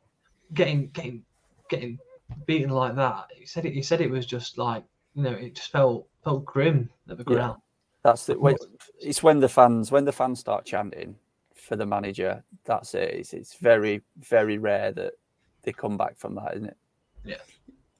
getting 0.53 0.87
getting 0.87 1.23
getting 1.69 1.97
beaten 2.45 2.69
like 2.69 2.95
that 2.95 3.27
he 3.35 3.45
said 3.45 3.65
it 3.65 3.73
he 3.73 3.81
said 3.81 4.01
it 4.01 4.09
was 4.09 4.25
just 4.25 4.57
like 4.57 4.83
you 5.15 5.23
know 5.23 5.31
it 5.31 5.55
just 5.55 5.71
felt 5.71 6.07
felt 6.23 6.45
grim 6.45 6.89
at 7.09 7.17
the 7.17 7.23
Yeah. 7.27 7.35
ground 7.35 7.61
that's 8.03 8.29
it. 8.29 8.39
When, 8.39 8.55
it's 9.01 9.21
when 9.21 9.39
the 9.39 9.49
fans 9.49 9.91
when 9.91 10.05
the 10.05 10.11
fans 10.11 10.39
start 10.39 10.65
chanting 10.65 11.15
for 11.53 11.75
the 11.75 11.85
manager. 11.85 12.43
That's 12.65 12.95
it. 12.95 13.13
It's, 13.13 13.33
it's 13.33 13.55
very 13.55 14.01
very 14.19 14.57
rare 14.57 14.91
that 14.93 15.13
they 15.63 15.73
come 15.73 15.97
back 15.97 16.17
from 16.17 16.35
that, 16.35 16.53
isn't 16.55 16.69
it? 16.69 16.77
Yeah. 17.25 17.35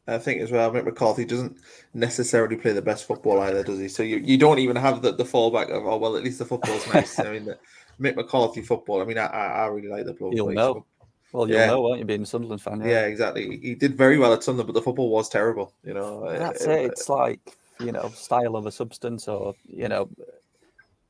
I 0.08 0.18
think 0.18 0.42
as 0.42 0.52
well, 0.52 0.72
Mick 0.72 0.86
McCarthy 0.86 1.24
doesn't 1.24 1.58
necessarily 1.94 2.56
play 2.56 2.72
the 2.72 2.82
best 2.82 3.06
football 3.06 3.40
either, 3.42 3.62
does 3.62 3.78
he? 3.78 3.88
So 3.88 4.02
you, 4.02 4.18
you 4.18 4.40
don't 4.40 4.58
even 4.58 4.76
have 4.76 5.04
the, 5.04 5.12
the 5.12 5.24
fallback 5.24 5.70
of, 5.70 5.86
oh, 5.86 5.98
well, 5.98 6.18
at 6.18 6.24
least 6.24 6.40
the 6.40 6.46
football's 6.46 6.88
nice. 6.92 7.20
I 7.20 7.32
mean, 7.32 7.46
the 7.46 7.60
Mick 8.00 8.16
McCarthy 8.16 8.62
football, 8.62 9.02
I 9.02 9.06
mean, 9.06 9.18
I, 9.18 9.26
I 9.28 9.66
really 9.68 9.88
like 9.90 10.06
the 10.06 10.14
bloke. 10.14 10.34
You'll 10.36 10.52
know. 10.52 10.86
Well, 11.32 11.48
you'll 11.48 11.60
Yeah. 11.60 11.68
know, 11.68 11.82
won't 11.82 12.00
you, 12.00 12.06
being 12.06 12.24
a 12.24 12.26
Sunderland 12.26 12.62
fan? 12.62 12.82
Yeah, 12.82 13.06
exactly. 13.06 13.60
He 13.62 13.76
did 13.76 13.96
very 13.98 14.18
well 14.18 14.34
at 14.34 14.44
Sunderland, 14.44 14.68
but 14.68 14.74
the 14.74 14.82
football 14.82 15.10
was 15.10 15.30
terrible. 15.30 15.74
You 15.84 15.94
know, 15.94 16.28
That's 16.38 16.66
Uh, 16.66 16.72
it. 16.72 16.86
It's 16.92 17.10
like 17.10 17.58
you 17.80 17.92
know, 17.92 18.10
style 18.10 18.56
of 18.56 18.66
a 18.66 18.72
substance, 18.72 19.28
or 19.28 19.56
you 19.66 19.88
know, 19.88 20.10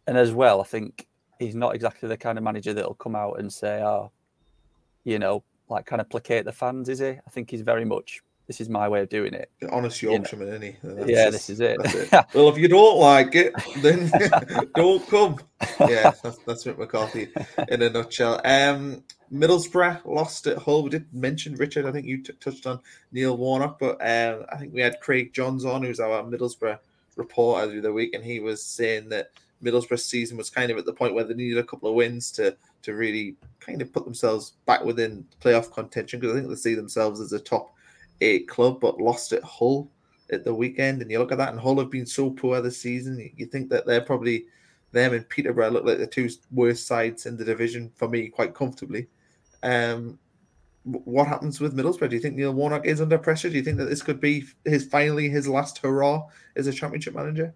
and 0.08 0.18
as 0.18 0.34
well, 0.34 0.62
I 0.62 0.66
think 0.66 1.08
he's 1.40 1.56
not 1.56 1.74
exactly 1.74 2.08
the 2.10 2.18
kind 2.18 2.38
of 2.38 2.44
manager 2.44 2.74
that'll 2.74 2.94
come 2.96 3.16
out 3.16 3.40
and 3.40 3.52
say, 3.52 3.82
"Oh, 3.82 4.12
you 5.04 5.18
know, 5.20 5.44
like 5.68 5.86
kind 5.86 6.00
of 6.02 6.10
placate 6.10 6.46
the 6.46 6.52
fans." 6.52 6.90
Is 6.90 7.00
he? 7.00 7.08
I 7.10 7.30
think 7.32 7.50
he's 7.50 7.62
very 7.62 7.86
much. 7.86 8.22
This 8.50 8.60
is 8.60 8.68
my 8.68 8.90
way 8.90 9.02
of 9.02 9.10
doing 9.10 9.36
it. 9.36 9.52
honest 9.72 10.02
you 10.02 10.10
know. 10.10 10.16
Isn't 10.26 10.62
he? 10.64 10.76
That's 10.82 11.08
yeah, 11.08 11.30
just- 11.30 11.48
this 11.48 11.50
is 11.52 11.60
it. 11.60 11.78
it. 11.84 12.26
Well, 12.34 12.50
if 12.50 12.58
you 12.58 12.68
don't 12.68 12.98
like 12.98 13.36
it, 13.36 13.54
then 13.78 14.12
don't 14.76 15.08
come. 15.08 15.38
Yeah, 15.80 16.14
that's, 16.24 16.40
that's 16.48 16.64
Mick 16.64 16.80
McCarthy 16.80 17.28
in 17.68 17.84
a 17.84 17.92
nutshell. 17.92 18.42
Um, 18.44 19.04
Middlesbrough 19.32 20.04
lost 20.04 20.48
at 20.48 20.58
Hull. 20.58 20.82
We 20.82 20.90
did 20.90 21.06
mention 21.14 21.54
Richard. 21.58 21.86
I 21.86 21.92
think 21.92 22.08
you 22.08 22.24
t- 22.24 22.34
touched 22.40 22.66
on 22.66 22.80
Neil 23.12 23.38
Warnock, 23.38 23.78
but 23.78 24.02
um, 24.02 24.48
I 24.52 24.58
think 24.58 24.74
we 24.74 24.82
had 24.82 25.00
Craig 25.00 25.32
Johns 25.32 25.64
on, 25.64 25.84
who's 25.84 26.00
our 26.00 26.24
Middlesbrough 26.24 26.80
reporter 27.18 27.70
through 27.70 27.82
the 27.82 27.94
week, 27.94 28.16
and 28.16 28.26
he 28.26 28.40
was 28.40 28.64
saying 28.64 29.10
that 29.10 29.30
Middlesbrough's 29.64 30.06
season 30.06 30.38
was 30.38 30.50
kind 30.50 30.72
of 30.72 30.80
at 30.80 30.88
the 30.88 30.94
point 30.94 31.14
where 31.14 31.24
they 31.24 31.36
needed 31.36 31.60
a 31.60 31.64
couple 31.64 31.88
of 31.88 31.94
wins 31.94 32.32
to 32.32 32.58
to 32.82 32.96
really 32.96 33.36
kind 33.60 33.84
of 33.84 33.94
put 33.94 34.06
themselves 34.06 34.54
back 34.66 34.84
within 34.84 35.24
playoff 35.40 35.72
contention 35.72 36.20
because 36.20 36.36
I 36.36 36.40
think 36.40 36.50
they 36.50 36.56
see 36.56 36.74
themselves 36.74 37.20
as 37.20 37.32
a 37.32 37.40
top 37.40 37.76
eight 38.22 38.48
club, 38.48 38.80
but 38.80 39.00
lost 39.00 39.34
at 39.34 39.44
Hull 39.44 39.90
at 40.32 40.44
the 40.44 40.54
weekend. 40.54 41.02
And 41.02 41.10
you 41.10 41.20
look 41.20 41.32
at 41.32 41.38
that, 41.38 41.52
and 41.52 41.60
Hull 41.60 41.80
have 41.80 41.92
been 41.92 42.06
so 42.06 42.30
poor 42.30 42.62
this 42.62 42.82
season. 42.82 43.20
You, 43.20 43.30
you 43.36 43.46
think 43.46 43.70
that 43.70 43.86
they're 43.86 44.02
probably 44.02 44.46
them 44.92 45.14
and 45.14 45.28
Peterborough 45.30 45.70
look 45.70 45.86
like 45.86 46.00
the 46.00 46.08
two 46.08 46.30
worst 46.52 46.88
sides 46.88 47.26
in 47.26 47.38
the 47.38 47.46
division 47.46 47.92
for 47.96 48.08
me, 48.08 48.28
quite 48.28 48.56
comfortably. 48.56 49.08
Um, 49.62 50.18
what 50.84 51.28
happens 51.28 51.60
with 51.60 51.76
Middlesbrough? 51.76 52.10
Do 52.10 52.16
you 52.16 52.22
think 52.22 52.36
Neil 52.36 52.54
Warnock 52.54 52.86
is 52.86 53.02
under 53.02 53.18
pressure? 53.18 53.50
Do 53.50 53.56
you 53.56 53.64
think 53.64 53.78
that 53.78 53.90
this 53.90 54.02
could 54.02 54.20
be 54.20 54.46
his 54.66 54.86
finally 54.86 55.30
his 55.30 55.48
last 55.48 55.78
hurrah 55.80 56.24
as 56.56 56.68
a 56.68 56.74
championship 56.74 57.14
manager? 57.16 57.54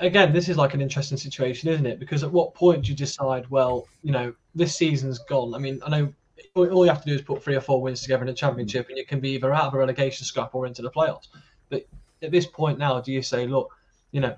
again 0.00 0.32
this 0.32 0.48
is 0.48 0.56
like 0.56 0.74
an 0.74 0.80
interesting 0.80 1.16
situation 1.16 1.68
isn't 1.68 1.86
it 1.86 2.00
because 2.00 2.24
at 2.24 2.32
what 2.32 2.54
point 2.54 2.82
do 2.82 2.90
you 2.90 2.96
decide 2.96 3.48
well 3.50 3.86
you 4.02 4.10
know 4.10 4.34
this 4.54 4.74
season's 4.74 5.20
gone 5.20 5.54
i 5.54 5.58
mean 5.58 5.80
i 5.86 5.88
know 5.88 6.12
all 6.54 6.84
you 6.84 6.90
have 6.90 7.02
to 7.02 7.08
do 7.08 7.14
is 7.14 7.22
put 7.22 7.42
three 7.42 7.54
or 7.56 7.60
four 7.60 7.80
wins 7.80 8.02
together 8.02 8.22
in 8.22 8.28
a 8.28 8.34
championship 8.34 8.88
and 8.88 8.98
you 8.98 9.06
can 9.06 9.20
be 9.20 9.30
either 9.30 9.52
out 9.54 9.64
of 9.66 9.74
a 9.74 9.78
relegation 9.78 10.24
scrap 10.24 10.54
or 10.54 10.66
into 10.66 10.82
the 10.82 10.90
playoffs 10.90 11.28
but 11.70 11.86
at 12.22 12.30
this 12.30 12.46
point 12.46 12.78
now 12.78 13.00
do 13.00 13.12
you 13.12 13.22
say 13.22 13.46
look 13.46 13.70
you 14.12 14.20
know 14.20 14.36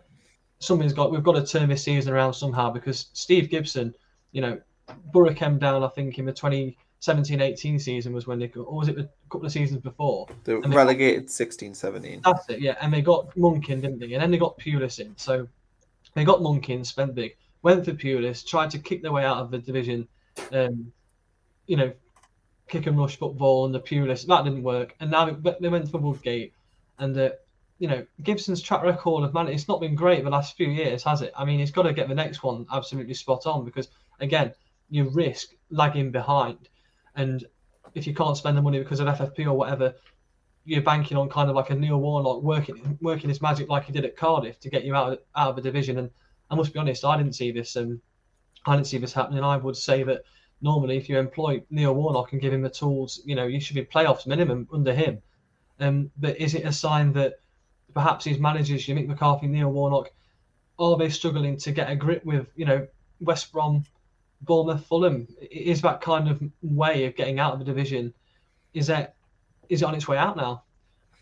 something's 0.61 0.93
got 0.93 1.11
we've 1.11 1.23
got 1.23 1.33
to 1.33 1.45
turn 1.47 1.69
this 1.69 1.83
season 1.85 2.13
around 2.13 2.33
somehow 2.35 2.71
because 2.71 3.07
steve 3.13 3.49
gibson 3.51 3.95
you 4.33 4.41
know 4.41 4.61
Borough 5.13 5.35
came 5.35 5.59
down 5.59 5.83
i 5.83 5.89
think 5.89 6.19
in 6.19 6.25
the 6.25 6.33
2017-18 7.03 7.81
season 7.81 8.13
was 8.13 8.27
when 8.27 8.39
they 8.39 8.49
got, 8.49 8.63
or 8.63 8.79
was 8.79 8.89
it 8.89 8.99
a 8.99 9.09
couple 9.31 9.47
of 9.47 9.53
seasons 9.53 9.81
before 9.81 10.27
They 10.45 10.55
they- 10.55 10.69
relegated 10.69 11.31
16 11.31 11.75
17. 11.75 12.23
that's 12.25 12.49
it, 12.49 12.61
yeah. 12.61 12.77
And 12.81 12.93
they 12.93 13.03
got 13.03 13.37
Monk 13.37 13.71
in, 13.71 13.81
didn't 13.81 13.99
they? 14.01 14.13
And 14.15 14.23
then 14.23 14.31
they 14.31 14.39
got 14.39 14.59
Pulis 14.59 14.99
in. 14.99 15.15
So 15.17 15.47
they 16.15 16.25
got 16.25 16.43
Monk 16.43 16.71
in, 16.71 16.85
spent 16.85 17.15
big, 17.15 17.37
went 17.63 17.85
for 17.85 17.93
Pulis, 17.93 18.45
tried 18.47 18.71
to 18.71 18.79
kick 18.79 19.03
their 19.03 19.13
way 19.13 19.25
out 19.25 19.37
of 19.39 19.51
the 19.51 19.59
division, 19.59 20.09
um, 20.53 20.91
you 21.69 21.77
know, 21.77 21.93
kick 22.67 22.87
and 22.87 22.99
rush 22.99 23.17
football 23.17 23.65
and 23.65 23.75
the 23.75 23.81
Pulis. 23.81 24.27
That 24.27 24.45
didn't 24.45 24.65
work. 24.65 24.97
And 24.99 25.11
now 25.11 25.31
they- 25.31 25.69
went 25.69 25.89
for 25.91 25.99
Woodgate. 25.99 26.53
And, 26.99 27.17
uh, 27.17 27.31
you 27.79 27.87
know, 27.87 28.05
Gibson's 28.23 28.61
track 28.61 28.83
record 28.83 29.23
of 29.23 29.33
man, 29.33 29.47
it's 29.47 29.69
not 29.69 29.81
been 29.81 29.95
great 29.95 30.25
the 30.25 30.31
last 30.31 30.57
few 30.57 30.69
years, 30.69 31.05
has 31.05 31.23
it? 31.23 31.33
I 31.37 31.45
mean, 31.45 31.61
he's 31.61 31.71
got 31.71 31.85
to 31.85 31.93
get 31.93 32.09
the 32.09 32.15
next 32.15 32.43
one 32.43 32.67
absolutely 32.73 33.15
spot 33.15 33.47
on 33.47 33.65
because, 33.65 33.89
again, 34.19 34.53
you 34.91 35.09
risk 35.11 35.51
lagging 35.71 36.11
behind. 36.11 36.69
And 37.15 37.45
if 37.95 38.07
you 38.07 38.15
can't 38.15 38.37
spend 38.37 38.57
the 38.57 38.63
money 38.63 38.79
because 38.79 39.01
of 39.01 39.07
FFP 39.07 39.47
or 39.47 39.55
whatever, 39.55 39.95
you're 40.65 40.83
banking 40.83 41.17
on 41.17 41.29
kind 41.29 41.49
of 41.49 41.57
like 41.57 41.71
a 41.71 41.75
Neil 41.75 41.99
Warnock 41.99 42.43
working 42.43 42.99
working 43.01 43.29
his 43.29 43.41
magic 43.41 43.69
like 43.69 43.85
he 43.85 43.93
did 43.93 44.05
at 44.05 44.17
Cardiff 44.17 44.61
to 44.61 44.71
get 44.71 44.85
you 44.85 44.95
out 44.95 45.13
of, 45.13 45.19
out 45.37 45.51
of 45.51 45.57
the 45.57 45.63
division. 45.63 45.99
And 45.99 46.11
I 46.51 46.57
must 46.57 46.73
be 46.73 46.79
honest, 46.79 47.05
I 47.05 47.17
didn't 47.17 47.35
see 47.35 47.53
this. 47.53 47.77
Um, 47.77 48.01
I 48.67 48.75
didn't 48.75 48.89
see 48.89 48.99
this 48.99 49.13
happening. 49.13 49.43
I 49.45 49.57
would 49.57 49.77
say 49.77 50.03
that 50.03 50.23
normally, 50.61 50.97
if 50.97 51.09
you 51.09 51.19
employ 51.19 51.63
Neil 51.71 51.95
Warnock 51.95 52.33
and 52.33 52.41
give 52.41 52.53
him 52.53 52.63
the 52.63 52.71
tools, 52.71 53.21
you 53.25 53.35
know, 53.35 53.47
you 53.47 53.61
should 53.61 53.77
be 53.77 53.85
playoffs 53.85 54.27
minimum 54.27 54.69
under 54.73 54.93
him. 54.93 55.23
Um, 55.81 56.11
but 56.19 56.37
is 56.41 56.55
it 56.55 56.65
a 56.65 56.73
sign 56.73 57.13
that 57.13 57.41
perhaps 57.95 58.25
his 58.25 58.39
managers, 58.39 58.87
Mick 58.87 59.07
McCarthy, 59.07 59.47
Neil 59.47 59.71
Warnock, 59.71 60.11
are 60.79 60.97
they 60.97 61.09
struggling 61.09 61.57
to 61.59 61.73
get 61.73 61.91
a 61.91 61.97
grip 61.97 62.25
with 62.25 62.47
you 62.57 62.65
know 62.65 62.87
West 63.21 63.53
Brom, 63.53 63.85
Bournemouth, 64.43 64.87
Fulham? 64.87 65.29
Is 65.51 65.83
that 65.83 66.01
kind 66.01 66.29
of 66.29 66.43
way 66.63 67.05
of 67.07 67.17
getting 67.17 67.39
out 67.39 67.53
of 67.53 67.59
the 67.59 67.65
division? 67.65 68.13
Is 68.75 68.87
that 68.89 69.15
is 69.69 69.83
it 69.83 69.85
on 69.85 69.95
its 69.95 70.09
way 70.09 70.17
out 70.17 70.37
now? 70.37 70.63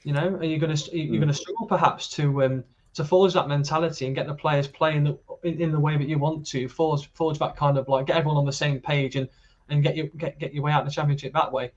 You 0.04 0.12
know, 0.12 0.36
are 0.36 0.44
you 0.44 0.58
going 0.58 0.74
to 0.74 0.96
you're 0.96 1.20
going 1.20 1.28
to 1.28 1.34
struggle 1.34 1.66
perhaps 1.66 2.08
to 2.10 2.44
um, 2.44 2.64
to 2.96 3.04
forge 3.04 3.34
that 3.34 3.46
mentality 3.46 4.06
and 4.06 4.14
get 4.14 4.26
the 4.26 4.34
players 4.34 4.66
playing 4.66 5.04
the, 5.04 5.18
in, 5.44 5.60
in, 5.60 5.70
the 5.70 5.78
way 5.78 5.96
that 5.98 6.08
you 6.08 6.18
want 6.18 6.46
to 6.46 6.66
forge 6.66 7.10
forge 7.12 7.38
that 7.38 7.54
kind 7.54 7.76
of 7.76 7.86
like 7.88 8.06
get 8.06 8.16
everyone 8.16 8.38
on 8.38 8.46
the 8.46 8.52
same 8.52 8.80
page 8.80 9.16
and 9.16 9.28
and 9.68 9.82
get 9.82 9.96
you 9.96 10.10
get 10.16 10.38
get 10.38 10.54
your 10.54 10.64
way 10.64 10.72
out 10.72 10.80
in 10.80 10.86
the 10.86 10.92
championship 10.92 11.32
that 11.34 11.52
way. 11.52 11.70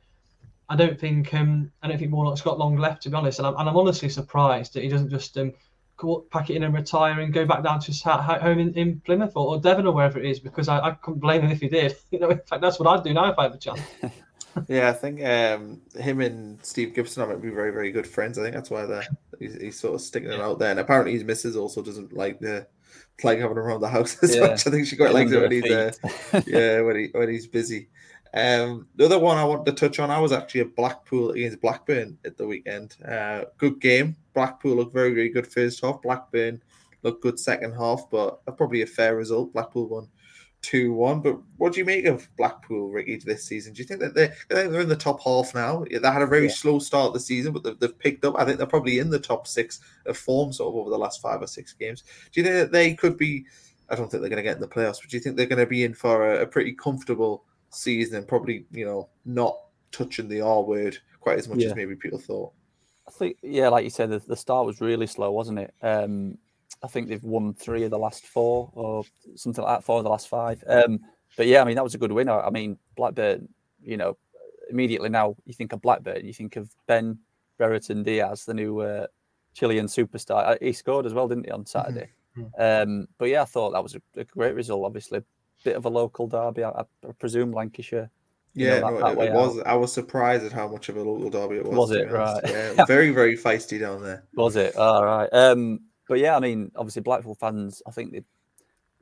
I 0.70 0.76
don't 0.76 0.98
think 0.98 1.34
um, 1.34 1.72
I 1.84 1.88
don't 1.90 1.98
think 1.98 2.14
Warnock's 2.14 2.42
got 2.42 2.58
long 2.58 2.78
left 2.78 3.04
to 3.04 3.10
be 3.10 3.16
honest, 3.16 3.40
and 3.40 3.48
I'm, 3.48 3.56
and 3.58 3.68
I'm 3.68 3.76
honestly 3.76 4.08
surprised 4.08 4.74
that 4.74 4.84
he 4.84 4.90
doesn't 4.90 5.10
just 5.10 5.38
um, 5.38 5.52
pack 6.32 6.50
it 6.50 6.56
in 6.56 6.64
and 6.64 6.74
retire 6.74 7.20
and 7.20 7.34
go 7.34 7.46
back 7.46 7.64
down 7.64 7.82
to 7.82 7.88
his 7.88 8.02
home 8.02 8.60
in, 8.60 8.74
in 8.76 9.02
Plymouth 9.02 9.34
or, 9.36 9.56
or, 9.56 9.60
Devon 9.60 9.88
or 9.88 9.94
wherever 9.94 10.20
it 10.20 10.26
is 10.26 10.40
because 10.40 10.70
I, 10.70 10.80
I 10.80 10.92
couldn't 10.92 11.20
blame 11.20 11.42
him 11.42 11.52
if 11.52 11.60
he 11.60 11.68
did. 11.68 11.98
You 12.12 12.20
know, 12.20 12.30
in 12.30 12.40
fact, 12.40 12.62
that's 12.62 12.80
what 12.80 12.88
I'd 12.88 13.04
do 13.04 13.14
now 13.14 13.30
if 13.30 13.38
I 13.38 13.44
had 13.44 13.54
a 13.54 13.58
chance. 13.58 13.82
yeah, 14.68 14.90
I 14.90 14.94
think 14.94 15.24
um, 15.24 15.82
him 15.96 16.22
and 16.22 16.64
Steve 16.64 16.94
Gibson 16.94 17.24
are 17.24 17.36
be 17.38 17.50
very, 17.50 17.72
very 17.72 17.92
good 17.92 18.08
friends. 18.08 18.38
I 18.38 18.44
think 18.44 18.56
that's 18.56 18.70
why 18.70 18.86
they're 18.86 19.08
he's, 19.40 19.56
he's 19.56 19.80
sort 19.80 19.96
of 19.96 20.02
sticking 20.02 20.32
it 20.32 20.42
out 20.42 20.60
there. 20.60 20.72
And 20.72 20.80
apparently, 20.80 21.14
his 21.14 21.24
missus 21.24 21.56
also 21.56 21.82
doesn't 21.82 22.14
like 22.14 22.40
the 22.40 22.68
like 23.24 23.40
having 23.40 23.58
him 23.58 23.64
around 23.64 23.82
the 23.82 23.90
house 23.90 24.18
as 24.24 24.36
yeah. 24.36 24.42
much. 24.42 24.66
I 24.66 24.72
think 24.72 24.88
she 24.88 24.96
quite 24.96 25.14
likes 25.14 25.32
it 25.32 25.42
when 25.42 25.52
he's 25.52 25.72
uh, 25.72 25.92
yeah 26.48 26.82
when 26.82 26.96
he 26.96 27.10
when 27.12 27.30
he's 27.30 27.48
busy. 27.48 27.90
Um, 28.34 28.88
the 28.96 29.06
other 29.06 29.18
one 29.18 29.38
I 29.38 29.44
wanted 29.44 29.66
to 29.66 29.72
touch 29.72 30.00
on, 30.00 30.12
I 30.12 30.20
was 30.20 30.32
actually 30.32 30.62
at 30.62 30.76
Blackpool 30.76 31.32
against 31.32 31.62
Blackburn 31.62 32.18
at 32.26 32.38
the 32.38 32.46
weekend. 32.46 32.96
Uh, 33.04 33.46
good 33.58 33.80
game. 33.80 34.16
Blackpool 34.36 34.76
looked 34.76 34.94
very, 34.94 35.14
very 35.16 35.30
good 35.30 35.48
first 35.48 35.84
half. 35.84 36.02
Blackburn 36.04 36.62
looked 37.02 37.24
good 37.24 37.40
second 37.40 37.74
half, 37.74 38.04
but 38.12 38.46
probably 38.56 38.84
a 38.84 38.86
fair 38.86 39.16
result. 39.16 39.52
Blackpool 39.52 39.88
won 39.88 40.08
2 40.62 40.94
1. 40.94 41.22
But 41.22 41.40
what 41.58 41.74
do 41.74 41.80
you 41.80 41.86
make 41.86 42.06
of 42.06 42.28
Blackpool, 42.38 42.90
Ricky, 42.90 43.18
this 43.18 43.46
season? 43.46 43.74
Do 43.74 43.82
you 43.82 43.88
think 43.88 44.00
that 44.02 44.14
they're, 44.14 44.36
they're 44.50 44.82
in 44.82 44.90
the 44.90 44.96
top 44.96 45.22
half 45.22 45.54
now? 45.56 45.86
They 45.90 46.00
had 46.08 46.22
a 46.22 46.28
very 46.28 46.48
yeah. 46.48 46.54
slow 46.54 46.80
start 46.80 47.08
of 47.08 47.14
the 47.14 47.20
season, 47.20 47.54
but 47.54 47.64
they've, 47.64 47.80
they've, 47.80 48.00
picked 48.00 48.26
up. 48.26 48.36
I 48.38 48.46
think 48.46 48.58
they're 48.58 48.68
probably 48.68 49.00
in 49.00 49.10
the 49.10 49.20
top 49.20 49.48
six 49.48 49.80
of 50.06 50.18
form 50.18 50.54
sort 50.54 50.74
of 50.74 50.80
over 50.80 50.90
the 50.90 50.98
last 50.98 51.22
five 51.22 51.42
or 51.42 51.48
six 51.48 51.74
games. 51.74 52.04
Do 52.32 52.42
you 52.42 52.44
think 52.44 52.56
that 52.56 52.72
they 52.72 52.94
could 52.94 53.18
be? 53.18 53.46
I 53.90 53.96
don't 53.96 54.10
think 54.10 54.22
they're 54.22 54.30
going 54.30 54.38
to 54.38 54.44
get 54.44 54.56
in 54.56 54.62
the 54.62 54.68
playoffs, 54.68 55.02
but 55.02 55.10
do 55.10 55.18
you 55.18 55.22
think 55.22 55.36
they're 55.36 55.48
going 55.48 55.60
to 55.60 55.66
be 55.66 55.84
in 55.84 55.94
for 55.94 56.34
a, 56.34 56.44
a 56.44 56.48
pretty 56.48 56.74
comfortable 56.74 57.46
season 57.72 58.18
and 58.18 58.28
probably, 58.28 58.66
you 58.72 58.86
know, 58.86 59.10
not 59.26 59.58
touching 59.92 60.28
the 60.28 60.42
R 60.42 60.62
word 60.62 60.98
quite 61.22 61.40
as 61.40 61.48
much 61.48 61.60
yeah. 61.60 61.70
as 61.70 61.76
maybe 61.76 61.96
people 61.96 62.20
thought? 62.20 62.52
I 63.08 63.12
think, 63.12 63.38
yeah, 63.42 63.70
like 63.70 63.84
you 63.84 63.90
said, 63.90 64.12
the, 64.12 64.20
the 64.20 64.36
start 64.36 64.68
was 64.68 64.82
really 64.82 65.08
slow, 65.08 65.32
wasn't 65.32 65.58
it? 65.58 65.74
Um, 65.82 66.38
I 66.82 66.88
think 66.88 67.08
they've 67.08 67.24
won 67.24 67.54
three 67.54 67.84
of 67.84 67.92
the 67.92 68.00
last 68.00 68.26
four 68.26 68.72
or 68.74 69.04
something 69.36 69.64
like 69.64 69.78
that, 69.78 69.84
four 69.84 69.98
of 69.98 70.04
the 70.04 70.10
last 70.10 70.28
five. 70.28 70.64
Um, 70.68 71.00
but 71.36 71.48
yeah, 71.48 71.62
I 71.62 71.66
mean, 71.66 71.76
that 71.76 71.84
was 71.84 71.96
a 71.96 72.00
good 72.00 72.12
win. 72.12 72.30
I 72.30 72.50
mean, 72.50 72.78
Blackburn, 72.96 73.50
you 73.82 73.98
know, 73.98 74.18
immediately 74.70 75.10
now 75.10 75.36
you 75.46 75.54
think 75.54 75.74
of 75.74 75.82
Blackburn, 75.82 76.26
you 76.26 76.34
think 76.34 76.56
of 76.56 76.70
Ben 76.88 77.20
Brereton 77.58 78.04
Diaz, 78.04 78.46
the 78.46 78.54
new 78.54 78.80
uh, 78.80 79.08
Chilean 79.54 79.88
superstar. 79.88 80.48
Uh, 80.48 80.58
he 80.62 80.74
scored 80.74 81.06
as 81.06 81.14
well, 81.14 81.28
didn't 81.28 81.46
he, 81.46 81.52
on 81.52 81.66
Saturday? 81.66 82.10
Mm-hmm. 82.38 82.92
Um, 82.92 83.08
but 83.18 83.26
yeah, 83.26 83.42
I 83.42 83.46
thought 83.46 83.72
that 83.72 83.84
was 83.84 83.96
a, 83.96 84.02
a, 84.16 84.24
great 84.24 84.56
result. 84.56 84.86
Obviously, 84.86 85.22
bit 85.64 85.76
of 85.76 85.86
a 85.86 85.90
local 85.90 86.28
derby. 86.28 86.64
I, 86.64 86.70
I 86.70 87.12
presume 87.20 87.52
Lancashire 87.52 88.10
yeah, 88.54 88.80
know, 88.80 89.00
that, 89.00 89.16
no, 89.16 89.16
that 89.16 89.28
it, 89.28 89.34
was. 89.34 89.60
I 89.66 89.74
was 89.76 89.94
surprised 89.94 90.44
at 90.44 90.52
how 90.52 90.68
much 90.68 90.90
of 90.90 90.98
a 90.98 91.04
local 91.04 91.30
derby 91.30 91.58
it 91.58 91.66
was. 91.66 91.76
Was 91.76 91.92
it 91.92 92.12
right? 92.12 92.42
Yeah, 92.46 92.86
very, 92.86 93.12
very 93.12 93.38
feisty 93.38 93.80
down 93.80 94.04
there. 94.04 94.24
Was 94.34 94.56
it? 94.56 94.76
All 94.76 95.06
right. 95.06 95.30
Um, 95.32 95.82
but 96.10 96.20
yeah, 96.20 96.36
I 96.36 96.40
mean, 96.40 96.72
obviously, 96.76 97.04
Blackpool 97.04 97.36
fans. 97.36 97.82
I 97.88 97.92
think 97.92 98.12
they, 98.12 98.24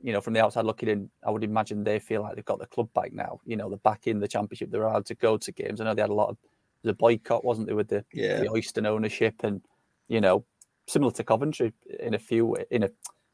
you 0.02 0.12
know, 0.12 0.20
from 0.20 0.34
the 0.34 0.44
outside 0.44 0.66
looking 0.66 0.88
in, 0.88 1.10
I 1.26 1.30
would 1.30 1.42
imagine 1.42 1.82
they 1.82 1.98
feel 1.98 2.22
like 2.22 2.36
they've 2.36 2.44
got 2.44 2.60
the 2.60 2.66
club 2.66 2.88
back 2.94 3.12
now. 3.12 3.40
You 3.44 3.56
know, 3.56 3.68
they're 3.68 3.78
back 3.78 4.06
in 4.06 4.20
the 4.20 4.28
championship. 4.28 4.70
They're 4.70 4.84
allowed 4.84 5.06
to 5.06 5.14
go 5.16 5.38
to 5.38 5.50
games. 5.50 5.80
I 5.80 5.84
know 5.84 5.94
they 5.94 6.02
had 6.02 6.10
a 6.10 6.14
lot 6.14 6.28
of 6.28 6.36
the 6.82 6.92
boycott, 6.92 7.44
wasn't 7.44 7.66
there, 7.66 7.76
with 7.76 7.88
the 7.88 8.04
yeah. 8.12 8.40
the 8.40 8.48
Oyston 8.48 8.86
ownership, 8.86 9.34
and 9.42 9.62
you 10.06 10.20
know, 10.20 10.44
similar 10.86 11.10
to 11.12 11.24
Coventry 11.24 11.72
in 11.98 12.14
a 12.14 12.18
few 12.18 12.56
in 12.70 12.84
a 12.84 12.90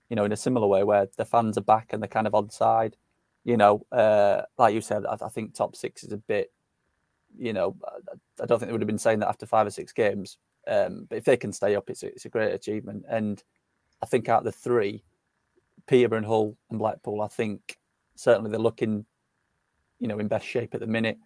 you 0.08 0.16
know 0.16 0.24
in 0.24 0.32
a 0.32 0.36
similar 0.36 0.68
way 0.68 0.84
where 0.84 1.08
the 1.16 1.24
fans 1.24 1.58
are 1.58 1.62
back 1.62 1.92
and 1.92 2.00
they're 2.02 2.08
kind 2.08 2.28
of 2.28 2.34
on 2.34 2.48
side. 2.48 2.96
You 3.42 3.58
know, 3.58 3.84
uh, 3.92 4.42
like 4.56 4.72
you 4.72 4.80
said, 4.80 5.04
I, 5.04 5.18
I 5.20 5.28
think 5.28 5.54
top 5.54 5.76
six 5.76 6.02
is 6.04 6.12
a 6.12 6.16
bit 6.16 6.50
you 7.36 7.52
know, 7.52 7.76
I 8.40 8.46
don't 8.46 8.58
think 8.58 8.68
they 8.68 8.72
would 8.72 8.80
have 8.80 8.86
been 8.86 8.98
saying 8.98 9.18
that 9.20 9.28
after 9.28 9.46
five 9.46 9.66
or 9.66 9.70
six 9.70 9.92
games. 9.92 10.38
Um, 10.66 11.06
but 11.08 11.18
if 11.18 11.24
they 11.24 11.36
can 11.36 11.52
stay 11.52 11.76
up, 11.76 11.90
it's 11.90 12.02
a, 12.02 12.06
it's 12.06 12.24
a 12.24 12.30
great 12.30 12.54
achievement. 12.54 13.04
And 13.08 13.42
I 14.02 14.06
think 14.06 14.28
out 14.28 14.40
of 14.40 14.44
the 14.44 14.52
three, 14.52 15.02
Peterborough 15.86 16.18
and 16.18 16.26
Hull 16.26 16.56
and 16.70 16.78
Blackpool, 16.78 17.22
I 17.22 17.28
think 17.28 17.78
certainly 18.16 18.50
they're 18.50 18.60
looking, 18.60 19.04
you 19.98 20.08
know, 20.08 20.18
in 20.18 20.28
best 20.28 20.46
shape 20.46 20.74
at 20.74 20.80
the 20.80 20.86
minute. 20.86 21.18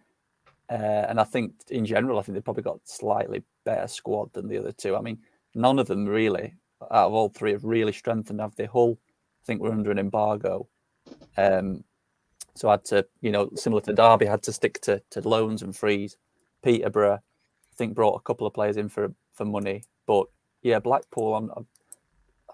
Uh, 0.69 1.05
and 1.09 1.19
I 1.19 1.23
think 1.23 1.53
in 1.69 1.85
general, 1.85 2.19
I 2.19 2.21
think 2.21 2.35
they've 2.35 2.43
probably 2.43 2.63
got 2.63 2.79
slightly 2.83 3.43
better 3.65 3.87
squad 3.87 4.31
than 4.33 4.47
the 4.47 4.57
other 4.57 4.71
two. 4.71 4.95
I 4.95 5.01
mean, 5.01 5.17
none 5.55 5.79
of 5.79 5.87
them 5.87 6.05
really, 6.05 6.53
out 6.91 7.07
of 7.07 7.13
all 7.13 7.29
three, 7.29 7.51
have 7.51 7.63
really 7.63 7.91
strengthened. 7.91 8.39
Have 8.39 8.55
they? 8.55 8.65
Hull, 8.65 8.97
I 9.41 9.45
think 9.45 9.61
we're 9.61 9.71
under 9.71 9.91
an 9.91 9.99
embargo. 9.99 10.67
Um, 11.37 11.83
so 12.55 12.67
I 12.67 12.73
had 12.73 12.85
to, 12.85 13.05
you 13.21 13.31
know, 13.31 13.49
similar 13.55 13.81
to 13.83 13.93
Derby, 13.93 14.27
I 14.27 14.31
had 14.31 14.43
to 14.43 14.53
stick 14.53 14.79
to, 14.81 15.01
to 15.11 15.27
loans 15.27 15.63
and 15.63 15.75
frees. 15.75 16.17
Peterborough, 16.61 17.15
I 17.15 17.75
think, 17.75 17.95
brought 17.95 18.15
a 18.15 18.23
couple 18.23 18.45
of 18.45 18.53
players 18.53 18.77
in 18.77 18.89
for 18.89 19.13
for 19.33 19.45
money. 19.45 19.83
But 20.05 20.27
yeah, 20.61 20.79
Blackpool, 20.79 21.35
I'm, 21.35 21.49
I'm, 21.55 21.65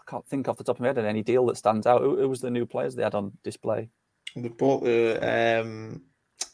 I 0.05 0.09
can 0.09 0.17
not 0.17 0.27
think 0.27 0.47
off 0.47 0.57
the 0.57 0.63
top 0.63 0.77
of 0.77 0.81
my 0.81 0.87
head 0.87 0.97
of 0.97 1.05
any 1.05 1.23
deal 1.23 1.45
that 1.47 1.57
stands 1.57 1.87
out. 1.87 2.01
Who, 2.01 2.17
who 2.17 2.29
was 2.29 2.41
the 2.41 2.51
new 2.51 2.65
players 2.65 2.95
they 2.95 3.03
had 3.03 3.15
on 3.15 3.31
display? 3.43 3.89
They 4.35 4.49
bought 4.49 4.83
the 4.83 5.61
um, 5.61 6.01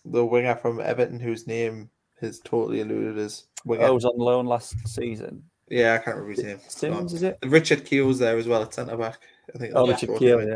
the 0.05 0.25
winger 0.25 0.55
from 0.55 0.79
Everton, 0.79 1.19
whose 1.19 1.47
name 1.47 1.89
has 2.21 2.39
totally 2.39 2.81
eluded 2.81 3.17
us. 3.17 3.47
Winger. 3.65 3.85
Oh, 3.85 3.93
was 3.95 4.05
on 4.05 4.17
loan 4.17 4.45
last 4.45 4.75
season. 4.87 5.43
Yeah, 5.69 5.93
I 5.93 5.97
can't 5.97 6.17
remember 6.17 6.31
his 6.31 6.43
name. 6.43 6.59
Simmons, 6.67 7.13
is 7.13 7.23
it? 7.23 7.37
Richard 7.43 7.85
Keogh's 7.85 8.19
there 8.19 8.37
as 8.37 8.47
well 8.47 8.61
at 8.61 8.73
centre 8.73 8.97
back. 8.97 9.19
I 9.53 9.57
think. 9.57 9.73
Oh, 9.75 9.87
Richard 9.87 10.17
Keogh, 10.17 10.39
yeah. 10.39 10.55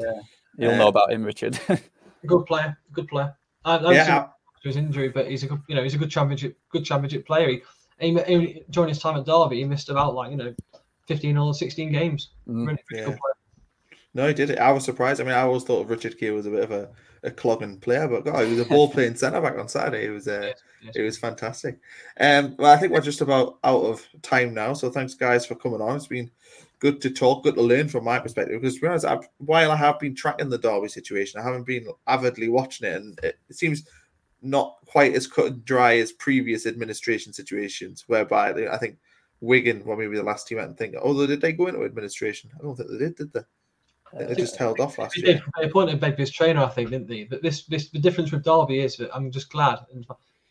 You'll 0.58 0.72
uh, 0.74 0.78
know 0.78 0.88
about 0.88 1.12
him, 1.12 1.24
Richard. 1.24 1.60
good 2.26 2.46
player, 2.46 2.78
good 2.92 3.08
player. 3.08 3.36
I, 3.64 3.78
I 3.78 3.94
yeah. 3.94 4.28
his 4.64 4.76
injury, 4.76 5.10
but 5.10 5.30
he's 5.30 5.44
a 5.44 5.48
good, 5.48 5.62
you 5.68 5.76
know, 5.76 5.84
he's 5.84 5.96
a 5.96 5.98
good 5.98 6.12
championship, 6.12 6.58
good 6.70 6.86
championship 6.86 7.26
player. 7.26 7.62
He, 8.00 8.10
he, 8.10 8.64
during 8.70 8.90
his 8.90 9.00
time 9.00 9.18
at 9.18 9.26
Derby, 9.26 9.58
he 9.58 9.64
missed 9.64 9.90
about 9.90 10.16
like 10.16 10.32
you 10.32 10.38
know, 10.38 10.54
fifteen 11.08 11.38
or 11.38 11.54
sixteen 11.54 11.92
games. 11.92 12.32
Mm, 12.48 12.78
yeah. 12.92 13.16
No, 14.16 14.28
he 14.28 14.34
did 14.34 14.50
it. 14.50 14.60
I 14.60 14.72
was 14.72 14.86
surprised. 14.86 15.20
I 15.20 15.26
mean, 15.26 15.34
I 15.34 15.42
always 15.42 15.64
thought 15.64 15.82
of 15.82 15.90
Richard 15.90 16.18
Keogh 16.18 16.36
was 16.36 16.46
a 16.46 16.50
bit 16.50 16.64
of 16.64 16.72
a, 16.72 16.90
a 17.24 17.32
clogging 17.32 17.80
player, 17.80 18.08
but 18.08 18.24
God, 18.24 18.46
he 18.46 18.52
was 18.52 18.66
a 18.66 18.70
ball 18.70 18.90
playing 18.92 19.16
centre 19.16 19.42
back 19.42 19.58
on 19.58 19.68
Saturday. 19.68 20.06
It 20.06 20.12
was 20.12 20.28
uh, 20.28 20.40
yes, 20.42 20.62
yes. 20.82 20.96
it 20.96 21.02
was 21.02 21.18
fantastic. 21.18 21.80
Um, 22.20 22.56
well, 22.58 22.74
I 22.74 22.78
think 22.78 22.94
we're 22.94 23.02
just 23.02 23.20
about 23.20 23.60
out 23.66 23.82
of 23.82 24.08
time 24.22 24.54
now. 24.54 24.74
So 24.74 24.90
thanks, 24.90 25.16
guys, 25.16 25.46
for 25.46 25.56
coming 25.56 25.82
on. 25.82 25.98
It's 25.98 26.08
been 26.08 26.32
good 26.80 27.02
to 27.02 27.10
talk, 27.10 27.44
good 27.44 27.56
to 27.56 27.62
learn 27.62 27.90
from 27.90 28.06
my 28.06 28.20
perspective. 28.20 28.62
Because 28.62 28.76
to 28.76 28.82
be 28.82 28.88
honest, 28.88 29.06
I've, 29.06 29.28
while 29.40 29.72
I 29.72 29.76
have 29.76 30.00
been 30.00 30.16
tracking 30.16 30.50
the 30.50 30.58
Derby 30.58 30.88
situation, 30.88 31.42
I 31.42 31.44
haven't 31.44 31.66
been 31.66 31.88
avidly 32.08 32.48
watching 32.48 32.88
it, 32.88 32.96
and 32.96 33.20
it, 33.22 33.38
it 33.50 33.56
seems 33.58 33.86
not 34.42 34.78
quite 34.86 35.14
as 35.14 35.28
cut 35.28 35.48
and 35.48 35.66
dry 35.66 35.98
as 35.98 36.14
previous 36.14 36.66
administration 36.66 37.34
situations, 37.34 38.06
whereby 38.08 38.68
I 38.70 38.78
think 38.78 38.98
Wigan 39.42 39.84
well 39.86 39.98
maybe 39.98 40.16
the 40.16 40.24
last 40.24 40.48
team 40.48 40.60
I 40.60 40.62
didn't 40.62 40.78
think. 40.78 40.96
Although 40.96 41.28
did 41.28 41.42
they 41.42 41.54
go 41.54 41.68
into 41.68 41.84
administration? 41.84 42.52
I 42.58 42.64
don't 42.64 42.76
think 42.76 42.90
they 42.90 42.98
did, 42.98 43.16
did 43.16 43.34
they? 43.34 43.42
they 44.14 44.36
just 44.36 44.56
held 44.56 44.80
off 44.80 44.98
last 44.98 45.18
year. 45.18 45.42
They 45.58 45.66
appointed 45.66 46.00
Begbies 46.00 46.32
Traynor, 46.32 46.64
I 46.64 46.70
think, 46.70 46.90
didn't 46.92 47.08
they? 47.08 47.26
But 47.26 47.42
this, 47.42 47.66
this, 47.66 47.90
the 47.90 48.00
difference 48.00 48.32
with 48.32 48.44
Derby 48.44 48.80
is 48.80 48.96
that 48.98 49.14
I'm 49.14 49.30
just 49.30 49.52
glad 49.52 49.80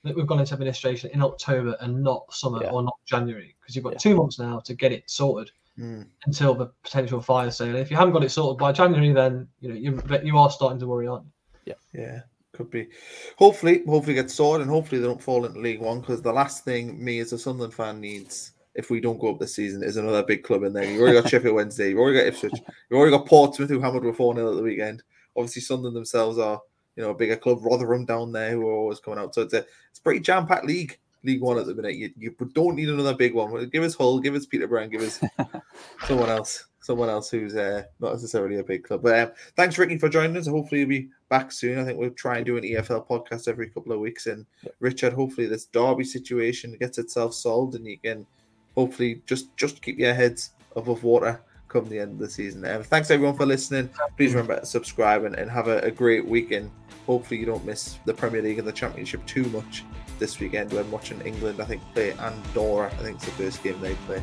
that 0.02 0.14
we've 0.14 0.26
gone 0.26 0.40
into 0.40 0.52
administration 0.52 1.10
in 1.14 1.22
October 1.22 1.76
and 1.80 2.02
not 2.02 2.32
summer 2.32 2.62
yeah. 2.62 2.70
or 2.70 2.82
not 2.82 2.96
January 3.06 3.54
because 3.60 3.74
you've 3.74 3.84
got 3.84 3.94
yeah. 3.94 3.98
two 3.98 4.16
months 4.16 4.38
now 4.38 4.60
to 4.60 4.74
get 4.74 4.92
it 4.92 5.04
sorted 5.06 5.50
mm. 5.78 6.06
until 6.26 6.54
the 6.54 6.66
potential 6.82 7.20
fire 7.20 7.50
sale. 7.50 7.76
If 7.76 7.90
you 7.90 7.96
haven't 7.96 8.12
got 8.12 8.24
it 8.24 8.30
sorted 8.30 8.58
by 8.58 8.72
January, 8.72 9.12
then 9.12 9.48
you 9.60 9.68
know 9.68 9.74
you 9.74 10.02
you 10.22 10.38
are 10.38 10.50
starting 10.50 10.78
to 10.80 10.86
worry, 10.86 11.06
aren't 11.06 11.24
you? 11.24 11.74
Yeah, 11.94 12.00
yeah, 12.00 12.20
could 12.52 12.70
be. 12.70 12.88
Hopefully, 13.36 13.82
hopefully 13.86 14.14
get 14.14 14.30
sorted, 14.30 14.66
and 14.66 14.70
hopefully 14.70 15.00
they 15.00 15.06
don't 15.06 15.22
fall 15.22 15.46
into 15.46 15.60
League 15.60 15.80
One 15.80 16.00
because 16.00 16.20
the 16.20 16.32
last 16.32 16.64
thing 16.64 17.02
me 17.02 17.18
as 17.20 17.32
a 17.32 17.38
Sunderland 17.38 17.74
fan 17.74 18.00
needs. 18.00 18.52
If 18.74 18.90
we 18.90 19.00
don't 19.00 19.20
go 19.20 19.30
up 19.30 19.38
this 19.38 19.54
season, 19.54 19.82
is 19.82 19.96
another 19.96 20.22
big 20.22 20.42
club 20.42 20.64
in 20.64 20.72
there. 20.72 20.84
You've 20.84 21.00
already 21.00 21.20
got 21.20 21.30
Sheffield 21.30 21.54
Wednesday, 21.54 21.90
you've 21.90 21.98
already 21.98 22.18
got 22.18 22.26
Ipswich, 22.26 22.60
you've 22.90 22.98
already 22.98 23.16
got 23.16 23.26
Portsmouth, 23.26 23.70
who 23.70 23.80
hammered 23.80 24.04
with 24.04 24.16
4 24.16 24.34
0 24.34 24.50
at 24.50 24.56
the 24.56 24.62
weekend. 24.62 25.02
Obviously, 25.36 25.62
Sunderland 25.62 25.96
themselves 25.96 26.38
are 26.38 26.60
you 26.96 27.02
know, 27.02 27.10
a 27.10 27.14
bigger 27.14 27.36
club, 27.36 27.64
Rotherham 27.64 28.04
down 28.04 28.32
there, 28.32 28.52
who 28.52 28.66
are 28.68 28.72
always 28.72 29.00
coming 29.00 29.18
out. 29.18 29.34
So 29.34 29.42
it's 29.42 29.54
a 29.54 29.58
it's 29.90 29.98
a 29.98 30.02
pretty 30.02 30.20
jam 30.20 30.46
packed 30.46 30.66
league. 30.66 30.98
League 31.24 31.40
One 31.40 31.58
at 31.58 31.66
the 31.66 31.74
minute. 31.74 31.96
You, 31.96 32.10
you 32.18 32.34
don't 32.52 32.76
need 32.76 32.90
another 32.90 33.14
big 33.14 33.34
one. 33.34 33.68
Give 33.70 33.82
us 33.82 33.94
Hull, 33.94 34.20
give 34.20 34.34
us 34.34 34.44
Peterborough, 34.44 34.86
give 34.88 35.00
us 35.00 35.20
someone 36.06 36.28
else, 36.28 36.66
someone 36.80 37.08
else 37.08 37.30
who's 37.30 37.56
uh, 37.56 37.84
not 37.98 38.12
necessarily 38.12 38.58
a 38.58 38.62
big 38.62 38.84
club. 38.84 39.02
But 39.02 39.18
um, 39.18 39.32
thanks, 39.56 39.78
Ricky, 39.78 39.96
for 39.96 40.10
joining 40.10 40.36
us. 40.36 40.46
Hopefully, 40.46 40.80
you'll 40.80 40.90
be 40.90 41.08
back 41.30 41.50
soon. 41.50 41.78
I 41.78 41.84
think 41.84 41.98
we'll 41.98 42.10
try 42.10 42.36
and 42.36 42.46
do 42.46 42.58
an 42.58 42.62
EFL 42.62 43.08
podcast 43.08 43.48
every 43.48 43.70
couple 43.70 43.92
of 43.92 44.00
weeks. 44.00 44.26
And 44.26 44.44
Richard, 44.80 45.14
hopefully, 45.14 45.46
this 45.46 45.64
Derby 45.64 46.04
situation 46.04 46.76
gets 46.78 46.98
itself 46.98 47.32
solved, 47.32 47.74
and 47.74 47.86
you 47.86 47.98
can 47.98 48.26
hopefully 48.74 49.22
just 49.26 49.56
just 49.56 49.82
keep 49.82 49.98
your 49.98 50.14
heads 50.14 50.50
above 50.76 51.02
water 51.02 51.40
come 51.68 51.88
the 51.88 51.98
end 51.98 52.12
of 52.12 52.18
the 52.18 52.30
season. 52.30 52.64
Um, 52.64 52.84
thanks 52.84 53.10
everyone 53.10 53.36
for 53.36 53.46
listening. 53.46 53.90
Please 54.16 54.32
remember 54.32 54.60
to 54.60 54.66
subscribe 54.66 55.24
and, 55.24 55.34
and 55.34 55.50
have 55.50 55.66
a, 55.66 55.78
a 55.80 55.90
great 55.90 56.24
weekend. 56.24 56.70
Hopefully 57.06 57.40
you 57.40 57.46
don't 57.46 57.64
miss 57.64 57.98
the 58.06 58.14
Premier 58.14 58.40
League 58.40 58.58
and 58.58 58.66
the 58.66 58.72
Championship 58.72 59.26
too 59.26 59.44
much 59.46 59.84
this 60.18 60.38
weekend 60.38 60.72
when 60.72 60.88
watching 60.90 61.20
England. 61.22 61.60
I 61.60 61.64
think 61.64 61.82
play 61.92 62.12
Andorra. 62.12 62.86
I 62.86 63.02
think 63.02 63.16
it's 63.16 63.24
the 63.24 63.32
first 63.32 63.62
game 63.62 63.80
they 63.80 63.94
play. 64.06 64.22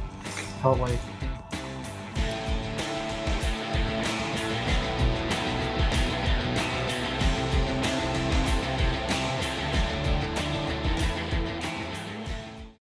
Can't 0.62 0.80
wait. 0.80 1.00